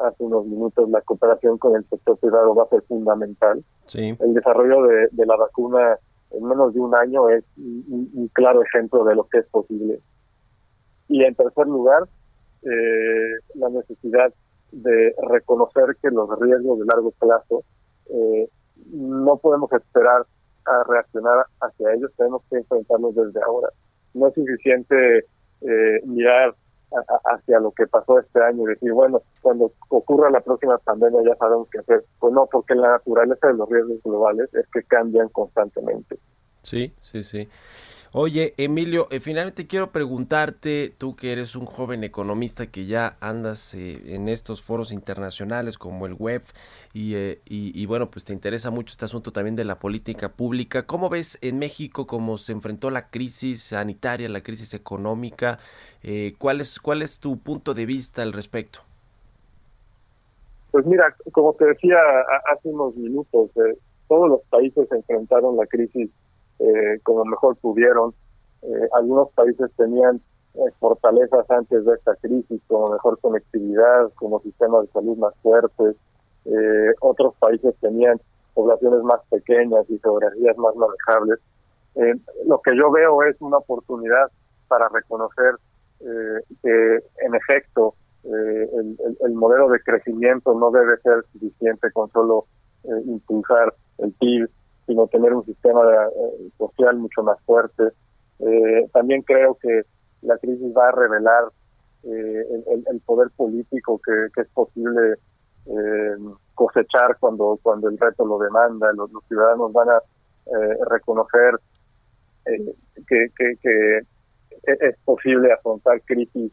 hace 0.03 0.23
unos 0.25 0.47
minutos, 0.47 0.89
la 0.91 1.01
cooperación 1.03 1.59
con 1.59 1.77
el 1.77 1.85
sector 1.89 2.17
privado 2.19 2.55
va 2.55 2.65
a 2.65 2.69
ser 2.69 2.83
fundamental. 2.83 3.63
Sí. 3.87 4.17
El 4.21 4.35
desarrollo 4.35 4.83
de, 4.87 5.09
de 5.13 5.27
la 5.27 5.37
vacuna 5.37 5.99
en 6.31 6.45
menos 6.45 6.73
de 6.75 6.81
un 6.81 6.95
año 6.97 7.29
es 7.29 7.45
un, 7.57 8.11
un- 8.15 8.29
claro 8.29 8.63
ejemplo 8.63 9.05
de 9.05 9.15
lo 9.15 9.25
que 9.25 9.39
es 9.39 9.47
posible. 9.47 10.01
Y 11.09 11.23
en 11.23 11.35
tercer 11.35 11.67
lugar, 11.67 12.05
eh, 12.63 13.39
la 13.55 13.69
necesidad 13.69 14.33
de 14.73 15.15
reconocer 15.31 15.97
que 16.03 16.11
los 16.11 16.29
riesgos 16.41 16.79
de 16.81 16.87
largo 16.87 17.11
plazo 17.13 17.63
eh, 18.07 18.49
no 18.91 19.37
podemos 19.37 19.71
esperar 19.73 20.27
a 20.67 20.83
reaccionar 20.89 21.45
hacia 21.61 21.93
ellos, 21.93 22.11
tenemos 22.17 22.43
que 22.51 22.57
enfrentarlos 22.57 23.15
desde 23.15 23.41
ahora. 23.43 23.69
No 24.15 24.27
es 24.29 24.35
suficiente 24.35 25.19
eh, 25.61 26.01
mirar 26.07 26.55
hacia 27.25 27.61
lo 27.61 27.73
que 27.73 27.87
pasó 27.87 28.19
este 28.19 28.43
año 28.43 28.63
y 28.65 28.75
decir, 28.75 28.93
bueno, 28.93 29.23
cuando 29.43 29.73
ocurra 29.89 30.31
la 30.31 30.41
próxima 30.41 30.79
pandemia 30.79 31.23
ya 31.25 31.37
sabemos 31.37 31.69
qué 31.71 31.79
hacer. 31.79 32.05
Pues 32.19 32.33
no, 32.33 32.47
porque 32.47 32.75
la 32.75 32.93
naturaleza 32.93 33.49
de 33.49 33.55
los 33.55 33.69
riesgos 33.69 34.03
globales 34.05 34.49
es 34.55 34.67
que 34.73 34.83
cambian 34.85 35.29
constantemente. 35.29 36.19
Sí, 36.63 36.95
sí, 37.01 37.23
sí. 37.25 37.49
Oye, 38.17 38.55
Emilio, 38.59 39.09
eh, 39.11 39.19
finalmente 39.19 39.67
quiero 39.67 39.91
preguntarte, 39.91 40.95
tú 40.97 41.17
que 41.17 41.33
eres 41.33 41.57
un 41.57 41.67
joven 41.67 42.05
economista 42.05 42.69
que 42.69 42.87
ya 42.87 43.17
andas 43.19 43.75
eh, 43.75 44.15
en 44.15 44.29
estos 44.29 44.63
foros 44.63 44.93
internacionales 44.93 45.79
como 45.79 46.07
el 46.07 46.15
web 46.15 46.43
y, 46.93 47.17
eh, 47.17 47.41
y, 47.45 47.85
bueno, 47.87 48.13
pues 48.13 48.25
te 48.25 48.33
interesa 48.33 48.71
mucho 48.71 48.93
este 48.93 49.05
asunto 49.05 49.33
también 49.33 49.57
de 49.57 49.65
la 49.65 49.81
política 49.81 50.29
pública. 50.29 50.87
¿Cómo 50.87 51.09
ves 51.09 51.39
en 51.41 51.59
México 51.59 52.07
cómo 52.07 52.39
se 52.39 52.53
enfrentó 52.53 52.89
la 52.89 53.11
crisis 53.11 53.65
sanitaria, 53.65 54.29
la 54.29 54.45
crisis 54.45 54.75
económica? 54.75 55.59
Eh, 56.05 56.35
¿cuál, 56.39 56.61
es, 56.61 56.79
¿Cuál 56.79 57.03
es 57.03 57.19
tu 57.19 57.39
punto 57.39 57.75
de 57.75 57.85
vista 57.85 58.23
al 58.23 58.33
respecto? 58.33 58.79
Pues 60.71 60.87
mira, 60.87 61.17
como 61.33 61.53
te 61.55 61.65
decía 61.65 61.97
hace 62.49 62.69
unos 62.69 62.95
minutos, 62.95 63.51
eh, 63.57 63.77
todos 64.07 64.29
los 64.29 64.41
países 64.43 64.87
enfrentaron 64.93 65.57
la 65.57 65.67
crisis 65.67 66.11
eh, 66.59 66.99
como 67.03 67.25
mejor 67.25 67.57
pudieron. 67.57 68.15
Eh, 68.63 68.89
algunos 68.93 69.31
países 69.33 69.71
tenían 69.77 70.21
eh, 70.55 70.59
fortalezas 70.81 71.51
antes 71.51 71.85
de 71.85 71.95
esta 71.95 72.15
crisis, 72.17 72.61
como 72.69 72.91
mejor 72.91 73.19
conectividad, 73.21 74.11
como 74.15 74.41
sistemas 74.41 74.83
de 74.87 74.93
salud 74.93 75.17
más 75.19 75.35
fuertes. 75.43 75.97
Eh, 76.47 76.93
otros 77.01 77.35
países 77.39 77.75
tenían 77.81 78.21
poblaciones 78.55 79.03
más 79.03 79.21
pequeñas 79.31 79.85
y 79.89 79.99
geografías 79.99 80.57
más 80.59 80.75
manejables. 80.77 81.39
Eh, 81.97 82.15
lo 82.47 82.61
que 82.61 82.77
yo 82.77 82.91
veo 82.91 83.23
es 83.23 83.37
una 83.41 83.59
oportunidad 83.59 84.31
para 84.69 84.89
reconocer 84.89 85.55
que, 86.63 86.99
en 87.25 87.35
efecto, 87.35 87.95
eh, 88.25 88.69
el, 88.75 88.97
el- 89.07 89.17
el 89.21 89.33
modelo 89.35 89.69
de 89.71 89.81
crecimiento 89.81 90.55
no 90.59 90.71
debe 90.71 90.99
ser 90.99 91.25
suficiente 91.33 91.91
con 91.93 92.11
solo 92.11 92.47
eh, 92.85 92.89
impulsar 93.07 93.75
el 93.99 94.13
PIB, 94.13 94.49
sino 94.87 95.07
tener 95.07 95.33
un 95.33 95.45
sistema 95.45 95.83
eh, 95.83 96.51
social 96.59 96.97
mucho 96.97 97.23
más 97.23 97.39
fuerte. 97.45 97.85
Eh, 98.41 98.89
también 98.93 99.23
creo 99.23 99.57
que 99.61 99.83
la 100.23 100.37
crisis 100.39 100.73
va 100.77 100.89
a 100.89 100.93
revelar 100.93 101.45
eh, 102.03 102.63
el, 102.91 103.01
poder 103.01 103.31
político 103.37 104.01
que, 104.05 104.41
es 104.41 104.49
posible 104.49 105.15
eh, 105.67 106.17
cosechar 106.55 107.17
cuando 107.19 107.59
cuando 107.63 107.89
el 107.89 107.99
reto 107.99 108.27
lo 108.27 108.39
demanda. 108.39 108.93
Los, 108.93 109.11
ciudadanos 109.29 109.73
van 109.73 109.89
a 109.89 109.97
eh, 109.97 110.79
reconocer 110.91 111.55
que, 112.45 113.29
que, 113.37 113.99
e- 114.67 114.89
es 114.89 114.99
posible 115.05 115.53
afrontar 115.53 116.03
crisis 116.03 116.53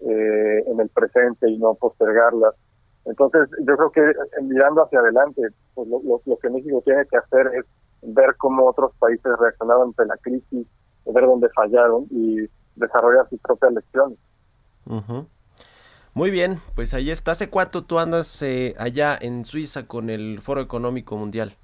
en 0.00 0.80
el 0.80 0.88
presente 0.90 1.48
y 1.48 1.58
no 1.58 1.74
postergarlas. 1.74 2.54
Entonces, 3.04 3.48
yo 3.66 3.76
creo 3.76 3.90
que 3.92 4.00
eh, 4.10 4.42
mirando 4.42 4.84
hacia 4.84 5.00
adelante, 5.00 5.42
pues 5.74 5.88
lo, 5.88 6.00
lo- 6.02 6.22
lo 6.24 6.38
que 6.38 6.50
México 6.50 6.82
tiene 6.84 7.06
que 7.06 7.16
hacer 7.18 7.48
es 7.58 7.64
ver 8.02 8.36
cómo 8.38 8.66
otros 8.68 8.92
países 8.98 9.32
reaccionaron 9.38 9.88
ante 9.88 10.06
la 10.06 10.16
crisis, 10.18 10.66
ver 11.06 11.24
dónde 11.26 11.48
fallaron 11.54 12.06
y 12.10 12.46
desarrollar 12.74 13.28
sus 13.28 13.40
propias 13.40 13.72
lecciones. 13.74 14.18
Ujú. 14.86 15.26
Muy 16.14 16.30
bien, 16.30 16.60
pues 16.76 16.94
ahí 16.94 17.10
está. 17.10 17.32
¿Hace 17.32 17.50
cuánto 17.50 17.84
tú 17.84 17.98
andas 17.98 18.42
eh, 18.42 18.74
allá 18.78 19.18
en 19.20 19.44
Suiza 19.44 19.86
con 19.88 20.10
el 20.10 20.40
Foro 20.42 20.60
Económico 20.62 21.16
Mundial? 21.16 21.56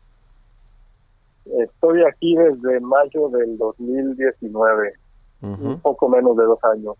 Estoy 1.44 2.02
aquí 2.04 2.36
desde 2.36 2.78
mayo 2.80 3.28
del 3.30 3.56
2019, 3.58 4.92
un 5.60 5.76
Ujú. 5.76 5.80
poco 5.80 6.08
menos 6.08 6.36
de 6.36 6.44
dos 6.44 6.58
años. 6.64 6.96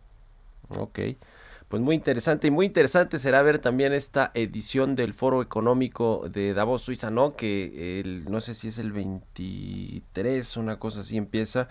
Ok, 0.68 0.98
pues 1.68 1.82
muy 1.82 1.96
interesante 1.96 2.46
y 2.46 2.50
muy 2.50 2.66
interesante 2.66 3.18
será 3.18 3.42
ver 3.42 3.58
también 3.58 3.92
esta 3.92 4.30
edición 4.34 4.94
del 4.94 5.14
Foro 5.14 5.42
Económico 5.42 6.28
de 6.30 6.54
Davos, 6.54 6.82
Suiza, 6.82 7.10
¿no? 7.10 7.32
Que 7.32 8.00
el, 8.00 8.30
no 8.30 8.40
sé 8.40 8.54
si 8.54 8.68
es 8.68 8.78
el 8.78 8.92
23, 8.92 10.56
una 10.56 10.78
cosa 10.78 11.00
así 11.00 11.16
empieza. 11.16 11.68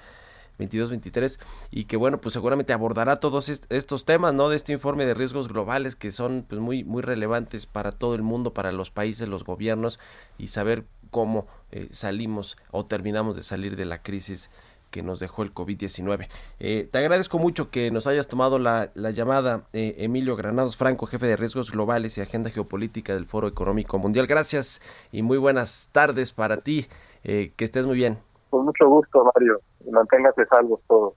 22-23 0.58 1.38
y 1.70 1.84
que 1.84 1.98
bueno, 1.98 2.22
pues 2.22 2.32
seguramente 2.32 2.72
abordará 2.72 3.18
todos 3.18 3.50
estos 3.50 4.06
temas, 4.06 4.34
¿no? 4.34 4.48
De 4.48 4.56
este 4.56 4.72
informe 4.72 5.06
de 5.06 5.14
riesgos 5.14 5.50
globales 5.50 5.98
que 5.98 6.14
son 6.14 6.46
pues 6.48 6.62
muy 6.62 6.86
muy 6.86 7.02
relevantes 7.02 7.66
para 7.66 7.92
todo 7.92 8.16
el 8.16 8.22
mundo, 8.22 8.54
para 8.54 8.72
los 8.72 8.90
países, 8.90 9.28
los 9.28 9.44
gobiernos 9.44 10.00
y 10.38 10.48
saber 10.48 10.86
cómo 11.12 11.48
eh, 11.72 11.90
salimos 11.92 12.58
o 12.72 12.86
terminamos 12.86 13.36
de 13.36 13.44
salir 13.44 13.76
de 13.76 13.86
la 13.86 14.02
crisis 14.02 14.50
que 14.96 15.04
nos 15.04 15.20
dejó 15.20 15.44
el 15.44 15.54
COVID-19. 15.54 16.30
Eh, 16.60 16.88
te 16.90 16.98
agradezco 16.98 17.38
mucho 17.38 17.70
que 17.70 17.92
nos 17.92 18.08
hayas 18.08 18.30
tomado 18.30 18.60
la, 18.60 18.94
llamada, 18.96 19.68
eh, 19.74 19.96
Emilio 19.98 20.38
Granados 20.38 20.78
Franco, 20.78 21.06
jefe 21.06 21.28
de 21.28 21.36
riesgos 21.36 21.70
globales 21.70 22.18
y 22.18 22.22
agenda 22.22 22.50
geopolítica 22.50 23.14
del 23.14 23.26
Foro 23.26 23.50
Económico 23.50 24.00
Mundial. 24.00 24.26
Gracias 24.26 24.82
y 25.12 25.22
muy 25.22 25.38
buenas 25.38 25.90
tardes 25.92 26.32
para 26.32 26.62
ti. 26.62 26.88
que 27.24 27.54
estés 27.58 27.86
muy 27.86 27.98
bien. 27.98 28.20
Con 28.50 28.64
mucho 28.64 28.88
gusto, 28.88 29.30
Mario 29.36 29.60
y 29.86 29.92
manténgase 29.92 30.46
salvos 30.46 30.80
todos. 30.88 31.14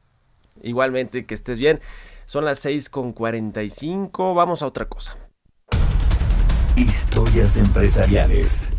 Igualmente, 0.61 1.24
que 1.24 1.35
estés 1.35 1.61
bien. 1.61 1.79
Son 2.26 2.45
las 2.45 2.59
6 2.59 2.91
con 2.91 3.12
45. 3.12 4.35
Vamos 4.35 4.62
a 4.62 4.66
otra 4.66 4.89
cosa. 4.89 5.16
Historias 6.76 7.57
empresariales. 7.57 8.72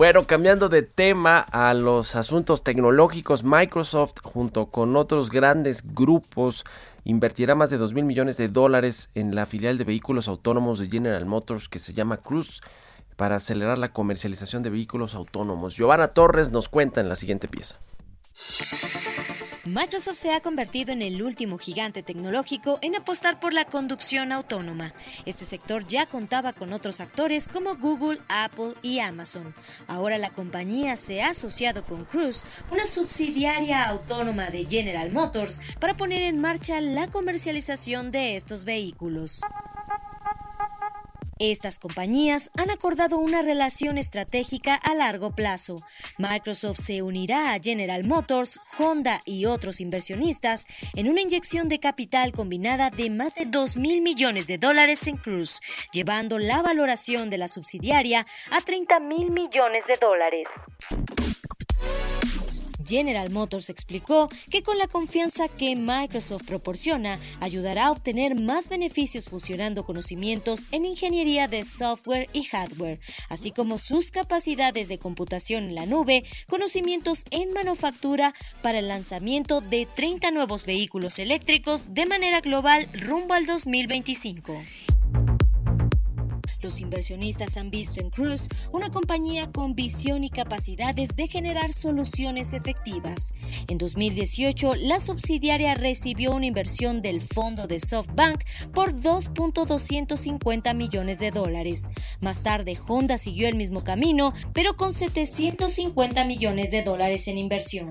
Bueno, 0.00 0.26
cambiando 0.26 0.70
de 0.70 0.80
tema 0.80 1.40
a 1.40 1.74
los 1.74 2.16
asuntos 2.16 2.64
tecnológicos, 2.64 3.44
Microsoft 3.44 4.14
junto 4.22 4.70
con 4.70 4.96
otros 4.96 5.28
grandes 5.28 5.82
grupos 5.94 6.64
invertirá 7.04 7.54
más 7.54 7.68
de 7.68 7.76
2 7.76 7.92
mil 7.92 8.06
millones 8.06 8.38
de 8.38 8.48
dólares 8.48 9.10
en 9.14 9.34
la 9.34 9.44
filial 9.44 9.76
de 9.76 9.84
vehículos 9.84 10.26
autónomos 10.26 10.78
de 10.78 10.88
General 10.88 11.26
Motors 11.26 11.68
que 11.68 11.78
se 11.78 11.92
llama 11.92 12.16
Cruise 12.16 12.62
para 13.16 13.36
acelerar 13.36 13.76
la 13.76 13.92
comercialización 13.92 14.62
de 14.62 14.70
vehículos 14.70 15.14
autónomos. 15.14 15.76
Giovanna 15.76 16.08
Torres 16.08 16.50
nos 16.50 16.70
cuenta 16.70 17.02
en 17.02 17.10
la 17.10 17.16
siguiente 17.16 17.46
pieza. 17.46 17.78
Microsoft 19.70 20.16
se 20.16 20.32
ha 20.32 20.40
convertido 20.40 20.90
en 20.90 21.00
el 21.00 21.22
último 21.22 21.56
gigante 21.56 22.02
tecnológico 22.02 22.80
en 22.82 22.96
apostar 22.96 23.38
por 23.38 23.54
la 23.54 23.66
conducción 23.66 24.32
autónoma. 24.32 24.92
Este 25.26 25.44
sector 25.44 25.86
ya 25.86 26.06
contaba 26.06 26.52
con 26.52 26.72
otros 26.72 27.00
actores 27.00 27.46
como 27.46 27.76
Google, 27.76 28.18
Apple 28.28 28.74
y 28.82 28.98
Amazon. 28.98 29.54
Ahora 29.86 30.18
la 30.18 30.30
compañía 30.30 30.96
se 30.96 31.22
ha 31.22 31.28
asociado 31.28 31.84
con 31.84 32.04
Cruise, 32.04 32.44
una 32.72 32.84
subsidiaria 32.84 33.84
autónoma 33.84 34.50
de 34.50 34.66
General 34.68 35.12
Motors, 35.12 35.60
para 35.78 35.96
poner 35.96 36.22
en 36.22 36.40
marcha 36.40 36.80
la 36.80 37.06
comercialización 37.06 38.10
de 38.10 38.34
estos 38.34 38.64
vehículos. 38.64 39.40
Estas 41.40 41.78
compañías 41.78 42.50
han 42.58 42.70
acordado 42.70 43.16
una 43.16 43.40
relación 43.40 43.96
estratégica 43.96 44.74
a 44.74 44.94
largo 44.94 45.30
plazo. 45.34 45.82
Microsoft 46.18 46.76
se 46.76 47.00
unirá 47.00 47.54
a 47.54 47.58
General 47.58 48.04
Motors, 48.04 48.60
Honda 48.76 49.22
y 49.24 49.46
otros 49.46 49.80
inversionistas 49.80 50.66
en 50.94 51.08
una 51.08 51.22
inyección 51.22 51.70
de 51.70 51.80
capital 51.80 52.32
combinada 52.32 52.90
de 52.90 53.08
más 53.08 53.36
de 53.36 53.46
2 53.46 53.78
mil 53.78 54.02
millones 54.02 54.48
de 54.48 54.58
dólares 54.58 55.06
en 55.06 55.16
Cruise, 55.16 55.60
llevando 55.92 56.38
la 56.38 56.60
valoración 56.60 57.30
de 57.30 57.38
la 57.38 57.48
subsidiaria 57.48 58.26
a 58.50 58.60
30 58.60 59.00
mil 59.00 59.30
millones 59.30 59.86
de 59.86 59.96
dólares. 59.96 60.46
General 62.90 63.30
Motors 63.30 63.70
explicó 63.70 64.28
que 64.50 64.64
con 64.64 64.76
la 64.76 64.88
confianza 64.88 65.46
que 65.46 65.76
Microsoft 65.76 66.42
proporciona, 66.44 67.20
ayudará 67.38 67.86
a 67.86 67.90
obtener 67.92 68.34
más 68.34 68.68
beneficios 68.68 69.28
fusionando 69.28 69.84
conocimientos 69.84 70.66
en 70.72 70.84
ingeniería 70.84 71.46
de 71.46 71.62
software 71.62 72.28
y 72.32 72.42
hardware, 72.42 72.98
así 73.28 73.52
como 73.52 73.78
sus 73.78 74.10
capacidades 74.10 74.88
de 74.88 74.98
computación 74.98 75.64
en 75.64 75.76
la 75.76 75.86
nube, 75.86 76.24
conocimientos 76.48 77.24
en 77.30 77.52
manufactura 77.52 78.34
para 78.60 78.80
el 78.80 78.88
lanzamiento 78.88 79.60
de 79.60 79.86
30 79.86 80.32
nuevos 80.32 80.66
vehículos 80.66 81.20
eléctricos 81.20 81.94
de 81.94 82.06
manera 82.06 82.40
global 82.40 82.88
rumbo 82.92 83.34
al 83.34 83.46
2025. 83.46 84.60
Los 86.62 86.80
inversionistas 86.80 87.56
han 87.56 87.70
visto 87.70 88.00
en 88.00 88.10
Cruise 88.10 88.48
una 88.72 88.90
compañía 88.90 89.50
con 89.50 89.74
visión 89.74 90.24
y 90.24 90.30
capacidades 90.30 91.16
de 91.16 91.28
generar 91.28 91.72
soluciones 91.72 92.52
efectivas. 92.52 93.32
En 93.68 93.78
2018, 93.78 94.74
la 94.76 95.00
subsidiaria 95.00 95.74
recibió 95.74 96.32
una 96.32 96.46
inversión 96.46 97.02
del 97.02 97.20
fondo 97.20 97.66
de 97.66 97.80
SoftBank 97.80 98.44
por 98.74 98.92
2.250 98.92 100.74
millones 100.74 101.18
de 101.18 101.30
dólares. 101.30 101.88
Más 102.20 102.42
tarde, 102.42 102.78
Honda 102.86 103.18
siguió 103.18 103.48
el 103.48 103.56
mismo 103.56 103.82
camino, 103.82 104.34
pero 104.52 104.76
con 104.76 104.92
750 104.92 106.24
millones 106.24 106.70
de 106.70 106.82
dólares 106.82 107.26
en 107.28 107.38
inversión. 107.38 107.88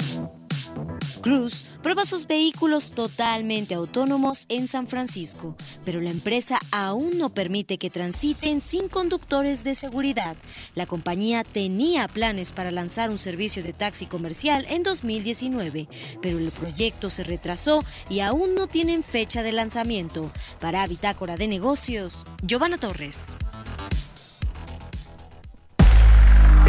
Cruz 1.21 1.65
prueba 1.81 2.05
sus 2.05 2.27
vehículos 2.27 2.91
totalmente 2.91 3.75
autónomos 3.75 4.45
en 4.49 4.67
San 4.67 4.87
Francisco, 4.87 5.55
pero 5.85 6.01
la 6.01 6.09
empresa 6.09 6.59
aún 6.71 7.17
no 7.17 7.29
permite 7.29 7.77
que 7.77 7.89
transiten 7.89 8.61
sin 8.61 8.87
conductores 8.87 9.63
de 9.63 9.75
seguridad. 9.75 10.37
La 10.75 10.85
compañía 10.85 11.43
tenía 11.43 12.07
planes 12.07 12.53
para 12.53 12.71
lanzar 12.71 13.09
un 13.09 13.17
servicio 13.17 13.63
de 13.63 13.73
taxi 13.73 14.05
comercial 14.05 14.65
en 14.69 14.83
2019, 14.83 15.87
pero 16.21 16.37
el 16.39 16.51
proyecto 16.51 17.09
se 17.09 17.23
retrasó 17.23 17.83
y 18.09 18.21
aún 18.21 18.55
no 18.55 18.67
tienen 18.67 19.03
fecha 19.03 19.43
de 19.43 19.51
lanzamiento. 19.51 20.31
Para 20.59 20.85
Bitácora 20.87 21.37
de 21.37 21.47
Negocios, 21.47 22.25
Giovanna 22.43 22.77
Torres. 22.77 23.39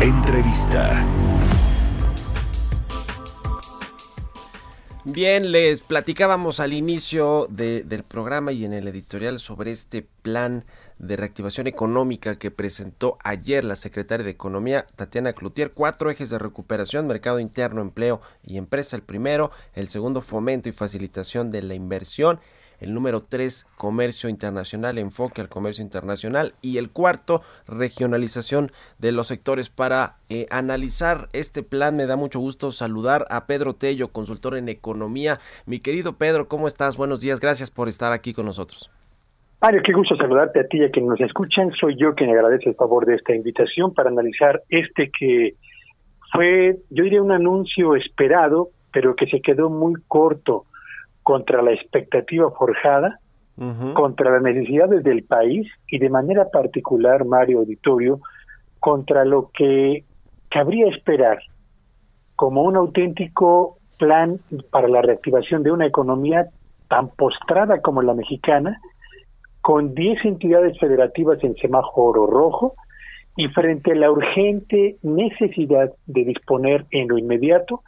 Entrevista. 0.00 1.04
Bien, 5.04 5.50
les 5.50 5.80
platicábamos 5.80 6.60
al 6.60 6.74
inicio 6.74 7.46
del 7.48 8.04
programa 8.04 8.52
y 8.52 8.66
en 8.66 8.74
el 8.74 8.86
editorial 8.86 9.38
sobre 9.38 9.72
este 9.72 10.06
plan 10.20 10.66
de 10.98 11.16
reactivación 11.16 11.66
económica 11.66 12.38
que 12.38 12.50
presentó 12.50 13.16
ayer 13.24 13.64
la 13.64 13.76
secretaria 13.76 14.24
de 14.24 14.30
Economía, 14.30 14.86
Tatiana 14.96 15.32
Cloutier. 15.32 15.72
Cuatro 15.72 16.10
ejes 16.10 16.28
de 16.28 16.38
recuperación, 16.38 17.06
mercado 17.06 17.40
interno, 17.40 17.80
empleo 17.80 18.20
y 18.44 18.58
empresa. 18.58 18.94
El 18.94 19.02
primero, 19.02 19.50
el 19.74 19.88
segundo, 19.88 20.20
fomento 20.20 20.68
y 20.68 20.72
facilitación 20.72 21.50
de 21.50 21.62
la 21.62 21.72
inversión 21.72 22.38
el 22.80 22.94
número 22.94 23.22
3, 23.22 23.66
comercio 23.76 24.28
internacional, 24.28 24.98
enfoque 24.98 25.40
al 25.40 25.48
comercio 25.48 25.82
internacional 25.82 26.54
y 26.62 26.78
el 26.78 26.90
cuarto, 26.90 27.42
regionalización 27.68 28.72
de 28.98 29.12
los 29.12 29.28
sectores. 29.28 29.70
Para 29.70 30.16
eh, 30.28 30.46
analizar 30.50 31.28
este 31.32 31.62
plan 31.62 31.96
me 31.96 32.06
da 32.06 32.16
mucho 32.16 32.40
gusto 32.40 32.72
saludar 32.72 33.26
a 33.30 33.46
Pedro 33.46 33.74
Tello, 33.74 34.08
consultor 34.08 34.56
en 34.56 34.68
economía. 34.68 35.38
Mi 35.66 35.80
querido 35.80 36.14
Pedro, 36.14 36.48
¿cómo 36.48 36.66
estás? 36.66 36.96
Buenos 36.96 37.20
días, 37.20 37.40
gracias 37.40 37.70
por 37.70 37.88
estar 37.88 38.12
aquí 38.12 38.32
con 38.32 38.46
nosotros. 38.46 38.90
Mario, 39.62 39.82
qué 39.84 39.92
gusto 39.92 40.16
saludarte 40.16 40.60
a 40.60 40.66
ti 40.66 40.78
y 40.78 40.84
a 40.84 40.90
quienes 40.90 41.10
nos 41.10 41.20
escuchan. 41.20 41.70
Soy 41.72 41.94
yo 41.96 42.14
quien 42.14 42.30
agradece 42.30 42.70
el 42.70 42.74
favor 42.76 43.04
de 43.04 43.16
esta 43.16 43.34
invitación 43.34 43.92
para 43.92 44.08
analizar 44.08 44.62
este 44.70 45.10
que 45.10 45.54
fue, 46.32 46.78
yo 46.88 47.04
diría, 47.04 47.22
un 47.22 47.32
anuncio 47.32 47.94
esperado, 47.94 48.70
pero 48.90 49.14
que 49.14 49.26
se 49.26 49.42
quedó 49.42 49.68
muy 49.68 49.94
corto 50.08 50.64
contra 51.30 51.62
la 51.62 51.70
expectativa 51.70 52.50
forjada, 52.50 53.20
contra 53.94 54.32
las 54.32 54.42
necesidades 54.42 55.04
del 55.04 55.22
país 55.22 55.64
y 55.86 56.00
de 56.00 56.10
manera 56.10 56.46
particular, 56.50 57.24
Mario 57.24 57.60
Auditorio, 57.60 58.18
contra 58.80 59.24
lo 59.24 59.52
que 59.54 60.02
cabría 60.48 60.88
esperar 60.88 61.38
como 62.34 62.62
un 62.62 62.74
auténtico 62.74 63.78
plan 63.96 64.40
para 64.72 64.88
la 64.88 65.02
reactivación 65.02 65.62
de 65.62 65.70
una 65.70 65.86
economía 65.86 66.48
tan 66.88 67.10
postrada 67.10 67.80
como 67.80 68.02
la 68.02 68.14
mexicana, 68.14 68.80
con 69.60 69.94
10 69.94 70.24
entidades 70.24 70.80
federativas 70.80 71.38
en 71.44 71.54
semáforo 71.58 72.26
rojo 72.26 72.74
y 73.36 73.46
frente 73.50 73.92
a 73.92 73.94
la 73.94 74.10
urgente 74.10 74.96
necesidad 75.04 75.92
de 76.06 76.24
disponer 76.24 76.86
en 76.90 77.06
lo 77.06 77.18
inmediato 77.18 77.84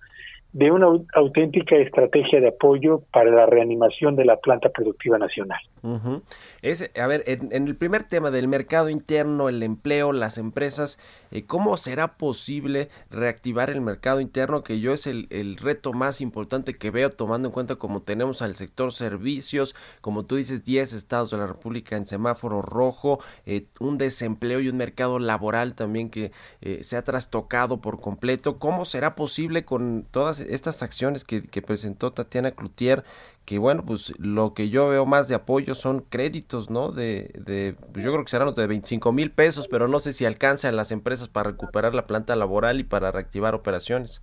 de 0.53 0.71
una 0.71 0.87
auténtica 1.15 1.77
estrategia 1.77 2.41
de 2.41 2.49
apoyo 2.49 3.03
para 3.11 3.31
la 3.31 3.47
reanimación 3.47 4.17
de 4.17 4.27
la 4.27 4.37
planta 4.37 4.69
productiva 4.69 5.17
nacional. 5.17 5.61
a 5.83 7.07
ver, 7.07 7.25
en, 7.27 7.67
el 7.67 7.75
primer 7.75 8.05
tema 8.05 8.31
del 8.31 8.49
mercado 8.49 8.91
interno, 8.91 9.49
el 9.49 9.63
empleo, 9.63 10.13
las 10.13 10.37
empresas, 10.37 10.99
eh, 11.31 11.45
¿cómo 11.47 11.79
será 11.79 12.19
posible 12.19 12.91
reactivar 13.11 13.71
el 13.71 13.81
mercado 13.81 14.21
interno? 14.21 14.63
Que 14.63 14.81
yo 14.81 14.93
es 14.93 15.07
el, 15.07 15.57
reto 15.57 15.93
más 15.93 16.21
importante 16.21 16.75
que 16.75 16.91
veo, 16.91 17.11
tomando 17.11 17.49
en 17.49 17.55
cuenta 17.55 17.77
como 17.77 18.03
tenemos 18.03 18.43
al 18.43 18.55
sector 18.55 18.93
servicios, 18.93 19.75
como 20.03 20.25
tú 20.27 20.37
dices, 20.37 20.65
10 20.65 20.93
estados 20.93 21.31
de 21.31 21.39
la 21.39 21.47
República 21.47 21.97
en 21.97 22.07
semáforo 22.07 22.61
rojo, 22.61 23.21
eh, 23.47 23.65
un 23.81 23.97
desempleo 23.97 24.61
y 24.61 24.69
un 24.69 24.77
mercado 24.77 25.19
laboral 25.19 25.75
también 25.75 26.11
que 26.11 26.31
eh, 26.61 26.81
se 26.83 26.97
ha 26.97 27.03
trastocado 27.03 27.81
por 27.81 28.01
completo. 28.01 28.59
¿Cómo 28.59 28.85
será 28.85 29.15
posible 29.15 29.65
con 29.65 30.05
todas 30.11 30.42
estas 30.51 30.83
acciones 30.83 31.25
que, 31.25 31.43
presentó 31.63 32.13
Tatiana 32.13 32.51
Cloutier, 32.51 33.05
que 33.45 33.59
bueno, 33.59 33.85
pues 33.85 34.13
lo 34.19 34.55
que 34.55 34.69
yo 34.69 34.89
veo 34.89 35.07
más 35.07 35.29
de 35.29 35.35
apoyo 35.35 35.75
son 35.75 36.01
créditos, 36.01 36.71
¿no? 36.71 36.93
De, 36.93 37.31
de 37.35 37.75
pues 37.93 38.05
yo 38.05 38.13
creo 38.13 38.25
que 38.25 38.31
serán 38.31 38.55
de 38.55 38.67
25 38.67 39.13
mil 39.13 39.31
pesos, 39.31 39.69
pero 39.69 39.89
no 39.89 40.01
sé 40.01 40.13
si 40.13 40.25
alcanzan 40.25 40.77
las 40.77 40.93
empresas 40.93 41.29
para 41.29 41.51
recuperar 41.51 41.95
la 41.95 42.05
planta 42.05 42.37
laboral 42.37 42.81
y 42.81 42.85
para 42.85 43.11
reactivar 43.11 43.55
operaciones. 43.55 44.23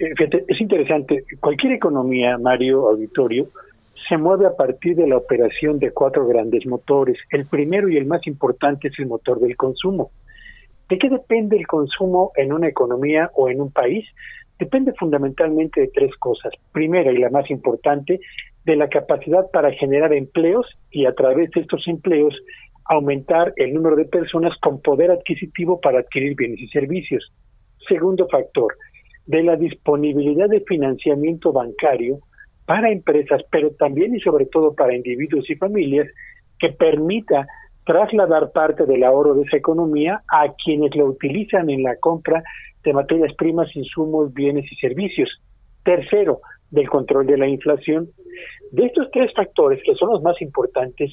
Eh, 0.00 0.14
es 0.46 0.60
interesante, 0.60 1.24
cualquier 1.40 1.72
economía, 1.72 2.38
Mario 2.38 2.88
Auditorio, 2.88 3.48
se 4.08 4.16
mueve 4.16 4.46
a 4.46 4.54
partir 4.54 4.96
de 4.96 5.06
la 5.06 5.16
operación 5.16 5.78
de 5.78 5.90
cuatro 5.90 6.26
grandes 6.26 6.66
motores. 6.66 7.18
El 7.30 7.46
primero 7.46 7.88
y 7.88 7.96
el 7.96 8.06
más 8.06 8.26
importante 8.26 8.88
es 8.88 8.98
el 8.98 9.06
motor 9.06 9.40
del 9.40 9.56
consumo. 9.56 10.10
¿De 10.88 10.98
qué 10.98 11.10
depende 11.10 11.56
el 11.56 11.66
consumo 11.66 12.32
en 12.36 12.52
una 12.52 12.68
economía 12.68 13.30
o 13.34 13.50
en 13.50 13.60
un 13.60 13.70
país? 13.70 14.06
Depende 14.58 14.92
fundamentalmente 14.98 15.80
de 15.80 15.88
tres 15.88 16.14
cosas. 16.16 16.52
Primera 16.72 17.12
y 17.12 17.18
la 17.18 17.30
más 17.30 17.50
importante, 17.50 18.20
de 18.64 18.76
la 18.76 18.88
capacidad 18.88 19.50
para 19.52 19.72
generar 19.72 20.12
empleos 20.12 20.66
y 20.90 21.06
a 21.06 21.14
través 21.14 21.50
de 21.52 21.62
estos 21.62 21.86
empleos 21.88 22.34
aumentar 22.84 23.52
el 23.56 23.74
número 23.74 23.96
de 23.96 24.06
personas 24.06 24.56
con 24.60 24.80
poder 24.80 25.10
adquisitivo 25.10 25.80
para 25.80 26.00
adquirir 26.00 26.34
bienes 26.36 26.60
y 26.60 26.68
servicios. 26.68 27.32
Segundo 27.86 28.26
factor, 28.28 28.74
de 29.26 29.42
la 29.42 29.56
disponibilidad 29.56 30.48
de 30.48 30.60
financiamiento 30.60 31.52
bancario 31.52 32.18
para 32.64 32.90
empresas, 32.90 33.42
pero 33.50 33.70
también 33.72 34.14
y 34.14 34.20
sobre 34.20 34.46
todo 34.46 34.74
para 34.74 34.96
individuos 34.96 35.48
y 35.48 35.54
familias, 35.54 36.08
que 36.58 36.70
permita 36.70 37.46
trasladar 37.84 38.52
parte 38.52 38.84
del 38.84 39.04
ahorro 39.04 39.34
de 39.34 39.42
esa 39.42 39.56
economía 39.56 40.22
a 40.28 40.52
quienes 40.62 40.94
lo 40.94 41.06
utilizan 41.06 41.70
en 41.70 41.82
la 41.82 41.96
compra 41.96 42.42
de 42.84 42.92
materias 42.92 43.34
primas, 43.36 43.74
insumos, 43.74 44.32
bienes 44.32 44.70
y 44.70 44.76
servicios. 44.76 45.28
Tercero, 45.82 46.40
del 46.70 46.88
control 46.88 47.26
de 47.26 47.38
la 47.38 47.48
inflación. 47.48 48.08
De 48.72 48.86
estos 48.86 49.10
tres 49.10 49.32
factores, 49.34 49.80
que 49.84 49.94
son 49.94 50.10
los 50.10 50.22
más 50.22 50.40
importantes, 50.42 51.12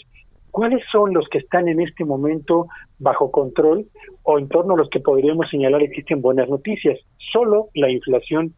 ¿cuáles 0.52 0.84
son 0.92 1.14
los 1.14 1.28
que 1.30 1.40
están 1.40 1.68
en 1.68 1.82
este 1.82 2.06
momento 2.06 2.68
bajo 3.00 3.32
control 3.32 3.86
o 4.24 4.38
en 4.40 4.48
torno 4.50 4.74
a 4.74 4.78
los 4.78 4.90
que 4.90 5.00
podríamos 5.00 5.50
señalar 5.50 5.82
existen 5.82 6.22
buenas 6.22 6.50
noticias? 6.50 7.00
Solo 7.32 7.70
la 7.74 7.90
inflación, 7.90 8.54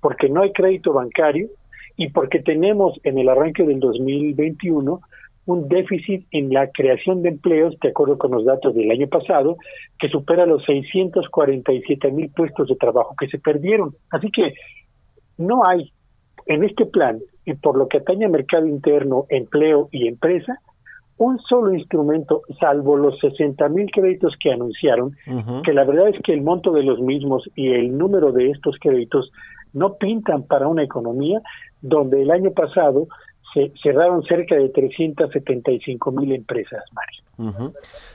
porque 0.00 0.28
no 0.28 0.42
hay 0.42 0.52
crédito 0.52 0.92
bancario 0.92 1.48
y 1.96 2.10
porque 2.10 2.40
tenemos 2.40 2.98
en 3.02 3.18
el 3.18 3.28
arranque 3.28 3.64
del 3.64 3.80
2021 3.80 5.00
un 5.48 5.66
déficit 5.66 6.26
en 6.30 6.52
la 6.52 6.70
creación 6.70 7.22
de 7.22 7.30
empleos, 7.30 7.74
de 7.80 7.88
acuerdo 7.88 8.18
con 8.18 8.32
los 8.32 8.44
datos 8.44 8.74
del 8.74 8.90
año 8.90 9.08
pasado, 9.08 9.56
que 9.98 10.10
supera 10.10 10.44
los 10.44 10.62
647 10.66 12.12
mil 12.12 12.28
puestos 12.28 12.68
de 12.68 12.76
trabajo 12.76 13.14
que 13.18 13.28
se 13.28 13.38
perdieron. 13.38 13.94
Así 14.10 14.30
que 14.30 14.52
no 15.38 15.62
hay 15.66 15.90
en 16.44 16.64
este 16.64 16.84
plan, 16.84 17.18
y 17.46 17.54
por 17.54 17.78
lo 17.78 17.88
que 17.88 17.96
atañe 17.96 18.26
a 18.26 18.28
mercado 18.28 18.66
interno, 18.66 19.24
empleo 19.30 19.88
y 19.90 20.06
empresa, 20.06 20.58
un 21.16 21.38
solo 21.38 21.72
instrumento, 21.72 22.42
salvo 22.60 22.98
los 22.98 23.18
60 23.18 23.70
mil 23.70 23.90
créditos 23.90 24.34
que 24.38 24.52
anunciaron, 24.52 25.16
que 25.64 25.72
la 25.72 25.84
verdad 25.84 26.08
es 26.08 26.20
que 26.22 26.34
el 26.34 26.42
monto 26.42 26.72
de 26.72 26.82
los 26.82 27.00
mismos 27.00 27.48
y 27.56 27.72
el 27.72 27.96
número 27.96 28.32
de 28.32 28.50
estos 28.50 28.76
créditos 28.78 29.32
no 29.72 29.94
pintan 29.94 30.42
para 30.42 30.68
una 30.68 30.82
economía 30.82 31.40
donde 31.80 32.20
el 32.20 32.30
año 32.30 32.50
pasado 32.50 33.08
se 33.54 33.72
cerraron 33.82 34.22
cerca 34.24 34.54
de 34.54 34.68
375 34.68 36.12
mil 36.12 36.32
empresas, 36.32 36.82
Mario. 36.92 37.72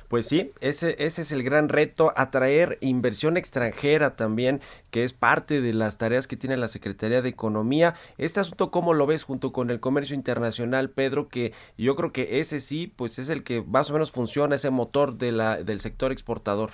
Pues 0.09 0.27
sí, 0.27 0.51
ese, 0.59 0.95
ese 0.99 1.21
es 1.21 1.31
el 1.31 1.43
gran 1.43 1.69
reto, 1.69 2.11
atraer 2.15 2.77
inversión 2.81 3.38
extranjera 3.38 4.15
también, 4.15 4.59
que 4.91 5.05
es 5.05 5.13
parte 5.13 5.61
de 5.61 5.73
las 5.73 5.97
tareas 5.97 6.27
que 6.27 6.36
tiene 6.36 6.57
la 6.57 6.67
Secretaría 6.67 7.21
de 7.21 7.29
Economía. 7.29 7.93
Este 8.17 8.41
asunto, 8.41 8.69
¿cómo 8.69 8.93
lo 8.93 9.07
ves 9.07 9.23
junto 9.23 9.51
con 9.53 9.69
el 9.69 9.79
comercio 9.79 10.15
internacional, 10.15 10.89
Pedro? 10.89 11.29
Que 11.29 11.53
yo 11.77 11.95
creo 11.95 12.11
que 12.11 12.39
ese 12.41 12.59
sí, 12.59 12.91
pues 12.95 13.17
es 13.17 13.29
el 13.29 13.43
que 13.43 13.61
más 13.61 13.89
o 13.89 13.93
menos 13.93 14.11
funciona, 14.11 14.55
ese 14.55 14.69
motor 14.69 15.17
de 15.17 15.31
la, 15.31 15.63
del 15.63 15.79
sector 15.79 16.11
exportador. 16.11 16.71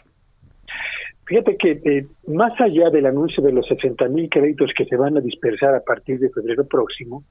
Fíjate 1.30 1.58
que 1.58 1.72
eh, 1.86 2.08
más 2.26 2.60
allá 2.60 2.90
del 2.90 3.06
anuncio 3.06 3.44
de 3.44 3.52
los 3.52 3.68
60 3.68 4.08
mil 4.08 4.28
créditos 4.30 4.72
que 4.76 4.86
se 4.86 4.96
van 4.96 5.16
a 5.16 5.22
dispersar 5.22 5.76
a 5.76 5.82
partir 5.82 6.18
de 6.20 6.32
febrero 6.32 6.66
próximo, 6.66 7.24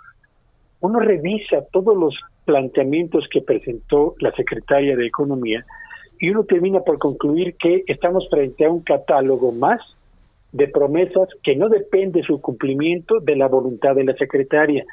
uno 0.81 1.01
revisa 1.01 1.65
todos 1.73 1.97
los 1.97 2.15
planteamientos 2.45 3.29
que 3.31 3.43
presentó 3.43 4.15
la 4.21 4.33
secretaria 4.33 4.97
de 4.97 5.07
Economía 5.07 5.65
y 6.19 6.31
uno 6.31 6.45
termina 6.45 6.81
por 6.81 6.99
concluir 6.99 7.57
que 7.57 7.85
estamos 7.87 8.29
frente 8.31 8.65
a 8.65 8.71
un 8.71 8.83
catálogo 8.83 9.53
más 9.53 9.81
de 10.53 10.69
promesas 10.69 11.29
que 11.43 11.57
no 11.57 11.69
depende 11.69 12.23
su 12.23 12.41
cumplimiento 12.41 13.21
de 13.21 13.37
la 13.37 13.49
voluntad 13.49 13.95
de 13.95 14.05
la 14.05 14.15
secretaria, 14.15 14.85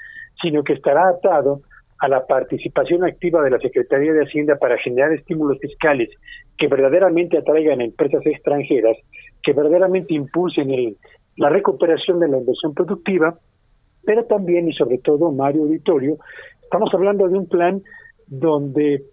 sino 0.41 0.63
que 0.63 0.73
estará 0.73 1.07
atado 1.07 1.61
a 1.99 2.07
la 2.07 2.25
participación 2.27 3.03
activa 3.05 3.41
de 3.41 3.51
la 3.51 3.59
Secretaría 3.59 4.11
de 4.11 4.25
Hacienda 4.25 4.57
para 4.57 4.77
generar 4.77 5.13
estímulos 5.13 5.59
fiscales 5.59 6.09
que 6.57 6.67
verdaderamente 6.67 7.38
atraigan 7.38 7.79
a 7.79 7.86
empresas 7.86 8.25
extranjeras, 8.25 8.97
que 9.41 9.53
verdaderamente 9.53 10.13
impulsen 10.13 10.71
el, 10.71 10.97
la 11.38 11.49
recuperación 11.49 12.19
de 12.19 12.27
la 12.27 12.38
inversión 12.38 12.73
productiva 12.73 13.39
pero 14.06 14.26
también 14.26 14.70
y 14.70 14.74
sobre 14.74 14.97
todo, 14.99 15.32
Mario 15.32 15.64
Auditorio, 15.64 16.18
estamos 16.62 16.93
hablando 16.93 17.28
de 17.28 17.38
un 17.38 17.47
plan 17.47 17.82
donde 18.28 19.03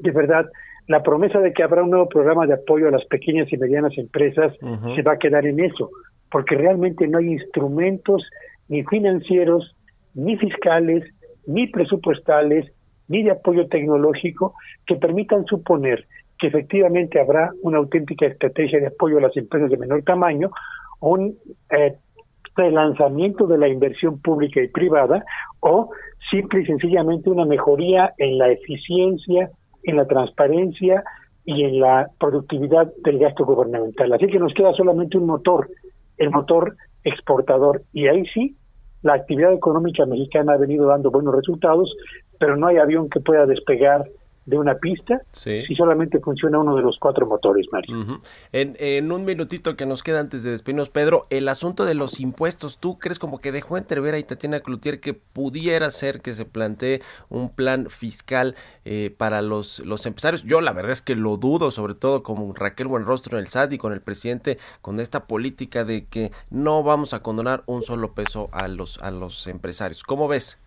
de 0.00 0.10
verdad 0.10 0.46
la 0.86 1.02
promesa 1.02 1.40
de 1.40 1.52
que 1.52 1.62
habrá 1.62 1.82
un 1.82 1.90
nuevo 1.90 2.08
programa 2.08 2.46
de 2.46 2.54
apoyo 2.54 2.88
a 2.88 2.90
las 2.90 3.04
pequeñas 3.04 3.52
y 3.52 3.56
medianas 3.56 3.96
empresas 3.96 4.56
se 4.94 5.02
va 5.02 5.12
a 5.12 5.18
quedar 5.18 5.46
en 5.46 5.60
eso, 5.60 5.90
porque 6.30 6.56
realmente 6.56 7.06
no 7.06 7.18
hay 7.18 7.32
instrumentos 7.32 8.28
ni 8.68 8.82
financieros, 8.84 9.76
ni 10.14 10.36
fiscales, 10.36 11.04
ni 11.46 11.68
presupuestales, 11.68 12.72
ni 13.08 13.22
de 13.22 13.30
apoyo 13.30 13.68
tecnológico 13.68 14.54
que 14.86 14.96
permitan 14.96 15.44
suponer 15.44 16.06
que 16.40 16.46
efectivamente 16.46 17.20
habrá 17.20 17.52
una 17.62 17.78
auténtica 17.78 18.26
estrategia 18.26 18.80
de 18.80 18.86
apoyo 18.86 19.18
a 19.18 19.20
las 19.20 19.36
empresas 19.36 19.70
de 19.70 19.76
menor 19.76 20.02
tamaño, 20.02 20.50
un 21.00 21.36
eh, 21.70 21.94
el 22.56 22.74
lanzamiento 22.74 23.46
de 23.46 23.58
la 23.58 23.68
inversión 23.68 24.20
pública 24.20 24.60
y 24.62 24.68
privada 24.68 25.24
o 25.60 25.90
simple 26.30 26.62
y 26.62 26.66
sencillamente 26.66 27.30
una 27.30 27.44
mejoría 27.44 28.12
en 28.18 28.38
la 28.38 28.50
eficiencia, 28.50 29.50
en 29.84 29.96
la 29.96 30.06
transparencia 30.06 31.02
y 31.44 31.64
en 31.64 31.80
la 31.80 32.08
productividad 32.18 32.92
del 33.02 33.18
gasto 33.18 33.44
gubernamental. 33.44 34.12
Así 34.12 34.26
que 34.26 34.38
nos 34.38 34.52
queda 34.54 34.72
solamente 34.74 35.16
un 35.16 35.26
motor, 35.26 35.68
el 36.18 36.30
motor 36.30 36.76
exportador. 37.04 37.82
Y 37.92 38.08
ahí 38.08 38.24
sí, 38.34 38.56
la 39.02 39.14
actividad 39.14 39.52
económica 39.52 40.04
mexicana 40.04 40.52
ha 40.52 40.58
venido 40.58 40.86
dando 40.86 41.10
buenos 41.10 41.34
resultados, 41.34 41.94
pero 42.38 42.56
no 42.56 42.66
hay 42.66 42.76
avión 42.76 43.08
que 43.08 43.20
pueda 43.20 43.46
despegar 43.46 44.04
de 44.50 44.58
una 44.58 44.74
pista 44.74 45.22
si 45.32 45.74
solamente 45.76 46.18
funciona 46.18 46.58
uno 46.58 46.76
de 46.76 46.82
los 46.82 46.98
cuatro 46.98 47.26
motores, 47.26 47.66
Mario. 47.72 48.20
en, 48.52 48.76
en, 48.78 49.12
un 49.12 49.24
minutito 49.24 49.76
que 49.76 49.86
nos 49.86 50.02
queda 50.02 50.20
antes 50.20 50.42
de 50.42 50.50
despedirnos, 50.50 50.90
Pedro, 50.90 51.26
el 51.30 51.48
asunto 51.48 51.84
de 51.84 51.94
los 51.94 52.20
impuestos, 52.20 52.78
¿tú 52.78 52.98
crees 52.98 53.18
como 53.18 53.38
que 53.38 53.52
dejó 53.52 53.78
entrever 53.78 54.14
a 54.14 54.22
Tatiana 54.22 54.60
Cloutier 54.60 55.00
que 55.00 55.14
pudiera 55.14 55.90
ser 55.90 56.20
que 56.20 56.34
se 56.34 56.44
plantee 56.44 57.00
un 57.28 57.48
plan 57.48 57.88
fiscal 57.88 58.56
eh, 58.84 59.14
para 59.16 59.40
los, 59.40 59.78
los 59.80 60.04
empresarios? 60.04 60.42
Yo 60.42 60.60
la 60.60 60.72
verdad 60.72 60.92
es 60.92 61.02
que 61.02 61.14
lo 61.14 61.36
dudo, 61.36 61.70
sobre 61.70 61.94
todo 61.94 62.22
como 62.22 62.52
Raquel 62.52 62.88
Buenrostro 62.88 63.38
en 63.38 63.44
el 63.44 63.50
SAT 63.50 63.74
y 63.74 63.78
con 63.78 63.92
el 63.92 64.00
presidente, 64.00 64.58
con 64.82 65.00
esta 65.00 65.26
política 65.26 65.84
de 65.84 66.06
que 66.06 66.32
no 66.50 66.82
vamos 66.82 67.14
a 67.14 67.20
condonar 67.20 67.62
un 67.66 67.82
solo 67.82 68.12
peso 68.12 68.48
a 68.52 68.66
los, 68.68 68.98
a 68.98 69.10
los 69.10 69.46
empresarios. 69.46 70.02
¿Cómo 70.02 70.26
ves? 70.26 70.58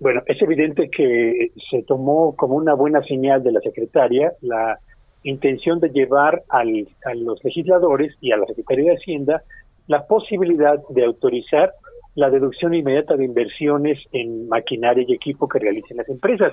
Bueno, 0.00 0.22
es 0.26 0.40
evidente 0.40 0.88
que 0.90 1.50
se 1.70 1.82
tomó 1.82 2.34
como 2.36 2.54
una 2.54 2.74
buena 2.74 3.02
señal 3.02 3.42
de 3.42 3.52
la 3.52 3.60
secretaria 3.60 4.32
la 4.40 4.78
intención 5.24 5.80
de 5.80 5.90
llevar 5.90 6.42
al, 6.48 6.88
a 7.04 7.14
los 7.14 7.42
legisladores 7.44 8.14
y 8.20 8.32
a 8.32 8.36
la 8.36 8.46
Secretaría 8.46 8.90
de 8.90 8.96
Hacienda 8.96 9.42
la 9.86 10.06
posibilidad 10.06 10.78
de 10.90 11.04
autorizar 11.04 11.72
la 12.14 12.30
deducción 12.30 12.74
inmediata 12.74 13.16
de 13.16 13.24
inversiones 13.24 13.98
en 14.12 14.48
maquinaria 14.48 15.04
y 15.06 15.14
equipo 15.14 15.48
que 15.48 15.58
realicen 15.58 15.96
las 15.96 16.08
empresas. 16.08 16.52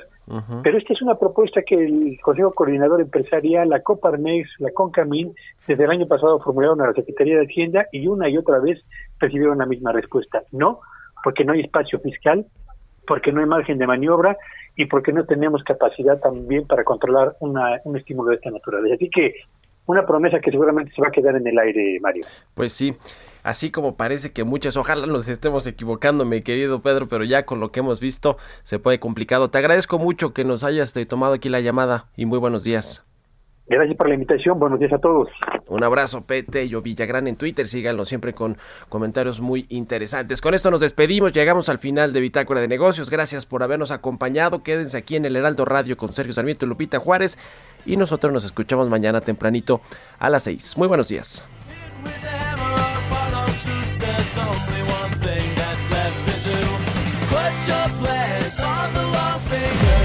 Pero 0.63 0.77
esta 0.77 0.93
es 0.93 1.01
una 1.03 1.15
propuesta 1.15 1.61
que 1.61 1.75
el 1.75 2.17
Consejo 2.21 2.51
Coordinador 2.51 2.99
Empresarial, 2.99 3.69
la 3.69 3.81
Coparmex, 3.81 4.49
la 4.59 4.71
CONCAMIN, 4.71 5.33
desde 5.67 5.83
el 5.83 5.91
año 5.91 6.07
pasado 6.07 6.39
formularon 6.39 6.81
a 6.81 6.87
la 6.87 6.93
Secretaría 6.93 7.37
de 7.37 7.45
Hacienda 7.45 7.85
y 7.91 8.07
una 8.07 8.27
y 8.27 8.37
otra 8.37 8.59
vez 8.59 8.83
recibieron 9.19 9.59
la 9.59 9.67
misma 9.67 9.91
respuesta. 9.91 10.41
No, 10.51 10.79
porque 11.23 11.45
no 11.45 11.53
hay 11.53 11.61
espacio 11.61 11.99
fiscal, 11.99 12.45
porque 13.11 13.33
no 13.33 13.41
hay 13.41 13.45
margen 13.45 13.77
de 13.77 13.85
maniobra 13.85 14.37
y 14.77 14.85
porque 14.85 15.11
no 15.11 15.25
tenemos 15.25 15.65
capacidad 15.65 16.17
también 16.21 16.65
para 16.65 16.85
controlar 16.85 17.35
una, 17.41 17.81
un 17.83 17.97
estímulo 17.97 18.29
de 18.29 18.37
esta 18.37 18.49
naturaleza. 18.49 18.95
Así 18.95 19.09
que 19.09 19.35
una 19.85 20.05
promesa 20.05 20.39
que 20.39 20.49
seguramente 20.49 20.93
se 20.95 21.01
va 21.01 21.09
a 21.09 21.11
quedar 21.11 21.35
en 21.35 21.45
el 21.45 21.59
aire, 21.59 21.99
Mario. 21.99 22.23
Pues 22.53 22.71
sí, 22.71 22.95
así 23.43 23.69
como 23.69 23.97
parece 23.97 24.31
que 24.31 24.45
muchas, 24.45 24.77
ojalá 24.77 25.07
nos 25.07 25.27
estemos 25.27 25.67
equivocando, 25.67 26.23
mi 26.23 26.41
querido 26.41 26.81
Pedro, 26.81 27.09
pero 27.09 27.25
ya 27.25 27.45
con 27.45 27.59
lo 27.59 27.73
que 27.73 27.81
hemos 27.81 27.99
visto 27.99 28.37
se 28.63 28.79
puede 28.79 29.01
complicado. 29.01 29.49
Te 29.49 29.57
agradezco 29.57 29.99
mucho 29.99 30.33
que 30.33 30.45
nos 30.45 30.63
hayas 30.63 30.93
tomado 31.09 31.33
aquí 31.33 31.49
la 31.49 31.59
llamada 31.59 32.05
y 32.15 32.25
muy 32.25 32.39
buenos 32.39 32.63
días. 32.63 33.03
Gracias 33.71 33.95
por 33.95 34.09
la 34.09 34.15
invitación. 34.15 34.59
Buenos 34.59 34.79
días 34.79 34.91
a 34.91 34.97
todos. 34.97 35.29
Un 35.67 35.81
abrazo, 35.81 36.25
Pete 36.25 36.67
Yo 36.67 36.81
Villagrán 36.81 37.29
en 37.29 37.37
Twitter. 37.37 37.65
Síganlo 37.67 38.03
siempre 38.03 38.33
con 38.33 38.57
comentarios 38.89 39.39
muy 39.39 39.65
interesantes. 39.69 40.41
Con 40.41 40.53
esto 40.53 40.71
nos 40.71 40.81
despedimos. 40.81 41.31
Llegamos 41.31 41.69
al 41.69 41.77
final 41.77 42.11
de 42.11 42.19
Bitácora 42.19 42.59
de 42.59 42.67
Negocios. 42.67 43.09
Gracias 43.09 43.45
por 43.45 43.63
habernos 43.63 43.91
acompañado. 43.91 44.61
Quédense 44.61 44.97
aquí 44.97 45.15
en 45.15 45.23
el 45.23 45.37
Heraldo 45.37 45.63
Radio 45.63 45.95
con 45.95 46.11
Sergio 46.11 46.33
Sarmiento 46.33 46.65
y 46.65 46.67
Lupita 46.67 46.99
Juárez. 46.99 47.37
Y 47.85 47.95
nosotros 47.95 48.33
nos 48.33 48.43
escuchamos 48.43 48.89
mañana 48.89 49.21
tempranito 49.21 49.79
a 50.19 50.29
las 50.29 50.43
6. 50.43 50.77
Muy 50.77 50.89
buenos 50.89 51.07
días. 51.07 51.45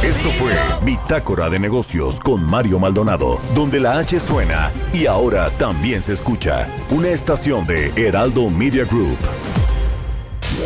Esto 0.07 0.31
fue 0.31 0.53
Bitácora 0.85 1.51
de 1.51 1.59
Negocios 1.59 2.21
con 2.21 2.41
Mario 2.41 2.79
Maldonado, 2.79 3.41
donde 3.57 3.81
la 3.81 3.99
H 3.99 4.21
suena 4.21 4.71
y 4.93 5.07
ahora 5.07 5.51
también 5.59 6.01
se 6.01 6.13
escucha. 6.13 6.69
Una 6.91 7.09
estación 7.09 7.67
de 7.67 7.91
Heraldo 7.97 8.49
Media 8.49 8.85
Group. 8.85 9.19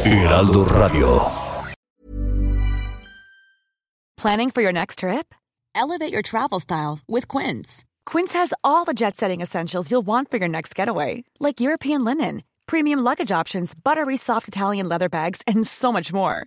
Heraldo 0.04 0.66
Radio. 0.66 1.22
Planning 4.18 4.50
for 4.50 4.60
your 4.60 4.74
next 4.74 4.98
trip? 4.98 5.34
Elevate 5.74 6.12
your 6.12 6.22
travel 6.22 6.60
style 6.60 6.98
with 7.08 7.26
Quince. 7.26 7.86
Quince 8.04 8.34
has 8.34 8.52
all 8.62 8.84
the 8.84 8.92
jet 8.92 9.16
setting 9.16 9.40
essentials 9.40 9.90
you'll 9.90 10.02
want 10.06 10.30
for 10.30 10.36
your 10.36 10.50
next 10.50 10.74
getaway, 10.74 11.24
like 11.38 11.62
European 11.62 12.04
linen, 12.04 12.42
premium 12.66 13.00
luggage 13.00 13.32
options, 13.32 13.72
buttery 13.74 14.18
soft 14.18 14.48
Italian 14.48 14.86
leather 14.86 15.08
bags, 15.08 15.40
and 15.46 15.66
so 15.66 15.90
much 15.90 16.12
more 16.12 16.46